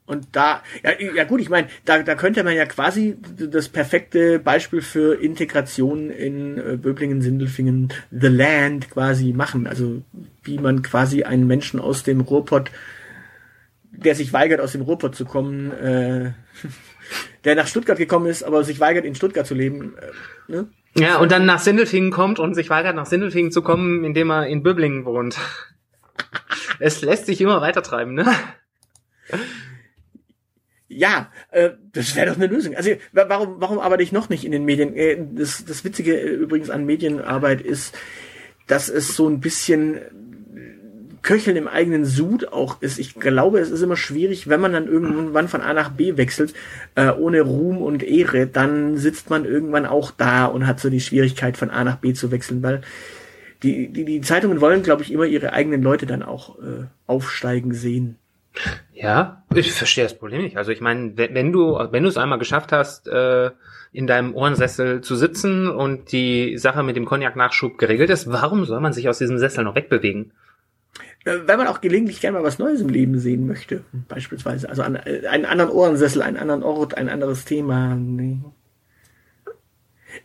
Und 0.05 0.35
da, 0.35 0.63
ja, 0.83 0.91
ja 1.15 1.23
gut, 1.25 1.41
ich 1.41 1.49
meine, 1.49 1.67
da, 1.85 2.01
da 2.03 2.15
könnte 2.15 2.43
man 2.43 2.55
ja 2.55 2.65
quasi 2.65 3.17
das 3.37 3.69
perfekte 3.69 4.39
Beispiel 4.39 4.81
für 4.81 5.21
Integration 5.21 6.09
in 6.09 6.57
äh, 6.57 6.77
Böblingen, 6.77 7.21
Sindelfingen, 7.21 7.93
The 8.11 8.27
Land 8.27 8.89
quasi 8.89 9.31
machen. 9.31 9.67
Also 9.67 10.01
wie 10.43 10.57
man 10.57 10.81
quasi 10.81 11.23
einen 11.23 11.47
Menschen 11.47 11.79
aus 11.79 12.03
dem 12.03 12.21
Ruhrpott, 12.21 12.71
der 13.91 14.15
sich 14.15 14.33
weigert, 14.33 14.59
aus 14.59 14.71
dem 14.71 14.81
Ruhrpott 14.81 15.15
zu 15.15 15.25
kommen, 15.25 15.71
äh, 15.71 16.31
der 17.43 17.55
nach 17.55 17.67
Stuttgart 17.67 17.97
gekommen 17.97 18.25
ist, 18.25 18.43
aber 18.43 18.63
sich 18.63 18.79
weigert, 18.79 19.05
in 19.05 19.15
Stuttgart 19.15 19.47
zu 19.47 19.53
leben. 19.53 19.93
Äh, 19.97 20.51
ne? 20.51 20.67
Ja, 20.95 21.19
und 21.19 21.31
dann 21.31 21.45
nach 21.45 21.59
Sindelfingen 21.59 22.11
kommt 22.11 22.37
und 22.39 22.53
sich 22.53 22.69
weigert, 22.69 22.95
nach 22.95 23.05
Sindelfingen 23.05 23.51
zu 23.51 23.61
kommen, 23.61 24.03
indem 24.03 24.29
er 24.29 24.47
in 24.47 24.61
Böblingen 24.61 25.05
wohnt. 25.05 25.37
es 26.79 27.01
lässt 27.01 27.25
sich 27.25 27.41
immer 27.41 27.61
weitertreiben, 27.61 28.13
ne? 28.13 28.25
Ja, 30.87 31.31
äh, 31.51 31.71
das 31.93 32.15
wäre 32.15 32.27
doch 32.27 32.35
eine 32.35 32.47
Lösung. 32.47 32.75
Also 32.75 32.91
warum, 33.13 33.55
warum 33.59 33.79
arbeite 33.79 34.03
ich 34.03 34.11
noch 34.11 34.27
nicht 34.27 34.43
in 34.43 34.51
den 34.51 34.65
Medien? 34.65 34.93
Äh, 34.95 35.17
das, 35.33 35.63
das 35.63 35.85
Witzige 35.85 36.19
äh, 36.19 36.33
übrigens 36.33 36.69
an 36.69 36.85
Medienarbeit 36.85 37.61
ist, 37.61 37.97
dass 38.67 38.89
es 38.89 39.15
so 39.15 39.29
ein 39.29 39.39
bisschen 39.39 39.99
Köcheln 41.21 41.55
im 41.55 41.67
eigenen 41.67 42.03
Sud 42.03 42.51
auch 42.51 42.81
ist. 42.81 42.97
Ich 42.97 43.15
glaube, 43.15 43.59
es 43.59 43.69
ist 43.69 43.81
immer 43.81 43.95
schwierig, 43.95 44.49
wenn 44.49 44.59
man 44.59 44.73
dann 44.73 44.87
irgendwann 44.87 45.47
von 45.47 45.61
A 45.61 45.73
nach 45.73 45.91
B 45.91 46.17
wechselt, 46.17 46.53
äh, 46.95 47.11
ohne 47.11 47.41
Ruhm 47.41 47.77
und 47.77 48.03
Ehre, 48.03 48.47
dann 48.47 48.97
sitzt 48.97 49.29
man 49.29 49.45
irgendwann 49.45 49.85
auch 49.85 50.11
da 50.11 50.45
und 50.45 50.65
hat 50.67 50.79
so 50.79 50.89
die 50.89 50.99
Schwierigkeit, 50.99 51.57
von 51.57 51.69
A 51.69 51.83
nach 51.83 51.97
B 51.97 52.13
zu 52.13 52.31
wechseln, 52.31 52.63
weil 52.63 52.81
die, 53.63 53.91
die, 53.91 54.05
die 54.05 54.21
Zeitungen 54.21 54.61
wollen, 54.61 54.83
glaube 54.83 55.03
ich, 55.03 55.11
immer 55.11 55.25
ihre 55.25 55.53
eigenen 55.53 55.81
Leute 55.81 56.05
dann 56.05 56.23
auch 56.23 56.57
äh, 56.59 56.85
aufsteigen 57.07 57.73
sehen. 57.73 58.17
Ja, 58.93 59.43
ich 59.53 59.71
verstehe 59.71 60.03
das 60.03 60.17
Problem 60.17 60.41
nicht. 60.41 60.57
Also 60.57 60.71
ich 60.71 60.81
meine, 60.81 61.15
wenn 61.15 61.51
du, 61.51 61.73
wenn 61.91 62.03
du 62.03 62.09
es 62.09 62.17
einmal 62.17 62.39
geschafft 62.39 62.71
hast, 62.71 63.07
äh, 63.07 63.51
in 63.93 64.07
deinem 64.07 64.35
Ohrensessel 64.35 65.01
zu 65.01 65.15
sitzen 65.15 65.69
und 65.69 66.11
die 66.11 66.57
Sache 66.57 66.83
mit 66.83 66.95
dem 66.95 67.05
Cognac-Nachschub 67.05 67.77
geregelt 67.77 68.09
ist, 68.09 68.31
warum 68.31 68.65
soll 68.65 68.79
man 68.79 68.93
sich 68.93 69.07
aus 69.09 69.17
diesem 69.17 69.37
Sessel 69.37 69.63
noch 69.63 69.75
wegbewegen? 69.75 70.33
Äh, 71.25 71.39
weil 71.45 71.57
man 71.57 71.67
auch 71.67 71.81
gelegentlich 71.81 72.19
gerne 72.19 72.37
mal 72.37 72.43
was 72.43 72.59
Neues 72.59 72.81
im 72.81 72.89
Leben 72.89 73.19
sehen 73.19 73.47
möchte, 73.47 73.83
beispielsweise. 74.07 74.69
Also 74.69 74.83
an, 74.83 74.95
äh, 74.95 75.27
einen 75.27 75.45
anderen 75.45 75.71
Ohrensessel, 75.71 76.21
einen 76.21 76.37
anderen 76.37 76.63
Ort, 76.63 76.97
ein 76.97 77.09
anderes 77.09 77.45
Thema. 77.45 77.95
Nee. 77.95 78.39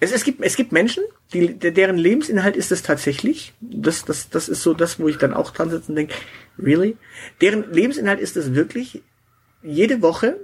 Es, 0.01 0.13
es, 0.13 0.25
gibt, 0.25 0.43
es 0.43 0.57
gibt 0.57 0.73
Menschen, 0.73 1.05
die, 1.33 1.59
deren 1.59 1.99
Lebensinhalt 1.99 2.57
ist 2.57 2.71
es 2.73 2.83
tatsächlich. 2.83 3.53
Das, 3.61 4.05
das, 4.05 4.29
das 4.31 4.49
ist 4.49 4.63
so 4.63 4.75
das, 4.75 5.01
wo 5.01 5.09
ich 5.09 5.19
dann 5.19 5.35
auch 5.35 5.51
dran 5.51 5.71
sitze 5.71 5.91
und 5.91 5.97
denke, 5.97 6.15
really? 6.59 6.97
Deren 7.41 7.73
Lebensinhalt 7.73 8.21
ist 8.21 8.37
es 8.37 8.55
wirklich, 8.55 9.03
jede 9.63 10.03
Woche 10.03 10.37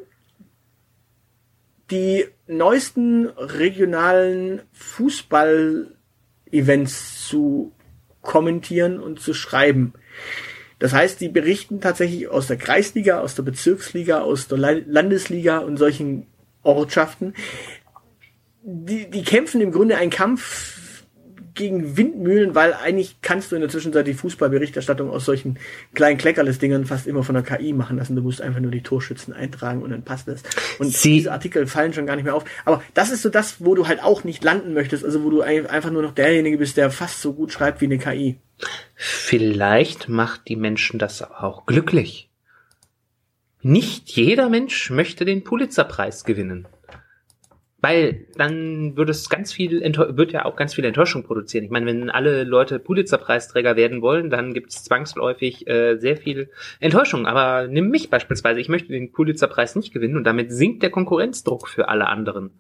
die 1.91 2.27
neuesten 2.47 3.27
regionalen 3.27 4.63
Fußball-Events 4.73 7.29
zu 7.29 7.73
kommentieren 8.23 8.99
und 8.99 9.21
zu 9.21 9.35
schreiben. 9.35 9.93
Das 10.79 10.95
heißt, 10.95 11.21
die 11.21 11.29
berichten 11.29 11.81
tatsächlich 11.81 12.29
aus 12.29 12.47
der 12.47 12.57
Kreisliga, 12.57 13.21
aus 13.21 13.35
der 13.35 13.43
Bezirksliga, 13.43 14.23
aus 14.23 14.49
der 14.49 14.57
Landesliga 14.59 15.59
und 15.59 15.77
solchen 15.77 16.27
Ortschaften 16.63 17.35
die, 18.63 19.11
die 19.11 19.23
kämpfen 19.23 19.61
im 19.61 19.73
Grunde 19.73 19.97
einen 19.97 20.11
Kampf 20.11 20.79
gegen 21.55 21.97
Windmühlen, 21.97 22.55
weil 22.55 22.73
eigentlich 22.73 23.17
kannst 23.21 23.53
du 23.53 23.57
in 23.57 23.61
der 23.61 23.69
Zwischenzeit 23.69 24.07
die 24.07 24.15
Fußballberichterstattung 24.15 25.11
aus 25.11 25.27
solchen 25.27 25.59
kleinen 25.93 26.17
Kleckerles-Dingern 26.17 26.87
fast 26.87 27.07
immer 27.07 27.23
von 27.23 27.35
der 27.35 27.45
KI 27.45 27.75
machen 27.75 27.99
lassen. 27.99 28.17
Du 28.17 28.23
musst 28.23 28.41
einfach 28.41 28.61
nur 28.61 28.71
die 28.71 28.83
Torschützen 28.83 29.35
eintragen 29.35 29.83
und 29.83 29.91
dann 29.91 30.03
passt 30.03 30.29
das. 30.29 30.43
Und 30.79 30.95
Sie 30.95 31.15
diese 31.15 31.33
Artikel 31.33 31.67
fallen 31.67 31.93
schon 31.93 32.07
gar 32.07 32.17
nicht 32.17 32.25
mehr 32.25 32.35
auf. 32.35 32.45
Aber 32.65 32.83
das 32.95 33.11
ist 33.11 33.23
so 33.23 33.29
das, 33.29 33.57
wo 33.59 33.75
du 33.75 33.87
halt 33.87 34.03
auch 34.03 34.25
nicht 34.25 34.43
landen 34.43 34.73
möchtest, 34.73 35.05
also 35.05 35.25
wo 35.25 35.31
du 35.31 35.43
einfach 35.43 35.91
nur 35.91 36.03
noch 36.03 36.15
derjenige 36.15 36.57
bist, 36.57 36.79
der 36.79 36.91
fast 36.91 37.21
so 37.21 37.35
gut 37.35 37.53
schreibt 37.53 37.81
wie 37.83 37.87
eine 37.87 37.99
KI. 37.99 38.39
Vielleicht 38.95 40.09
macht 40.09 40.49
die 40.49 40.57
Menschen 40.57 40.99
das 40.99 41.23
auch 41.23 41.67
glücklich. 41.67 42.31
Nicht 43.61 44.11
jeder 44.11 44.49
Mensch 44.49 44.91
möchte 44.91 45.25
den 45.25 45.45
Pulitzerpreis 45.45 46.25
gewinnen. 46.25 46.67
Weil 47.83 48.29
dann 48.37 48.97
würde 48.97 49.11
es 49.11 49.29
ganz 49.29 49.53
viel, 49.53 49.81
wird 49.81 50.31
ja 50.31 50.45
auch 50.45 50.55
ganz 50.55 50.73
viel 50.73 50.85
Enttäuschung 50.85 51.25
produzieren. 51.25 51.65
Ich 51.65 51.71
meine, 51.71 51.87
wenn 51.87 52.11
alle 52.11 52.45
Leute 52.45 52.79
Pulitzer-Preisträger 52.79 53.75
werden 53.75 54.03
wollen, 54.03 54.31
dann 54.31 54.55
gibt 54.55 54.71
es 54.71 54.85
zwangsläufig 54.85 55.67
äh, 55.67 55.97
sehr 55.97 56.17
viel 56.17 56.49
Enttäuschung. 56.79 57.27
Aber 57.27 57.67
nimm 57.67 57.89
mich 57.89 58.09
beispielsweise, 58.09 58.61
ich 58.61 58.69
möchte 58.69 58.93
den 58.93 59.11
Pulitzer-Preis 59.11 59.75
nicht 59.75 59.93
gewinnen 59.93 60.17
und 60.17 60.23
damit 60.23 60.53
sinkt 60.53 60.85
der 60.85 60.91
Konkurrenzdruck 60.91 61.69
für 61.69 61.89
alle 61.89 62.07
anderen. 62.07 62.53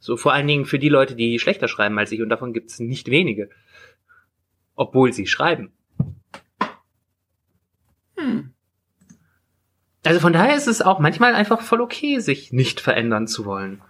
So 0.00 0.16
vor 0.16 0.32
allen 0.32 0.48
Dingen 0.48 0.64
für 0.64 0.80
die 0.80 0.88
Leute, 0.88 1.14
die 1.14 1.38
schlechter 1.38 1.68
schreiben 1.68 1.96
als 1.96 2.10
ich 2.10 2.20
und 2.20 2.30
davon 2.30 2.52
gibt 2.52 2.70
es 2.70 2.80
nicht 2.80 3.12
wenige. 3.12 3.48
Obwohl 4.74 5.12
sie 5.12 5.28
schreiben. 5.28 5.70
Hm. 8.16 8.54
Also 10.04 10.18
von 10.18 10.32
daher 10.32 10.56
ist 10.56 10.66
es 10.66 10.82
auch 10.82 10.98
manchmal 10.98 11.36
einfach 11.36 11.60
voll 11.60 11.80
okay, 11.80 12.18
sich 12.18 12.52
nicht 12.52 12.80
verändern 12.80 13.28
zu 13.28 13.44
wollen. 13.44 13.82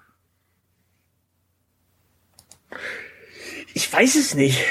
Ich 3.75 3.93
weiß 3.93 4.17
es 4.17 4.35
nicht, 4.35 4.65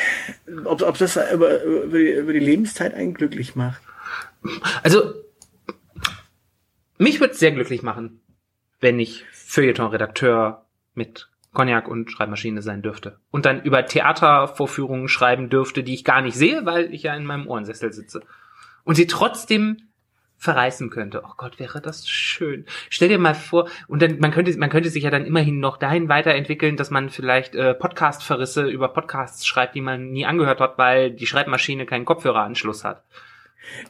ob, 0.66 0.82
ob 0.82 0.98
das 0.98 1.16
über, 1.16 1.64
über, 1.64 1.98
die, 1.98 2.12
über 2.12 2.34
die 2.34 2.40
Lebenszeit 2.40 2.94
einen 2.94 3.14
glücklich 3.14 3.56
macht. 3.56 3.82
Also, 4.84 5.14
mich 6.98 7.20
würde 7.20 7.34
es 7.34 7.40
sehr 7.40 7.52
glücklich 7.52 7.82
machen, 7.82 8.22
wenn 8.80 9.00
ich 9.00 9.26
Feuilleton-Redakteur 9.32 10.66
mit 10.96 11.30
Cognac 11.54 11.88
und 11.88 12.12
Schreibmaschine 12.12 12.62
sein 12.62 12.82
dürfte. 12.82 13.20
Und 13.32 13.46
dann 13.46 13.64
über 13.64 13.86
Theatervorführungen 13.86 15.08
schreiben 15.08 15.50
dürfte, 15.50 15.84
die 15.84 15.94
ich 15.94 16.04
gar 16.04 16.22
nicht 16.22 16.36
sehe, 16.36 16.66
weil 16.66 16.94
ich 16.94 17.04
ja 17.04 17.16
in 17.16 17.26
meinem 17.26 17.48
Ohrensessel 17.48 17.92
sitze. 17.92 18.22
Und 18.84 18.96
sie 18.96 19.08
trotzdem 19.08 19.89
verreißen 20.40 20.90
könnte. 20.90 21.22
Oh 21.26 21.34
Gott, 21.38 21.60
wäre 21.60 21.82
das 21.82 22.08
schön. 22.08 22.66
Stell 22.90 23.10
dir 23.10 23.20
mal 23.20 23.36
vor, 23.36 23.70
und 23.88 24.02
dann 24.02 24.20
man 24.20 24.32
könnte 24.32 24.58
man 24.58 24.70
könnte 24.70 24.90
sich 24.90 25.04
ja 25.04 25.12
dann 25.12 25.26
immerhin 25.26 25.60
noch 25.60 25.78
dahin 25.78 26.10
weiterentwickeln, 26.10 26.78
dass 26.78 26.90
man 26.90 27.10
vielleicht 27.10 27.56
äh, 27.56 27.74
Podcast-Verrisse 27.74 28.68
über 28.68 28.88
Podcasts 28.88 29.46
schreibt, 29.46 29.76
die 29.76 29.82
man 29.82 30.12
nie 30.12 30.26
angehört 30.26 30.62
hat, 30.62 30.78
weil 30.78 31.12
die 31.12 31.28
Schreibmaschine 31.28 31.86
keinen 31.86 32.06
Kopfhöreranschluss 32.06 32.86
hat. 32.86 33.04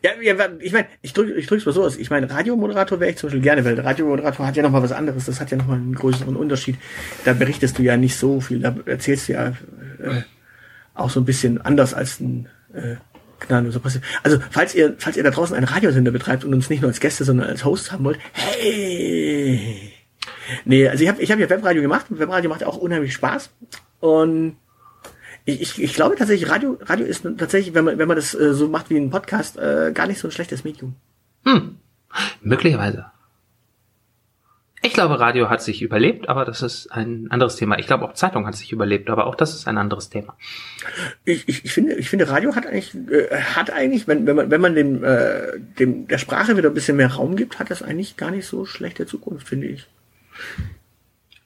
Ja, 0.03 0.11
ja 0.21 0.35
ich 0.59 0.73
meine, 0.73 0.87
ich 1.03 1.13
drücke 1.13 1.33
ich 1.33 1.45
drück's 1.45 1.65
mal 1.65 1.71
so 1.71 1.83
aus. 1.83 1.97
Ich 1.97 2.09
meine, 2.09 2.29
Radiomoderator 2.29 2.99
wäre 2.99 3.11
ich 3.11 3.17
zum 3.17 3.27
Beispiel 3.27 3.43
gerne, 3.43 3.63
weil 3.63 3.75
der 3.75 3.85
Radiomoderator 3.85 4.47
hat 4.47 4.57
ja 4.57 4.63
nochmal 4.63 4.81
was 4.81 4.91
anderes. 4.91 5.27
Das 5.27 5.39
hat 5.39 5.51
ja 5.51 5.57
nochmal 5.57 5.77
einen 5.77 5.93
größeren 5.93 6.35
Unterschied. 6.35 6.77
Da 7.25 7.33
berichtest 7.33 7.77
du 7.77 7.83
ja 7.83 7.95
nicht 7.95 8.17
so 8.17 8.41
viel. 8.41 8.59
Da 8.59 8.75
erzählst 8.85 9.29
du 9.29 9.33
ja 9.33 9.49
äh, 9.49 10.23
auch 10.95 11.11
so 11.11 11.19
ein 11.21 11.25
bisschen 11.25 11.61
anders 11.61 11.93
als 11.93 12.19
ein 12.19 12.49
äh, 12.73 12.95
gnadenloser 13.39 13.79
passiert. 13.79 14.03
Also, 14.23 14.39
falls 14.51 14.75
ihr, 14.75 14.95
falls 14.97 15.17
ihr 15.17 15.23
da 15.23 15.31
draußen 15.31 15.55
einen 15.55 15.65
Radiosender 15.65 16.11
betreibt 16.11 16.43
und 16.43 16.53
uns 16.53 16.69
nicht 16.69 16.81
nur 16.81 16.89
als 16.89 16.99
Gäste, 16.99 17.23
sondern 17.23 17.47
als 17.47 17.65
Hosts 17.65 17.91
haben 17.91 18.05
wollt, 18.05 18.19
hey! 18.33 19.93
Nee, 20.65 20.87
also 20.87 21.03
ich 21.03 21.09
habe 21.09 21.21
ich 21.21 21.31
hab 21.31 21.39
ja 21.39 21.49
Webradio 21.49 21.81
gemacht. 21.81 22.07
Webradio 22.09 22.49
macht 22.49 22.63
auch 22.63 22.77
unheimlich 22.77 23.13
Spaß. 23.13 23.51
Und 23.99 24.57
ich, 25.45 25.61
ich, 25.61 25.81
ich 25.81 25.93
glaube 25.93 26.15
tatsächlich, 26.15 26.49
Radio, 26.49 26.77
Radio 26.81 27.05
ist 27.05 27.23
tatsächlich, 27.37 27.73
wenn 27.73 27.85
man, 27.85 27.97
wenn 27.97 28.07
man 28.07 28.17
das 28.17 28.33
äh, 28.33 28.53
so 28.53 28.67
macht 28.67 28.89
wie 28.89 28.97
ein 28.97 29.09
Podcast, 29.09 29.57
äh, 29.57 29.91
gar 29.93 30.07
nicht 30.07 30.19
so 30.19 30.27
ein 30.27 30.31
schlechtes 30.31 30.63
Medium. 30.63 30.95
Hm. 31.45 31.77
Möglicherweise. 32.41 33.05
Ich 34.81 34.93
glaube, 34.93 35.19
Radio 35.19 35.49
hat 35.49 35.61
sich 35.61 35.81
überlebt, 35.81 36.29
aber 36.29 36.45
das 36.45 36.61
ist 36.61 36.91
ein 36.91 37.29
anderes 37.31 37.57
Thema. 37.57 37.77
Ich 37.79 37.87
glaube, 37.87 38.05
auch 38.05 38.13
Zeitung 38.13 38.47
hat 38.47 38.55
sich 38.55 38.71
überlebt, 38.71 39.09
aber 39.09 39.27
auch 39.27 39.35
das 39.35 39.53
ist 39.53 39.67
ein 39.67 39.77
anderes 39.77 40.09
Thema. 40.09 40.37
Ich, 41.25 41.49
ich, 41.49 41.65
ich 41.65 41.73
finde, 41.73 41.95
ich 41.95 42.09
finde, 42.09 42.29
Radio 42.29 42.55
hat 42.55 42.65
eigentlich, 42.65 42.95
äh, 42.95 43.41
hat 43.41 43.71
eigentlich, 43.71 44.07
wenn, 44.07 44.25
wenn 44.25 44.37
man, 44.37 44.51
wenn 44.51 44.61
man 44.61 44.75
dem, 44.75 45.03
äh, 45.03 45.59
dem 45.79 46.07
der 46.07 46.17
Sprache 46.17 46.55
wieder 46.55 46.69
ein 46.69 46.73
bisschen 46.73 46.95
mehr 46.95 47.13
Raum 47.13 47.35
gibt, 47.35 47.59
hat 47.59 47.69
das 47.69 47.83
eigentlich 47.83 48.15
gar 48.15 48.31
nicht 48.31 48.47
so 48.47 48.65
schlechte 48.65 49.05
Zukunft, 49.05 49.49
finde 49.49 49.67
ich. 49.67 49.85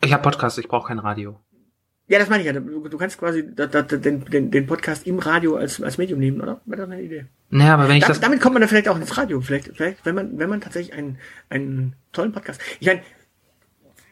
Ich 0.04 0.14
habe 0.14 0.22
Podcasts, 0.22 0.60
ich 0.60 0.68
brauche 0.68 0.90
kein 0.90 1.00
Radio. 1.00 1.40
Ja, 2.08 2.20
das 2.20 2.30
meine 2.30 2.44
ich 2.44 2.48
ja. 2.48 2.54
Du, 2.54 2.88
du 2.88 2.98
kannst 2.98 3.18
quasi 3.18 3.44
da, 3.56 3.66
da, 3.66 3.82
den, 3.82 4.26
den, 4.26 4.52
den 4.52 4.68
Podcast 4.68 5.08
im 5.08 5.20
Radio 5.20 5.56
als, 5.56 5.82
als 5.82 5.98
Medium 5.98 6.20
nehmen, 6.20 6.42
oder? 6.42 6.62
Wäre 6.66 6.82
das 6.82 6.92
eine 6.92 7.02
Idee? 7.02 7.26
Naja, 7.50 7.76
aber 7.76 7.88
wenn 7.88 7.96
ich 7.96 8.04
da, 8.04 8.10
das... 8.10 8.20
Damit 8.20 8.42
kommt 8.42 8.54
man 8.54 8.62
dann 8.62 8.70
vielleicht 8.70 8.90
auch 8.90 8.98
ins 8.98 9.18
Radio. 9.18 9.40
Vielleicht, 9.42 9.72
vielleicht 9.74 10.06
wenn 10.06 10.14
man, 10.14 10.38
wenn 10.38 10.50
man 10.50 10.62
tatsächlich 10.62 10.94
einen, 10.94 11.18
einen 11.50 11.96
tollen 12.12 12.34
Podcast... 12.34 12.62
Ich 12.80 12.88
meine, 12.88 13.02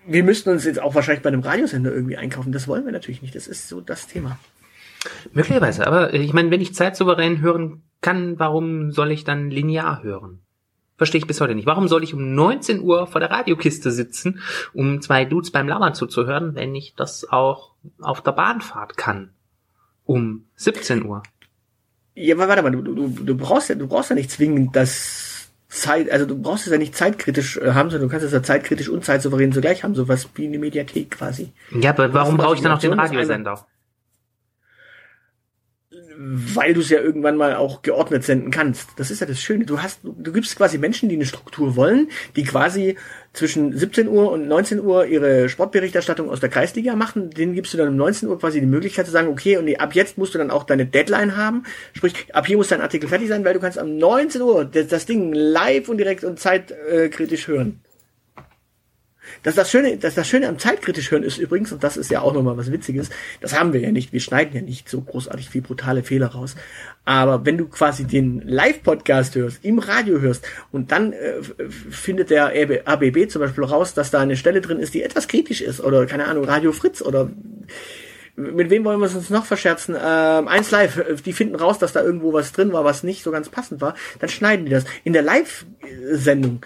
wir 0.06 0.24
müssten 0.24 0.49
uns 0.49 0.66
jetzt 0.66 0.82
auch 0.82 0.95
wahrscheinlich 0.95 1.24
bei 1.24 1.30
einem 1.30 1.41
Radiosender 1.41 1.93
irgendwie 1.93 2.18
einkaufen. 2.18 2.52
Das 2.52 2.68
wollen 2.68 2.86
wir 2.86 2.91
natürlich 2.91 3.22
nicht. 3.22 3.36
Das 3.36 3.47
ist 3.47 3.68
so 3.68 3.82
das 3.82 4.08
Thema. 4.08 4.38
Möglicherweise, 5.34 5.88
aber 5.88 6.14
ich 6.14 6.34
meine, 6.34 6.52
wenn 6.52 6.62
ich 6.62 6.76
zeitsouverän 6.76 7.41
hören 7.41 7.82
kann, 8.02 8.38
warum 8.39 8.91
soll 8.91 9.12
ich 9.12 9.24
dann 9.24 9.49
linear 9.49 10.04
hören? 10.04 10.41
Verstehe 10.97 11.20
ich 11.20 11.28
bis 11.28 11.41
heute 11.41 11.56
nicht. 11.56 11.66
Warum 11.66 11.88
soll 11.88 12.04
ich 12.04 12.14
um 12.14 12.36
19 12.36 12.82
Uhr 12.82 13.08
vor 13.08 13.20
der 13.20 13.32
Radiokiste 13.32 13.91
sitzen, 13.91 14.39
um 14.74 15.02
zwei 15.02 15.26
Dudes 15.26 15.49
beim 15.49 15.68
Labern 15.68 15.95
zuzuhören, 15.95 16.54
wenn 16.54 16.76
ich 16.76 16.93
das 16.95 17.28
auch 17.28 17.74
auf 17.99 18.22
der 18.22 18.34
Bahnfahrt 18.34 18.97
kann? 18.97 19.32
Um 20.06 20.45
17 20.56 21.04
Uhr. 21.04 21.24
Ja, 22.14 22.36
aber 22.36 22.47
warte 22.47 22.62
mal, 22.62 22.72
du, 22.72 22.82
du, 22.84 23.08
du 23.08 23.36
brauchst 23.36 23.70
ja, 23.70 23.76
du 23.76 23.88
brauchst 23.88 24.12
ja 24.12 24.16
nicht 24.16 24.30
zwingend 24.30 24.76
das 24.76 25.30
Zeit, 25.72 26.11
also 26.11 26.26
du 26.26 26.38
brauchst 26.38 26.67
es 26.67 26.72
ja 26.74 26.78
nicht 26.78 26.95
zeitkritisch 26.95 27.57
äh, 27.57 27.72
haben, 27.72 27.89
sondern 27.89 28.09
du 28.09 28.11
kannst 28.11 28.26
es 28.26 28.34
ja 28.34 28.43
zeitkritisch 28.43 28.89
und 28.89 29.05
zeitsouverän 29.05 29.53
zugleich 29.53 29.86
haben, 29.86 29.95
sowas 29.95 30.28
wie 30.36 30.45
eine 30.45 30.59
Mediathek 30.59 31.11
quasi. 31.11 31.53
Ja, 31.72 31.91
aber 31.91 32.13
warum 32.13 32.36
brauche 32.36 32.55
ich 32.55 32.61
dann 32.61 32.74
noch 32.74 32.80
den 32.80 32.93
Radiosender? 32.93 33.65
Weil 36.24 36.74
du 36.74 36.82
es 36.82 36.89
ja 36.89 36.99
irgendwann 36.99 37.36
mal 37.36 37.55
auch 37.55 37.82
geordnet 37.82 38.24
senden 38.24 38.51
kannst. 38.51 38.89
Das 38.97 39.09
ist 39.09 39.22
ja 39.22 39.28
das 39.28 39.39
Schöne. 39.39 39.65
Du 39.65 39.82
hast, 39.82 40.01
du, 40.03 40.32
gibst 40.32 40.55
quasi 40.55 40.78
Menschen, 40.78 41.09
die 41.09 41.15
eine 41.15 41.26
Struktur 41.26 41.76
wollen, 41.76 42.09
die 42.36 42.43
quasi 42.43 42.95
zwischen 43.34 43.76
17 43.76 44.07
Uhr 44.07 44.32
und 44.32 44.47
19 44.47 44.82
Uhr 44.82 45.05
ihre 45.05 45.49
Sportberichterstattung 45.49 46.30
aus 46.30 46.39
der 46.39 46.49
Kreisliga 46.49 46.95
machen. 46.95 47.32
Denen 47.32 47.53
gibst 47.53 47.74
du 47.74 47.78
dann 47.78 47.88
um 47.88 47.95
19 47.95 48.30
Uhr 48.30 48.39
quasi 48.39 48.59
die 48.59 48.67
Möglichkeit 48.67 49.05
zu 49.05 49.11
sagen, 49.11 49.30
okay, 49.30 49.57
und 49.57 49.74
ab 49.80 49.95
jetzt 49.95 50.17
musst 50.17 50.34
du 50.34 50.38
dann 50.38 50.51
auch 50.51 50.63
deine 50.63 50.86
Deadline 50.86 51.38
haben. 51.38 51.63
Sprich, 51.93 52.13
ab 52.34 52.45
hier 52.45 52.57
muss 52.57 52.67
dein 52.67 52.82
Artikel 52.82 53.09
fertig 53.09 53.28
sein, 53.28 53.43
weil 53.43 53.53
du 53.53 53.59
kannst 53.59 53.80
am 53.80 53.97
19 53.97 54.41
Uhr 54.41 54.65
das, 54.65 54.88
das 54.88 55.05
Ding 55.05 55.34
live 55.34 55.89
und 55.89 55.97
direkt 55.97 56.24
und 56.24 56.39
zeitkritisch 56.39 57.47
hören. 57.47 57.82
Das, 59.43 59.55
das 59.55 59.71
Schöne, 59.71 59.97
das, 59.97 60.15
das 60.15 60.27
Schöne 60.27 60.47
am 60.47 60.59
zeitkritisch 60.59 61.11
hören 61.11 61.23
ist 61.23 61.38
übrigens, 61.38 61.71
und 61.71 61.84
das 61.84 61.97
ist 61.97 62.11
ja 62.11 62.21
auch 62.21 62.34
nochmal 62.34 62.57
was 62.57 62.71
Witziges, 62.71 63.09
das 63.39 63.57
haben 63.57 63.73
wir 63.73 63.82
ja 63.82 63.91
nicht, 63.91 64.13
wir 64.13 64.19
schneiden 64.19 64.53
ja 64.53 64.61
nicht 64.61 64.89
so 64.89 65.01
großartig 65.01 65.49
viel 65.49 65.61
brutale 65.61 66.03
Fehler 66.03 66.27
raus. 66.27 66.55
Aber 67.05 67.45
wenn 67.45 67.57
du 67.57 67.67
quasi 67.67 68.05
den 68.05 68.41
Live-Podcast 68.45 69.36
hörst, 69.36 69.65
im 69.65 69.79
Radio 69.79 70.19
hörst, 70.19 70.45
und 70.71 70.91
dann 70.91 71.13
äh, 71.13 71.41
findet 71.89 72.29
der 72.29 72.51
ABB 72.86 73.29
zum 73.29 73.41
Beispiel 73.41 73.63
raus, 73.63 73.93
dass 73.93 74.11
da 74.11 74.19
eine 74.19 74.38
Stelle 74.38 74.61
drin 74.61 74.79
ist, 74.79 74.93
die 74.93 75.03
etwas 75.03 75.27
kritisch 75.27 75.61
ist, 75.61 75.82
oder 75.82 76.05
keine 76.05 76.25
Ahnung, 76.25 76.45
Radio 76.45 76.71
Fritz 76.71 77.01
oder 77.01 77.29
mit 78.36 78.69
wem 78.69 78.86
wollen 78.86 78.99
wir 78.99 79.05
es 79.05 79.15
uns 79.15 79.29
noch 79.29 79.45
verscherzen? 79.45 79.95
Ähm, 79.95 80.47
eins 80.47 80.71
live, 80.71 81.21
die 81.23 81.34
finden 81.34 81.55
raus, 81.55 81.79
dass 81.79 81.93
da 81.93 82.01
irgendwo 82.01 82.34
was 82.34 82.51
drin 82.51 82.71
war, 82.71 82.86
was 82.86 83.03
nicht 83.03 83.23
so 83.23 83.32
ganz 83.32 83.49
passend 83.49 83.82
war, 83.82 83.95
dann 84.19 84.29
schneiden 84.29 84.65
die 84.65 84.71
das. 84.71 84.86
In 85.03 85.13
der 85.13 85.21
Live-Sendung 85.21 86.65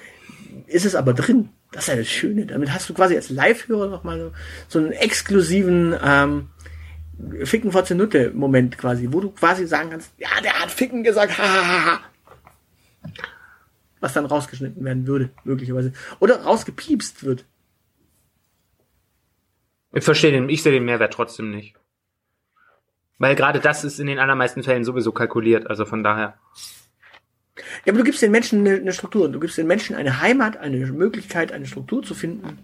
ist 0.67 0.85
es 0.85 0.95
aber 0.95 1.13
drin. 1.13 1.49
Das 1.75 1.83
ist 1.83 1.87
ja 1.89 1.95
das 1.97 2.07
Schöne. 2.07 2.45
Damit 2.45 2.71
hast 2.71 2.87
du 2.87 2.93
quasi 2.93 3.17
als 3.17 3.29
Live-Hörer 3.29 3.89
nochmal 3.89 4.17
so, 4.17 4.31
so 4.69 4.79
einen 4.79 4.93
exklusiven 4.93 5.93
ähm, 6.01 6.47
Ficken 7.43 7.73
vor 7.73 7.83
Nutte 7.93 8.31
Moment 8.31 8.77
quasi, 8.77 9.09
wo 9.11 9.19
du 9.19 9.29
quasi 9.31 9.67
sagen 9.67 9.89
kannst, 9.89 10.13
ja, 10.17 10.29
der 10.41 10.57
hat 10.57 10.71
Ficken 10.71 11.03
gesagt, 11.03 11.37
ha, 11.37 11.99
Was 13.99 14.13
dann 14.13 14.25
rausgeschnitten 14.25 14.85
werden 14.85 15.05
würde, 15.05 15.31
möglicherweise. 15.43 15.91
Oder 16.21 16.43
rausgepiepst 16.43 17.25
wird. 17.25 17.43
Ich 19.91 20.05
verstehe 20.05 20.31
den, 20.31 20.47
ich 20.47 20.63
sehe 20.63 20.71
den 20.71 20.85
Mehrwert 20.85 21.13
trotzdem 21.13 21.51
nicht. 21.51 21.75
Weil 23.17 23.35
gerade 23.35 23.59
das 23.59 23.83
ist 23.83 23.99
in 23.99 24.07
den 24.07 24.19
allermeisten 24.19 24.63
Fällen 24.63 24.85
sowieso 24.85 25.11
kalkuliert, 25.11 25.67
also 25.67 25.83
von 25.83 26.03
daher. 26.05 26.37
Ja, 27.85 27.93
aber 27.93 27.99
du 27.99 28.03
gibst 28.03 28.21
den 28.21 28.31
Menschen 28.31 28.59
eine, 28.59 28.77
eine 28.77 28.93
Struktur. 28.93 29.29
Du 29.29 29.39
gibst 29.39 29.57
den 29.57 29.67
Menschen 29.67 29.95
eine 29.95 30.21
Heimat, 30.21 30.57
eine 30.57 30.77
Möglichkeit, 30.87 31.51
eine 31.51 31.65
Struktur 31.65 32.03
zu 32.03 32.13
finden. 32.13 32.59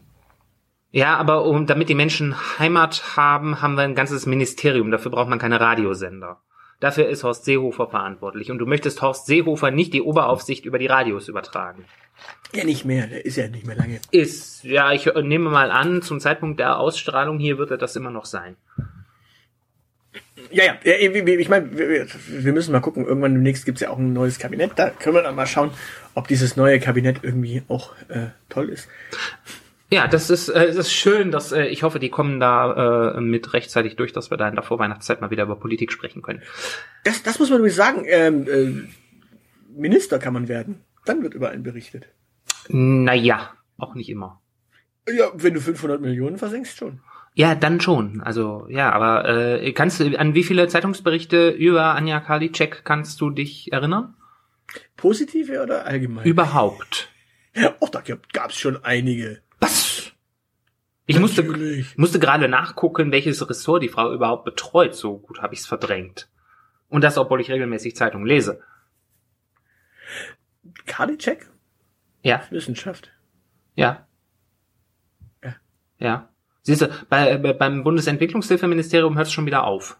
Ja, 0.91 1.15
aber 1.15 1.45
um, 1.45 1.65
damit 1.67 1.87
die 1.87 1.95
Menschen 1.95 2.35
Heimat 2.59 3.15
haben, 3.15 3.61
haben 3.61 3.75
wir 3.75 3.83
ein 3.83 3.95
ganzes 3.95 4.25
Ministerium. 4.25 4.91
Dafür 4.91 5.11
braucht 5.11 5.29
man 5.29 5.39
keine 5.39 5.61
Radiosender. 5.61 6.41
Dafür 6.81 7.07
ist 7.07 7.23
Horst 7.23 7.45
Seehofer 7.45 7.87
verantwortlich. 7.87 8.51
Und 8.51 8.57
du 8.57 8.65
möchtest 8.65 9.01
Horst 9.01 9.27
Seehofer 9.27 9.71
nicht 9.71 9.93
die 9.93 10.01
Oberaufsicht 10.01 10.65
über 10.65 10.79
die 10.79 10.87
Radios 10.87 11.29
übertragen. 11.29 11.85
Ja, 12.53 12.65
nicht 12.65 12.83
mehr. 12.83 13.07
Der 13.07 13.23
ist 13.23 13.37
ja 13.37 13.47
nicht 13.47 13.65
mehr 13.65 13.77
lange. 13.77 14.01
Ist, 14.11 14.63
ja, 14.63 14.91
ich 14.91 15.05
nehme 15.05 15.49
mal 15.49 15.71
an, 15.71 16.01
zum 16.01 16.19
Zeitpunkt 16.19 16.59
der 16.59 16.79
Ausstrahlung 16.79 17.39
hier 17.39 17.57
wird 17.57 17.71
er 17.71 17.77
das 17.77 17.95
immer 17.95 18.11
noch 18.11 18.25
sein. 18.25 18.57
Ja, 20.51 20.63
ja, 20.83 20.93
ich 20.93 21.49
meine, 21.49 21.69
wir 21.77 22.53
müssen 22.53 22.71
mal 22.71 22.79
gucken. 22.79 23.05
Irgendwann 23.05 23.33
demnächst 23.33 23.65
gibt's 23.65 23.81
ja 23.81 23.89
auch 23.89 23.97
ein 23.97 24.13
neues 24.13 24.39
Kabinett. 24.39 24.71
Da 24.75 24.89
können 24.89 25.15
wir 25.15 25.23
dann 25.23 25.35
mal 25.35 25.47
schauen, 25.47 25.71
ob 26.13 26.27
dieses 26.27 26.57
neue 26.57 26.79
Kabinett 26.79 27.19
irgendwie 27.23 27.63
auch 27.67 27.93
äh, 28.09 28.27
toll 28.49 28.69
ist. 28.69 28.87
Ja, 29.89 30.07
das 30.07 30.29
ist, 30.29 30.47
äh, 30.47 30.67
das 30.67 30.77
ist 30.77 30.93
schön, 30.93 31.31
dass 31.31 31.51
äh, 31.51 31.65
ich 31.65 31.83
hoffe, 31.83 31.99
die 31.99 32.09
kommen 32.09 32.39
da 32.39 33.15
äh, 33.17 33.21
mit 33.21 33.53
rechtzeitig 33.53 33.97
durch, 33.97 34.13
dass 34.13 34.31
wir 34.31 34.37
da 34.37 34.47
in 34.47 34.55
der 34.55 34.63
Vorweihnachtszeit 34.63 35.19
mal 35.19 35.31
wieder 35.31 35.43
über 35.43 35.57
Politik 35.57 35.91
sprechen 35.91 36.21
können. 36.21 36.41
Das, 37.03 37.23
das 37.23 37.39
muss 37.39 37.49
man 37.49 37.59
übrigens 37.59 37.75
sagen. 37.75 38.05
Ähm, 38.07 38.47
äh, 38.47 39.79
Minister 39.79 40.19
kann 40.19 40.33
man 40.33 40.47
werden. 40.47 40.83
Dann 41.05 41.23
wird 41.23 41.33
über 41.33 41.49
einen 41.49 41.63
berichtet. 41.63 42.07
Naja, 42.69 43.53
auch 43.77 43.95
nicht 43.95 44.09
immer. 44.09 44.41
Ja, 45.09 45.31
wenn 45.33 45.53
du 45.53 45.59
500 45.59 45.99
Millionen 45.99 46.37
versenkst, 46.37 46.77
schon. 46.77 47.01
Ja, 47.33 47.55
dann 47.55 47.79
schon. 47.79 48.21
Also 48.21 48.65
ja, 48.69 48.91
aber 48.91 49.27
äh, 49.27 49.71
kannst 49.71 49.99
du 49.99 50.17
an 50.19 50.35
wie 50.35 50.43
viele 50.43 50.67
Zeitungsberichte 50.67 51.49
über 51.49 51.95
Anja 51.95 52.19
Karliczek 52.19 52.83
kannst 52.83 53.21
du 53.21 53.29
dich 53.29 53.71
erinnern? 53.71 54.15
Positive 54.97 55.63
oder 55.63 55.85
allgemein? 55.85 56.25
Überhaupt. 56.25 57.09
Ja, 57.55 57.75
auch 57.79 57.89
da 57.89 58.01
gab 58.33 58.51
es 58.51 58.57
schon 58.57 58.83
einige. 58.83 59.41
Was? 59.59 60.11
Ich 61.05 61.19
musste, 61.19 61.43
musste 61.97 62.19
gerade 62.19 62.47
nachgucken, 62.47 63.11
welches 63.11 63.47
Ressort 63.49 63.83
die 63.83 63.89
Frau 63.89 64.13
überhaupt 64.13 64.45
betreut. 64.45 64.95
So 64.95 65.17
gut 65.17 65.41
habe 65.41 65.53
ich 65.53 65.61
es 65.61 65.65
verdrängt. 65.65 66.29
Und 66.87 67.03
das, 67.03 67.17
obwohl 67.17 67.41
ich 67.41 67.49
regelmäßig 67.49 67.95
Zeitung 67.95 68.25
lese. 68.25 68.61
Karliczek? 70.85 71.49
Ja. 72.21 72.43
Wissenschaft. 72.49 73.11
Ja. 73.75 74.07
Ja. 75.43 75.55
Ja. 75.97 76.30
Siehst 76.63 76.81
du, 76.81 76.89
bei, 77.09 77.37
bei, 77.37 77.53
beim 77.53 77.83
Bundesentwicklungshilfeministerium 77.83 79.15
hört 79.15 79.27
es 79.27 79.33
schon 79.33 79.45
wieder 79.45 79.63
auf. 79.63 79.99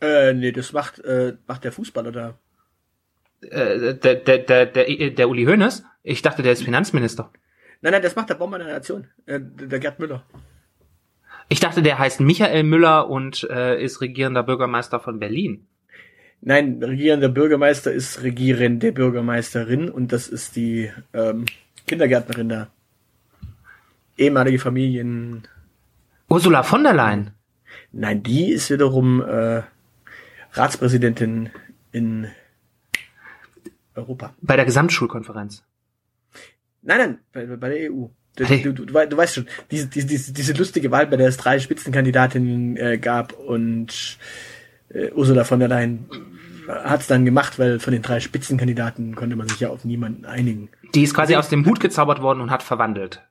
Äh, 0.00 0.34
nee, 0.34 0.52
das 0.52 0.72
macht, 0.72 0.98
äh, 1.00 1.36
macht 1.46 1.64
der 1.64 1.72
Fußballer 1.72 2.12
da. 2.12 2.38
Äh, 3.42 3.94
der, 3.94 4.16
der, 4.16 4.38
der, 4.38 4.66
der, 4.66 5.10
der 5.10 5.28
Uli 5.28 5.44
Hoeneß? 5.44 5.84
Ich 6.02 6.22
dachte, 6.22 6.42
der 6.42 6.52
ist 6.52 6.62
Finanzminister. 6.62 7.30
Nein, 7.80 7.92
nein, 7.92 8.02
das 8.02 8.16
macht 8.16 8.30
der 8.30 8.34
Bomber 8.34 8.58
der 8.58 8.68
Nation. 8.68 9.06
Äh, 9.26 9.40
der 9.40 9.78
Gerd 9.78 9.98
Müller. 9.98 10.24
Ich 11.48 11.60
dachte, 11.60 11.82
der 11.82 11.98
heißt 11.98 12.20
Michael 12.20 12.64
Müller 12.64 13.08
und 13.08 13.44
äh, 13.50 13.82
ist 13.82 14.00
regierender 14.00 14.42
Bürgermeister 14.42 14.98
von 14.98 15.20
Berlin. 15.20 15.66
Nein, 16.40 16.82
regierender 16.82 17.28
Bürgermeister 17.28 17.92
ist 17.92 18.22
regierende 18.22 18.92
Bürgermeisterin 18.92 19.88
und 19.88 20.12
das 20.12 20.28
ist 20.28 20.56
die 20.56 20.90
ähm, 21.14 21.46
Kindergärtnerin 21.86 22.48
da. 22.48 22.68
Ehemalige 24.16 24.58
Familien. 24.58 25.46
Ursula 26.28 26.62
von 26.62 26.82
der 26.82 26.94
Leyen. 26.94 27.30
Nein, 27.92 28.22
die 28.22 28.50
ist 28.50 28.70
wiederum 28.70 29.22
äh, 29.22 29.62
Ratspräsidentin 30.52 31.50
in 31.92 32.28
Europa. 33.94 34.34
Bei 34.40 34.56
der 34.56 34.64
Gesamtschulkonferenz. 34.64 35.64
Nein, 36.82 36.98
nein, 36.98 37.18
bei, 37.32 37.56
bei 37.56 37.68
der 37.68 37.92
EU. 37.92 38.06
Du, 38.36 38.44
Hey. 38.44 38.62
du, 38.62 38.72
du, 38.72 38.84
du 38.84 39.16
weißt 39.16 39.34
schon, 39.34 39.46
diese, 39.70 39.86
diese, 39.86 40.32
diese, 40.32 40.52
lustige 40.52 40.90
Wahl, 40.90 41.06
bei 41.06 41.16
der 41.16 41.28
es 41.28 41.38
drei 41.38 41.58
Spitzenkandidatinnen 41.58 42.76
äh, 42.76 42.98
gab 42.98 43.32
und 43.32 44.18
äh, 44.90 45.10
Ursula 45.12 45.44
von 45.44 45.58
der 45.58 45.68
Leyen 45.68 46.06
hat 46.68 47.00
es 47.00 47.06
dann 47.06 47.24
gemacht, 47.24 47.58
weil 47.58 47.80
von 47.80 47.92
den 47.92 48.02
drei 48.02 48.20
Spitzenkandidaten 48.20 49.14
konnte 49.14 49.36
man 49.36 49.48
sich 49.48 49.60
ja 49.60 49.70
auf 49.70 49.84
niemanden 49.84 50.26
einigen. 50.26 50.68
Die 50.94 51.02
ist 51.02 51.14
quasi 51.14 51.36
aus 51.36 51.48
dem 51.48 51.64
Hut 51.64 51.80
gezaubert 51.80 52.20
worden 52.20 52.40
und 52.40 52.50
hat 52.50 52.62
verwandelt. 52.62 53.22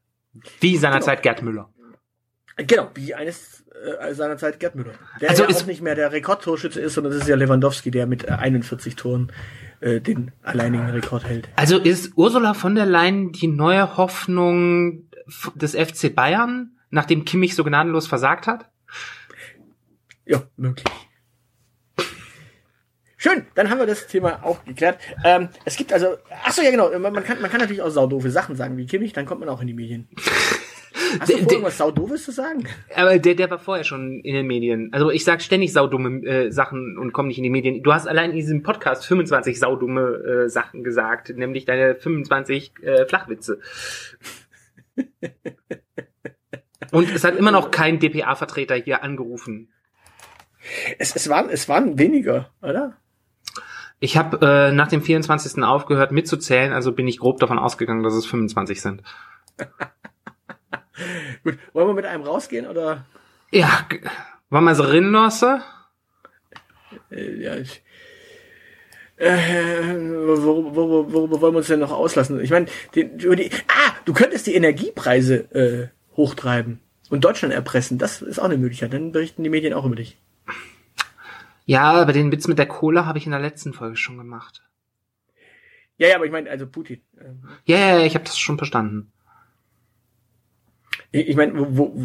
Wie 0.60 0.78
seinerzeit 0.78 1.22
Gerd 1.24 1.42
Müller. 1.42 1.70
Genau, 2.58 2.90
wie 2.96 3.14
eines 3.14 3.66
äh, 4.00 4.14
seinerzeit 4.14 4.60
Gerd 4.60 4.76
Müller. 4.76 4.94
Der 5.22 5.30
Also 5.30 5.44
ja 5.44 5.50
ist- 5.50 5.64
auch 5.64 5.68
nicht 5.68 5.82
mehr 5.82 5.96
der 5.96 6.12
Rekordtorschütze 6.12 6.80
ist, 6.80 6.94
sondern 6.94 7.14
das 7.14 7.24
ist 7.24 7.28
ja 7.28 7.36
Lewandowski, 7.36 7.92
der 7.92 8.08
mit 8.08 8.24
äh, 8.26 8.32
41 8.32 8.96
Toren 8.96 9.32
äh, 9.82 10.00
den 10.00 10.32
alleinigen 10.42 10.90
Rekord 10.90 11.26
hält. 11.26 11.50
Also 11.58 11.78
ist 11.78 12.14
Ursula 12.16 12.54
von 12.54 12.76
der 12.76 12.86
Leyen 12.86 13.32
die 13.34 13.48
neue 13.48 13.98
Hoffnung 13.98 15.10
des 15.56 15.76
FC 15.76 16.14
Bayern, 16.16 16.78
nachdem 16.92 17.26
Kimmich 17.26 17.56
so 17.56 17.64
gnadenlos 17.64 18.08
versagt 18.08 18.48
hat? 18.48 18.70
Ja, 20.26 20.44
möglich. 20.56 20.86
Schön, 23.26 23.48
dann 23.56 23.72
haben 23.72 23.80
wir 23.80 23.88
das 23.88 24.06
Thema 24.06 24.44
auch 24.44 24.64
geklärt. 24.66 25.00
Ähm, 25.24 25.50
es 25.66 25.76
gibt 25.78 25.92
also, 25.92 26.18
ach 26.44 26.52
so 26.52 26.62
ja 26.62 26.70
genau, 26.70 26.92
man, 27.00 27.24
kann, 27.24 27.42
man 27.42 27.50
kann 27.50 27.60
natürlich 27.60 27.82
auch 27.82 27.90
saudoofe 27.90 28.30
Sachen 28.30 28.56
sagen, 28.56 28.78
wie 28.78 28.86
Kimmich, 28.86 29.14
dann 29.14 29.26
kommt 29.26 29.40
man 29.40 29.50
auch 29.50 29.62
in 29.62 29.66
die 29.66 29.74
Medien. 29.74 30.08
Hast 31.20 31.32
du 31.32 31.36
Der- 31.36 31.44
vor, 31.44 31.52
irgendwas 31.54 31.78
saudoofes 31.80 32.24
zu 32.24 32.32
sagen? 32.32 32.68
Aber 32.96 33.18
der, 33.18 33.34
der 33.34 33.50
war 33.50 33.58
vorher 33.58 33.84
schon 33.84 34.20
in 34.20 34.36
den 34.36 34.46
Medien. 34.46 34.90
Also 34.94 35.10
ich 35.10 35.24
sag 35.24 35.42
ständig 35.42 35.74
saudumme 35.74 36.24
äh, 36.24 36.52
Sachen 36.52 37.00
und 37.00 37.14
komme 37.14 37.30
nicht 37.30 37.40
in 37.40 37.44
die 37.44 37.50
Medien. 37.50 37.82
Du 37.82 37.94
hast 37.94 38.08
allein 38.08 38.30
in 38.30 38.36
diesem 38.36 38.62
Podcast 38.62 39.08
25 39.08 39.60
saudumme 39.60 40.02
äh, 40.46 40.48
Sachen 40.48 40.84
gesagt, 40.84 41.30
nämlich 41.36 41.66
deine 41.66 41.96
25 41.96 42.74
äh, 42.84 43.06
Flachwitze. 43.08 43.60
Und 46.92 47.12
es 47.12 47.24
hat 47.24 47.36
immer 47.38 47.52
noch 47.52 47.72
kein 47.72 47.98
DPA-Vertreter 47.98 48.76
hier 48.76 49.02
angerufen. 49.02 49.70
Es, 51.00 51.16
es, 51.16 51.28
waren, 51.28 51.50
es 51.50 51.68
waren 51.68 51.98
weniger, 51.98 52.52
oder? 52.62 52.98
Ich 54.00 54.18
habe 54.18 54.46
äh, 54.46 54.72
nach 54.72 54.88
dem 54.90 55.02
24. 55.02 55.64
aufgehört 55.64 56.12
mitzuzählen, 56.12 56.74
also 56.74 56.92
bin 56.92 57.08
ich 57.08 57.20
grob 57.20 57.40
davon 57.40 57.58
ausgegangen, 57.60 58.04
dass 58.04 58.14
es 58.14 58.26
25 58.26 58.82
sind. 58.82 59.02
Gut, 61.44 61.58
wollen 61.74 61.88
wir 61.88 61.94
mit 61.94 62.06
einem 62.06 62.24
rausgehen 62.24 62.68
oder? 62.68 63.06
Ja, 63.52 63.86
g- 63.90 64.02
war 64.50 64.62
mal 64.62 64.76
so 64.76 64.84
rinlasse? 64.84 65.62
Äh, 67.12 67.42
ja, 67.42 67.56
ich, 67.56 67.84
äh, 69.18 69.96
worüber, 69.96 70.76
worüber, 70.76 71.14
worüber 71.14 71.42
wollen 71.42 71.54
wir 71.54 71.58
uns 71.60 71.68
denn 71.68 71.80
noch 71.80 71.92
auslassen? 71.92 72.40
Ich 72.42 72.50
meine, 72.52 72.68
über 72.96 73.36
die, 73.36 73.50
ah, 73.68 73.94
du 74.06 74.14
könntest 74.14 74.48
die 74.48 74.56
Energiepreise 74.56 75.36
äh, 75.54 75.88
hochtreiben 76.18 76.80
und 77.10 77.24
Deutschland 77.24 77.54
erpressen. 77.54 77.98
Das 77.98 78.22
ist 78.22 78.40
auch 78.40 78.46
eine 78.46 78.58
Möglichkeit. 78.58 78.94
Dann 78.94 79.12
berichten 79.12 79.44
die 79.44 79.50
Medien 79.50 79.74
auch 79.74 79.86
über 79.86 79.96
dich. 79.96 80.18
Ja, 81.66 81.94
aber 81.94 82.14
den 82.14 82.32
Witz 82.32 82.48
mit 82.48 82.60
der 82.60 82.68
Cola 82.68 83.06
habe 83.06 83.18
ich 83.18 83.26
in 83.26 83.32
der 83.32 83.42
letzten 83.42 83.74
Folge 83.74 83.98
schon 83.98 84.18
gemacht. 84.18 84.64
Ja, 85.98 86.10
ja, 86.10 86.16
aber 86.16 86.26
ich 86.26 86.32
meine, 86.32 86.50
also 86.50 86.68
Putin. 86.68 87.02
Ähm, 87.20 87.44
Ja, 87.66 87.78
ja, 87.78 88.00
ja, 88.00 88.06
ich 88.06 88.16
habe 88.16 88.26
das 88.26 88.38
schon 88.38 88.58
verstanden. 88.58 89.12
Ich, 91.12 91.30
ich 91.30 91.36
meine, 91.36 91.58
wo, 91.58 91.78
wo, 91.78 92.04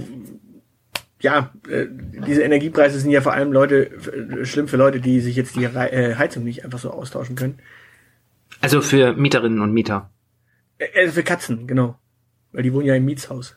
ja, 1.20 1.52
äh, 1.68 1.86
diese 2.26 2.42
Energiepreise 2.42 2.98
sind 2.98 3.10
ja 3.10 3.20
vor 3.20 3.32
allem 3.32 3.52
Leute 3.52 3.90
äh, 3.90 4.44
schlimm 4.44 4.68
für 4.68 4.76
Leute, 4.76 5.00
die 5.00 5.20
sich 5.20 5.36
jetzt 5.36 5.56
die 5.56 5.64
äh, 5.64 6.14
Heizung 6.16 6.44
nicht 6.44 6.64
einfach 6.64 6.78
so 6.78 6.90
austauschen 6.90 7.36
können. 7.36 7.58
Also 8.60 8.80
für 8.80 9.14
Mieterinnen 9.14 9.60
und 9.60 9.72
Mieter. 9.72 10.10
Also 10.96 11.12
für 11.12 11.22
Katzen, 11.22 11.66
genau. 11.66 11.98
Weil 12.52 12.62
die 12.62 12.72
wohnen 12.72 12.86
ja 12.86 12.94
im 12.94 13.04
Mietshaus. 13.04 13.56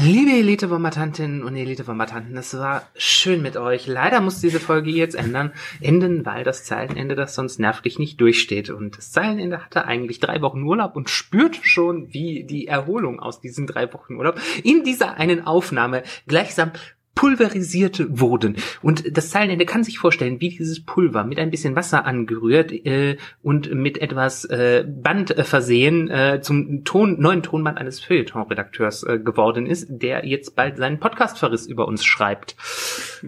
Liebe 0.00 0.30
Elite-Bombardantinnen 0.30 1.42
und 1.42 1.56
Elite-Bombardanten, 1.56 2.36
es 2.36 2.56
war 2.56 2.86
schön 2.96 3.42
mit 3.42 3.56
euch. 3.56 3.88
Leider 3.88 4.20
muss 4.20 4.40
diese 4.40 4.60
Folge 4.60 4.90
jetzt 4.90 5.16
ändern, 5.16 5.52
enden, 5.80 6.24
weil 6.24 6.44
das 6.44 6.62
Zeilenende 6.62 7.16
das 7.16 7.34
sonst 7.34 7.58
nervlich 7.58 7.98
nicht 7.98 8.20
durchsteht. 8.20 8.70
Und 8.70 8.96
das 8.96 9.10
Zeilenende 9.10 9.64
hatte 9.64 9.86
eigentlich 9.86 10.20
drei 10.20 10.40
Wochen 10.40 10.62
Urlaub 10.62 10.94
und 10.94 11.10
spürt 11.10 11.58
schon, 11.62 12.12
wie 12.12 12.44
die 12.44 12.68
Erholung 12.68 13.18
aus 13.18 13.40
diesen 13.40 13.66
drei 13.66 13.92
Wochen 13.92 14.14
Urlaub 14.14 14.40
in 14.62 14.84
dieser 14.84 15.14
einen 15.14 15.44
Aufnahme 15.44 16.04
gleichsam 16.28 16.70
pulverisiert 17.18 18.20
wurden. 18.20 18.54
Und 18.80 19.16
das 19.18 19.30
Zeilenende 19.30 19.66
kann 19.66 19.82
sich 19.82 19.98
vorstellen, 19.98 20.40
wie 20.40 20.50
dieses 20.50 20.84
Pulver 20.84 21.24
mit 21.24 21.40
ein 21.40 21.50
bisschen 21.50 21.74
Wasser 21.74 22.06
angerührt 22.06 22.70
äh, 22.70 23.16
und 23.42 23.74
mit 23.74 23.98
etwas 23.98 24.44
äh, 24.44 24.84
Band 24.86 25.36
äh, 25.36 25.42
versehen 25.42 26.08
äh, 26.08 26.40
zum 26.42 26.84
Ton, 26.84 27.20
neuen 27.20 27.42
Tonband 27.42 27.76
eines 27.76 27.98
Feuilleton-Redakteurs 27.98 29.02
äh, 29.02 29.18
geworden 29.18 29.66
ist, 29.66 29.88
der 29.90 30.26
jetzt 30.26 30.54
bald 30.54 30.76
seinen 30.76 31.00
Podcast-Verriss 31.00 31.66
über 31.66 31.88
uns 31.88 32.04
schreibt. 32.04 32.54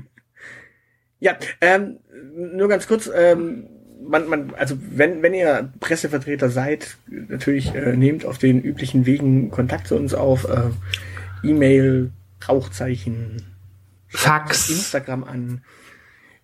Ja, 1.23 1.37
ähm, 1.61 1.99
nur 2.35 2.69
ganz 2.69 2.89
kurz, 2.89 3.11
ähm, 3.15 3.67
man, 4.03 4.27
man, 4.27 4.55
also 4.57 4.75
wenn, 4.91 5.23
wenn 5.23 5.35
ihr 5.35 5.71
Pressevertreter 5.79 6.49
seid, 6.49 6.97
natürlich 7.09 7.75
äh, 7.75 7.95
nehmt 7.95 8.25
auf 8.25 8.39
den 8.39 8.63
üblichen 8.63 9.05
Wegen 9.05 9.51
Kontakt 9.51 9.87
zu 9.87 9.97
uns 9.97 10.15
auf, 10.15 10.49
äh, 10.49 10.71
E-Mail, 11.47 12.13
Rauchzeichen, 12.49 13.50
Fax. 14.11 14.69
Instagram 14.69 15.25
an. 15.25 15.65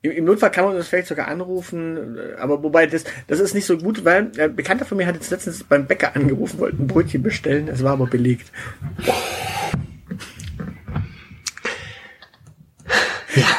Im, 0.03 0.13
Im 0.13 0.25
Notfall 0.25 0.51
kann 0.51 0.65
man 0.65 0.77
uns 0.77 0.89
vielleicht 0.89 1.09
sogar 1.09 1.29
anrufen, 1.29 2.17
äh, 2.17 2.35
aber 2.39 2.63
wobei 2.63 2.87
das, 2.87 3.05
das 3.27 3.41
ist 3.41 3.55
nicht 3.55 3.67
so 3.67 3.77
gut, 3.77 4.05
weil 4.05 4.31
äh, 4.37 4.45
ein 4.45 4.57
Bekannter 4.57 4.85
von 4.85 4.97
mir 4.99 5.07
hat 5.07 5.17
jetzt 5.17 5.31
letztens 5.31 5.65
beim 5.65 5.87
Bäcker 5.87 6.15
angerufen, 6.15 6.59
wollte 6.61 6.83
ein 6.83 6.87
Brötchen 6.87 7.23
bestellen, 7.23 7.69
es 7.69 7.83
war 7.83 7.93
aber 7.93 8.07
belegt. 8.07 8.51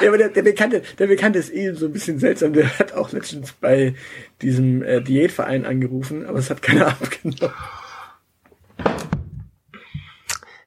Ja, 0.01 0.07
aber 0.07 0.17
der, 0.17 0.29
der 0.29 0.41
Bekannte, 0.41 0.81
der 0.97 1.07
Bekannte 1.07 1.39
ist 1.39 1.53
eh 1.53 1.71
so 1.73 1.85
ein 1.85 1.93
bisschen 1.93 2.17
seltsam. 2.17 2.53
Der 2.53 2.79
hat 2.79 2.93
auch 2.93 3.11
letztens 3.11 3.51
bei 3.53 3.93
diesem 4.41 4.81
äh, 4.81 5.01
Diätverein 5.01 5.65
angerufen, 5.65 6.25
aber 6.25 6.39
es 6.39 6.49
hat 6.49 6.61
keiner 6.61 6.87
abgenommen. 7.01 7.53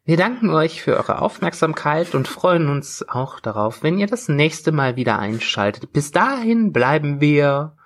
Wir 0.05 0.17
danken 0.17 0.51
euch 0.51 0.83
für 0.83 0.97
eure 0.97 1.21
Aufmerksamkeit 1.21 2.15
und 2.15 2.27
freuen 2.27 2.69
uns 2.69 3.05
auch 3.09 3.39
darauf, 3.39 3.83
wenn 3.83 3.99
ihr 3.99 4.07
das 4.07 4.29
nächste 4.29 4.73
Mal 4.73 4.97
wieder 4.97 5.19
einschaltet. 5.19 5.93
Bis 5.93 6.11
dahin 6.11 6.73
bleiben 6.73 7.21
wir 7.21 7.77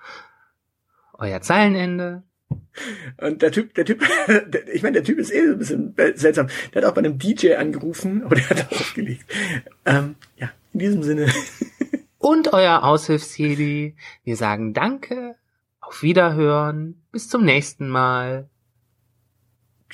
euer 1.13 1.41
Zeilenende. 1.41 2.23
Und 3.17 3.41
der 3.41 3.51
Typ, 3.51 3.73
der 3.75 3.85
Typ, 3.85 4.01
ich 4.73 4.81
meine, 4.81 4.93
der 4.93 5.03
Typ 5.03 5.19
ist 5.19 5.31
eh 5.31 5.45
so 5.45 5.53
ein 5.53 5.59
bisschen 5.59 5.95
seltsam. 6.15 6.47
Der 6.73 6.81
hat 6.81 6.89
auch 6.89 6.93
bei 6.93 6.99
einem 6.99 7.17
DJ 7.17 7.55
angerufen, 7.55 8.23
aber 8.25 8.35
der 8.35 8.49
hat 8.49 8.71
aufgelegt. 8.71 9.25
Ähm, 9.85 10.15
ja, 10.37 10.51
in 10.73 10.79
diesem 10.79 11.03
Sinne. 11.03 11.27
Und 12.17 12.53
euer 12.53 12.83
Aushilfsjedi. 12.83 13.95
Wir 14.23 14.35
sagen 14.35 14.73
Danke, 14.73 15.35
auf 15.79 16.01
Wiederhören, 16.01 17.03
bis 17.11 17.29
zum 17.29 17.43
nächsten 17.43 17.87
Mal. 17.87 18.49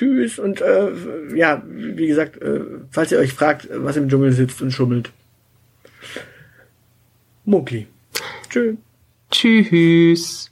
Tschüss 0.02 0.40
und 0.40 0.62
äh, 0.62 0.90
ja, 1.36 1.62
wie 1.68 2.08
gesagt, 2.08 2.42
äh, 2.42 2.62
falls 2.90 3.12
ihr 3.12 3.20
euch 3.20 3.34
fragt, 3.34 3.68
was 3.72 3.98
im 3.98 4.10
Dschungel 4.10 4.32
sitzt 4.32 4.60
und 4.64 4.72
schummelt. 4.72 5.12
Mowgli. 7.46 7.86
Tschö. 8.50 8.78
Tschüss. 9.30 10.50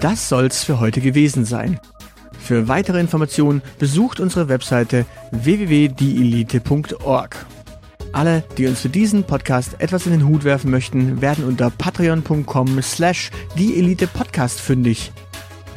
Das 0.00 0.28
soll's 0.28 0.64
für 0.64 0.80
heute 0.80 1.00
gewesen 1.00 1.44
sein. 1.44 1.78
Für 2.40 2.66
weitere 2.66 2.98
Informationen 2.98 3.62
besucht 3.78 4.18
unsere 4.18 4.48
Webseite 4.48 5.06
www.dielite.org. 5.30 7.46
Alle, 8.10 8.42
die 8.58 8.66
uns 8.66 8.80
für 8.80 8.88
diesen 8.88 9.22
Podcast 9.22 9.76
etwas 9.78 10.06
in 10.06 10.10
den 10.10 10.26
Hut 10.26 10.42
werfen 10.42 10.72
möchten, 10.72 11.20
werden 11.20 11.44
unter 11.44 11.70
patreon.com 11.70 12.82
slash 12.82 13.30
dieelitepodcast 13.56 14.60
fündig. 14.60 15.12